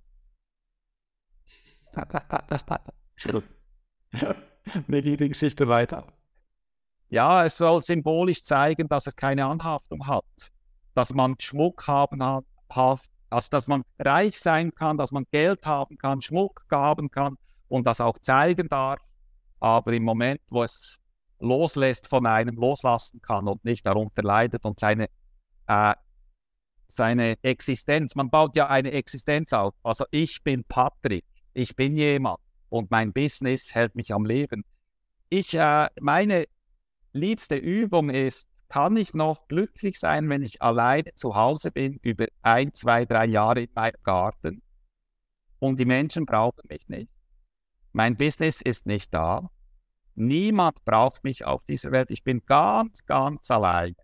Mir 4.87 5.01
geht 5.01 5.19
die 5.19 5.29
Geschichte 5.29 5.67
weiter. 5.67 6.07
Ja, 7.09 7.45
es 7.45 7.57
soll 7.57 7.81
symbolisch 7.81 8.43
zeigen, 8.43 8.87
dass 8.87 9.07
er 9.07 9.13
keine 9.13 9.45
Anhaftung 9.45 10.07
hat, 10.07 10.51
dass 10.93 11.13
man 11.13 11.35
Schmuck 11.39 11.87
haben 11.87 12.23
hat, 12.23 12.45
also 13.29 13.49
dass 13.51 13.67
man 13.67 13.83
reich 13.99 14.39
sein 14.39 14.73
kann, 14.73 14.97
dass 14.97 15.11
man 15.11 15.25
Geld 15.31 15.65
haben 15.65 15.97
kann, 15.97 16.21
Schmuck 16.21 16.65
haben 16.71 17.11
kann 17.11 17.37
und 17.67 17.85
das 17.85 18.01
auch 18.01 18.17
zeigen 18.19 18.67
darf. 18.69 18.99
Aber 19.59 19.93
im 19.93 20.03
Moment, 20.03 20.41
wo 20.49 20.63
es 20.63 20.97
loslässt 21.45 22.07
von 22.07 22.25
einem, 22.25 22.55
loslassen 22.55 23.21
kann 23.21 23.47
und 23.47 23.63
nicht 23.63 23.85
darunter 23.85 24.23
leidet 24.23 24.65
und 24.65 24.79
seine, 24.79 25.09
äh, 25.67 25.95
seine 26.87 27.37
Existenz, 27.41 28.15
man 28.15 28.29
baut 28.29 28.55
ja 28.55 28.67
eine 28.67 28.91
Existenz 28.91 29.53
auf. 29.53 29.73
Also 29.83 30.05
ich 30.11 30.43
bin 30.43 30.63
Patrick, 30.63 31.25
ich 31.53 31.75
bin 31.75 31.95
jemand 31.95 32.39
und 32.69 32.91
mein 32.91 33.13
Business 33.13 33.73
hält 33.73 33.95
mich 33.95 34.13
am 34.13 34.25
Leben. 34.25 34.65
Ich, 35.29 35.53
äh, 35.53 35.87
meine 35.99 36.45
liebste 37.13 37.55
Übung 37.55 38.09
ist, 38.09 38.47
kann 38.67 38.97
ich 38.97 39.13
noch 39.13 39.47
glücklich 39.47 39.99
sein, 39.99 40.27
wenn 40.29 40.43
ich 40.43 40.61
alleine 40.61 41.13
zu 41.13 41.35
Hause 41.35 41.71
bin, 41.71 41.99
über 42.01 42.27
ein, 42.41 42.73
zwei, 42.73 43.05
drei 43.05 43.25
Jahre 43.25 43.61
in 43.61 43.69
meinem 43.73 43.95
Garten 44.03 44.61
und 45.59 45.79
die 45.79 45.85
Menschen 45.85 46.25
brauchen 46.25 46.67
mich 46.67 46.87
nicht. 46.87 47.09
Mein 47.93 48.17
Business 48.17 48.61
ist 48.61 48.85
nicht 48.85 49.13
da. 49.13 49.49
Niemand 50.15 50.83
braucht 50.85 51.23
mich 51.23 51.45
auf 51.45 51.65
dieser 51.65 51.91
Welt. 51.91 52.09
Ich 52.09 52.23
bin 52.23 52.41
ganz, 52.45 53.05
ganz 53.05 53.51
alleine. 53.51 53.95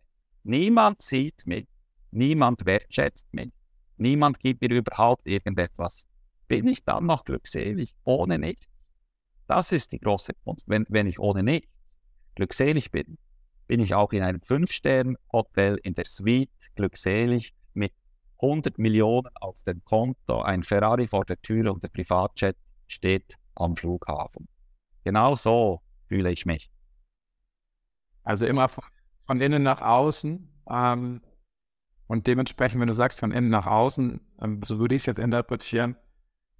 Niemand 0.43 1.01
sieht 1.01 1.45
mich. 1.45 1.67
Niemand 2.11 2.65
wertschätzt 2.65 3.33
mich. 3.33 3.53
Niemand 3.97 4.39
gibt 4.39 4.61
mir 4.61 4.71
überhaupt 4.71 5.25
irgendetwas. 5.25 6.05
Bin 6.47 6.67
ich 6.67 6.83
dann 6.83 7.05
noch 7.05 7.23
glückselig 7.23 7.95
ohne 8.03 8.37
nichts? 8.37 8.67
Das 9.47 9.71
ist 9.71 9.91
die 9.93 9.99
große 9.99 10.33
Kunst. 10.43 10.65
Wenn, 10.67 10.85
wenn 10.89 11.07
ich 11.07 11.19
ohne 11.19 11.43
nichts 11.43 11.69
glückselig 12.35 12.91
bin, 12.91 13.17
bin 13.67 13.79
ich 13.79 13.93
auch 13.93 14.11
in 14.11 14.21
einem 14.21 14.41
Fünf-Sterne-Hotel 14.41 15.77
in 15.83 15.93
der 15.93 16.05
Suite 16.05 16.49
glückselig 16.75 17.53
mit 17.73 17.93
100 18.41 18.77
Millionen 18.79 19.29
auf 19.39 19.63
dem 19.63 19.81
Konto, 19.85 20.41
ein 20.41 20.63
Ferrari 20.63 21.07
vor 21.07 21.23
der 21.23 21.41
Tür 21.41 21.71
und 21.71 21.83
der 21.83 21.89
Privatjet 21.89 22.57
steht 22.87 23.37
am 23.55 23.77
Flughafen. 23.77 24.49
Genau 25.03 25.35
so 25.35 25.81
fühle 26.11 26.29
ich 26.29 26.45
mich. 26.45 26.69
Also 28.23 28.45
immer 28.45 28.67
von 28.67 29.39
innen 29.39 29.63
nach 29.63 29.79
außen. 29.79 30.45
Ähm, 30.69 31.21
und 32.07 32.27
dementsprechend, 32.27 32.81
wenn 32.81 32.89
du 32.89 32.93
sagst 32.93 33.21
von 33.21 33.31
innen 33.31 33.47
nach 33.47 33.65
außen, 33.65 34.19
ähm, 34.41 34.61
so 34.65 34.77
würde 34.77 34.95
ich 34.95 35.03
es 35.03 35.05
jetzt 35.05 35.19
interpretieren, 35.19 35.95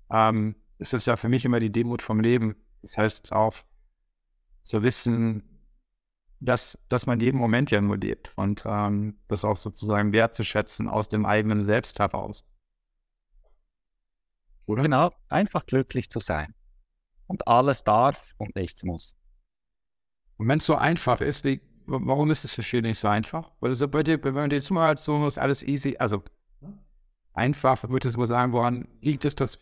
ähm, 0.10 0.56
ist 0.78 0.94
es 0.94 1.06
ja 1.06 1.18
für 1.18 1.28
mich 1.28 1.44
immer 1.44 1.60
die 1.60 1.70
Demut 1.70 2.02
vom 2.02 2.22
Leben. 2.22 2.56
Das 2.82 2.98
heißt 2.98 3.34
auch 3.34 3.56
zu 4.64 4.84
wissen, 4.84 5.44
dass, 6.40 6.80
dass 6.88 7.06
man 7.06 7.20
jeden 7.20 7.38
Moment 7.38 7.72
ja 7.72 7.82
nur 7.82 7.98
lebt 7.98 8.32
und 8.38 8.64
ähm, 8.66 9.20
das 9.28 9.44
auch 9.44 9.58
sozusagen 9.58 10.14
wertzuschätzen 10.14 10.88
aus 10.88 11.10
dem 11.10 11.26
eigenen 11.26 11.66
Selbst 11.66 12.00
heraus. 12.00 12.46
Oder? 14.66 14.84
Genau, 14.84 15.12
einfach 15.28 15.66
glücklich 15.66 16.10
zu 16.10 16.22
sein. 16.22 16.56
Und 17.28 17.50
alles 17.50 17.84
darf 17.84 18.34
und 18.38 18.56
nichts 18.56 18.84
muss. 18.84 19.18
Und 20.42 20.48
wenn 20.48 20.58
es 20.58 20.66
so 20.66 20.74
einfach 20.74 21.22
ist, 21.22 21.44
wie, 21.44 21.62
warum 21.86 22.32
ist 22.32 22.44
es 22.44 22.56
für 22.56 22.64
viele 22.64 22.82
nicht 22.82 22.98
so 22.98 23.08
einfach? 23.08 23.52
Weil 23.60 23.76
bei 23.90 24.02
dir, 24.02 24.24
wenn 24.24 24.34
man 24.34 24.50
dir 24.50 24.56
jetzt 24.56 24.72
mal 24.72 24.98
so 24.98 25.28
ist 25.28 25.38
alles 25.38 25.62
easy, 25.62 25.98
also 26.00 26.24
einfach, 27.34 27.88
würde 27.88 28.10
ich 28.10 28.18
mal 28.18 28.26
sagen, 28.26 28.52
woran 28.52 28.88
liegt 29.02 29.24
es, 29.24 29.36
dass 29.36 29.60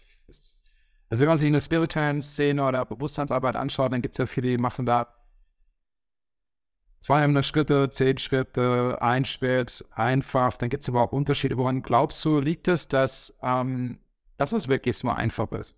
also 1.10 1.20
wenn 1.20 1.28
man 1.28 1.38
sich 1.38 1.48
eine 1.48 1.60
spirituellen 1.60 2.22
Szene 2.22 2.66
oder 2.66 2.86
Bewusstseinsarbeit 2.86 3.58
anschaut, 3.58 3.92
dann 3.92 4.02
gibt 4.02 4.14
es 4.14 4.20
ja 4.20 4.26
viele, 4.26 4.52
die 4.52 4.58
machen 4.58 4.86
da 4.86 5.14
200 7.02 7.46
Schritte, 7.46 7.90
10 7.90 8.18
Schritte, 8.18 9.02
ein 9.02 9.26
Schritt, 9.26 9.84
einfach. 9.92 10.56
Dann 10.56 10.70
gibt 10.70 10.84
es 10.84 10.88
aber 10.88 11.02
auch 11.02 11.12
Unterschiede. 11.12 11.58
Woran 11.58 11.82
glaubst 11.82 12.24
du, 12.24 12.40
liegt 12.40 12.70
es, 12.70 12.88
dass, 12.88 13.38
ähm, 13.44 14.00
dass 14.38 14.54
es 14.54 14.70
wirklich 14.70 14.96
so 14.96 15.10
einfach 15.10 15.52
ist? 15.52 15.78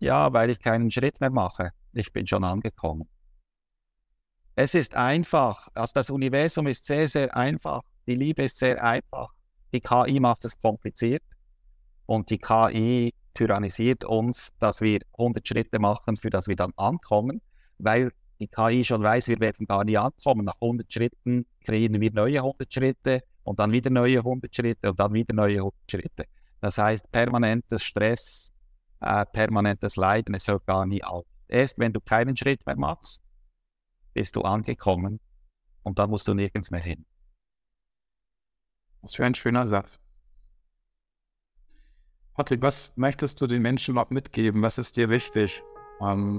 Ja, 0.00 0.32
weil 0.32 0.50
ich 0.50 0.58
keinen 0.58 0.90
Schritt 0.90 1.20
mehr 1.20 1.30
mache. 1.30 1.70
Ich 1.92 2.12
bin 2.12 2.26
schon 2.26 2.42
angekommen. 2.42 3.08
Es 4.62 4.74
ist 4.74 4.94
einfach. 4.94 5.68
Also 5.72 5.92
das 5.94 6.10
Universum 6.10 6.66
ist 6.66 6.84
sehr, 6.84 7.08
sehr 7.08 7.34
einfach. 7.34 7.80
Die 8.06 8.14
Liebe 8.14 8.42
ist 8.42 8.58
sehr 8.58 8.84
einfach. 8.84 9.30
Die 9.72 9.80
KI 9.80 10.20
macht 10.20 10.44
es 10.44 10.60
kompliziert. 10.60 11.22
Und 12.04 12.28
die 12.28 12.36
KI 12.36 13.14
tyrannisiert 13.32 14.04
uns, 14.04 14.52
dass 14.58 14.82
wir 14.82 15.00
100 15.16 15.48
Schritte 15.48 15.78
machen, 15.78 16.18
für 16.18 16.28
das 16.28 16.46
wir 16.46 16.56
dann 16.56 16.74
ankommen, 16.76 17.40
weil 17.78 18.12
die 18.38 18.48
KI 18.48 18.84
schon 18.84 19.02
weiß, 19.02 19.28
wir 19.28 19.40
werden 19.40 19.66
gar 19.66 19.82
nicht 19.82 19.98
ankommen. 19.98 20.44
Nach 20.44 20.60
100 20.60 20.92
Schritten 20.92 21.46
kreieren 21.64 21.98
wir 21.98 22.12
neue 22.12 22.40
100 22.40 22.70
Schritte 22.70 23.22
und 23.44 23.60
dann 23.60 23.72
wieder 23.72 23.88
neue 23.88 24.18
100 24.18 24.54
Schritte 24.54 24.90
und 24.90 25.00
dann 25.00 25.14
wieder 25.14 25.34
neue 25.34 25.56
100 25.56 25.74
Schritte. 25.90 26.24
Das 26.60 26.76
heißt, 26.76 27.10
permanentes 27.10 27.82
Stress, 27.82 28.52
äh, 29.00 29.24
permanentes 29.24 29.96
Leiden, 29.96 30.34
es 30.34 30.46
hört 30.48 30.66
gar 30.66 30.84
nie 30.84 31.02
auf. 31.02 31.24
Erst 31.48 31.78
wenn 31.78 31.94
du 31.94 32.00
keinen 32.02 32.36
Schritt 32.36 32.66
mehr 32.66 32.76
machst, 32.76 33.22
bist 34.20 34.36
du 34.36 34.42
angekommen 34.42 35.18
und 35.82 35.98
dann 35.98 36.10
musst 36.10 36.28
du 36.28 36.34
nirgends 36.34 36.70
mehr 36.70 36.82
hin. 36.82 37.06
Was 39.00 39.14
für 39.14 39.24
ein 39.24 39.34
schöner 39.34 39.66
Satz. 39.66 39.98
Patrick, 42.34 42.60
was 42.60 42.94
möchtest 42.98 43.40
du 43.40 43.46
den 43.46 43.62
Menschen 43.62 43.92
überhaupt 43.92 44.10
mitgeben? 44.10 44.60
Was 44.60 44.76
ist 44.76 44.98
dir 44.98 45.08
wichtig? 45.08 45.62
Ähm, 46.02 46.38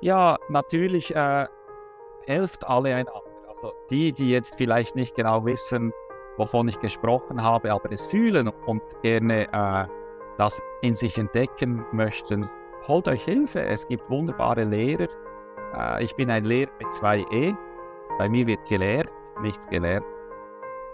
ja, 0.00 0.38
natürlich 0.48 1.14
äh, 1.14 1.46
helft 2.26 2.66
alle 2.66 2.96
einander. 2.96 3.22
Also 3.46 3.72
die, 3.92 4.10
die 4.10 4.30
jetzt 4.30 4.56
vielleicht 4.56 4.96
nicht 4.96 5.14
genau 5.14 5.44
wissen, 5.44 5.92
wovon 6.36 6.66
ich 6.66 6.80
gesprochen 6.80 7.44
habe, 7.44 7.72
aber 7.72 7.92
es 7.92 8.08
fühlen 8.08 8.48
und 8.48 8.82
gerne 9.02 9.46
äh, 9.52 9.86
das 10.36 10.60
in 10.82 10.96
sich 10.96 11.16
entdecken 11.16 11.86
möchten, 11.92 12.50
holt 12.88 13.06
euch 13.06 13.24
Hilfe. 13.24 13.62
Es 13.62 13.86
gibt 13.86 14.10
wunderbare 14.10 14.64
Lehrer. 14.64 15.06
Äh, 15.76 16.04
ich 16.04 16.14
bin 16.14 16.30
ein 16.30 16.44
Lehrer 16.44 16.70
mit 16.78 16.92
zwei 16.92 17.24
E. 17.32 17.54
Bei 18.18 18.28
mir 18.28 18.46
wird 18.46 18.64
gelehrt, 18.66 19.10
nichts 19.40 19.68
gelernt. 19.68 20.06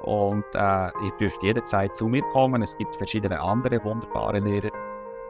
Und 0.00 0.44
äh, 0.54 0.58
ihr 1.04 1.12
dürft 1.18 1.42
jederzeit 1.42 1.96
zu 1.96 2.08
mir 2.08 2.22
kommen. 2.32 2.62
Es 2.62 2.76
gibt 2.76 2.96
verschiedene 2.96 3.40
andere 3.40 3.82
wunderbare 3.82 4.38
Lehrer. 4.38 4.70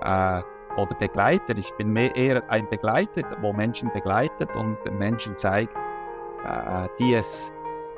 Äh, 0.02 0.42
oder 0.76 0.94
Begleiter. 0.94 1.56
Ich 1.56 1.72
bin 1.74 1.92
mehr 1.92 2.14
eher 2.14 2.42
ein 2.50 2.68
Begleiter, 2.68 3.22
wo 3.40 3.52
Menschen 3.52 3.90
begleitet 3.92 4.54
und 4.56 4.76
den 4.84 4.98
Menschen 4.98 5.36
zeigt, 5.38 5.74
äh, 6.44 6.88
die 6.98 7.14
es 7.14 7.52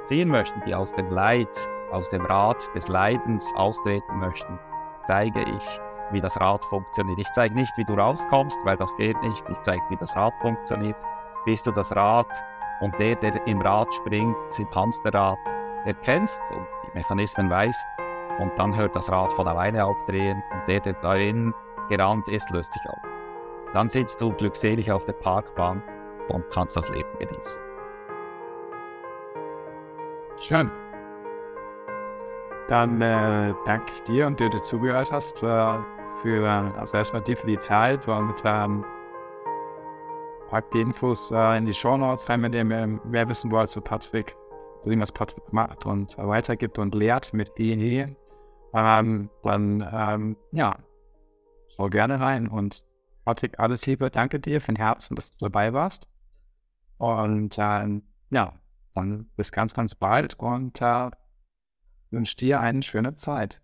sehen 0.04 0.28
möchten, 0.28 0.60
die 0.66 0.74
aus 0.74 0.92
dem 0.94 1.10
Leid, 1.10 1.48
aus 1.90 2.10
dem 2.10 2.24
Rad 2.24 2.62
des 2.74 2.88
Leidens 2.88 3.52
austreten 3.56 4.18
möchten, 4.18 4.58
zeige 5.06 5.40
ich, 5.40 5.80
wie 6.12 6.20
das 6.20 6.40
Rad 6.40 6.64
funktioniert. 6.66 7.18
Ich 7.18 7.30
zeige 7.32 7.54
nicht, 7.54 7.72
wie 7.76 7.84
du 7.84 7.94
rauskommst, 7.94 8.64
weil 8.64 8.76
das 8.76 8.96
geht 8.96 9.20
nicht. 9.22 9.44
Ich 9.50 9.60
zeige, 9.62 9.82
wie 9.88 9.96
das 9.96 10.14
Rad 10.16 10.32
funktioniert. 10.40 10.96
Bist 11.48 11.66
du 11.66 11.70
das 11.70 11.96
Rad 11.96 12.26
und 12.82 12.98
der, 12.98 13.16
der 13.16 13.46
im 13.46 13.62
Rad 13.62 13.88
springt, 13.94 14.36
im 14.58 14.70
Hamsterrad, 14.74 15.38
erkennst 15.86 16.42
und 16.50 16.66
die 16.84 16.98
Mechanismen 16.98 17.48
weißt 17.48 17.86
und 18.38 18.52
dann 18.58 18.76
hört 18.76 18.94
das 18.94 19.10
Rad 19.10 19.32
von 19.32 19.48
alleine 19.48 19.82
aufdrehen 19.82 20.42
und 20.52 20.68
der, 20.68 20.80
der 20.80 20.92
darin 21.00 21.54
gerannt 21.88 22.28
ist, 22.28 22.50
löst 22.50 22.74
sich 22.74 22.82
auf. 22.86 23.00
Dann 23.72 23.88
sitzt 23.88 24.20
du 24.20 24.30
glückselig 24.30 24.92
auf 24.92 25.06
der 25.06 25.14
Parkbank 25.14 25.82
und 26.28 26.44
kannst 26.50 26.76
das 26.76 26.90
Leben 26.90 27.08
genießen. 27.18 27.62
Schön. 30.42 30.70
Dann 32.68 33.00
äh, 33.00 33.54
danke 33.64 33.90
ich 33.94 34.02
dir 34.02 34.26
und 34.26 34.38
dir, 34.38 34.50
der 34.50 34.60
zugehört 34.60 35.10
hast, 35.10 35.42
äh, 35.42 35.78
für, 36.20 36.74
also 36.76 36.98
erstmal 36.98 37.22
dir 37.22 37.38
für 37.38 37.46
die 37.46 37.56
Zeit 37.56 38.06
und 38.06 38.34
ähm, 38.44 38.84
pack 40.48 40.70
die 40.72 40.80
Infos 40.80 41.30
äh, 41.30 41.56
in 41.56 41.66
die 41.66 41.74
Show 41.74 41.96
Notes 41.96 42.28
rein, 42.28 42.42
wenn 42.42 42.52
ihr 42.52 42.64
mehr, 42.64 42.86
mehr 42.86 43.28
wissen 43.28 43.50
wollt 43.50 43.68
zu 43.68 43.80
Patrick, 43.80 44.34
so 44.80 44.90
wie 44.90 44.98
was 44.98 45.12
Patrick 45.12 45.52
macht 45.52 45.86
und 45.86 46.16
weitergibt 46.18 46.78
und 46.78 46.94
lehrt 46.94 47.32
mit 47.32 47.52
EE. 47.58 48.16
Ähm, 48.74 49.30
dann, 49.42 49.88
ähm, 49.92 50.36
ja, 50.52 50.76
schau 51.74 51.88
gerne 51.88 52.20
rein 52.20 52.48
und 52.48 52.84
Patrick, 53.24 53.58
alles 53.58 53.86
Liebe, 53.86 54.10
danke 54.10 54.40
dir 54.40 54.60
von 54.60 54.76
Herzen, 54.76 55.14
dass 55.14 55.36
du 55.36 55.44
dabei 55.44 55.72
warst. 55.72 56.08
Und 56.96 57.56
ähm, 57.58 58.02
ja, 58.30 58.54
dann 58.94 59.26
bis 59.36 59.52
ganz, 59.52 59.74
ganz 59.74 59.94
bald 59.94 60.34
und 60.38 60.80
äh, 60.80 61.10
wünsche 62.10 62.36
dir 62.36 62.60
eine 62.60 62.82
schöne 62.82 63.14
Zeit. 63.14 63.60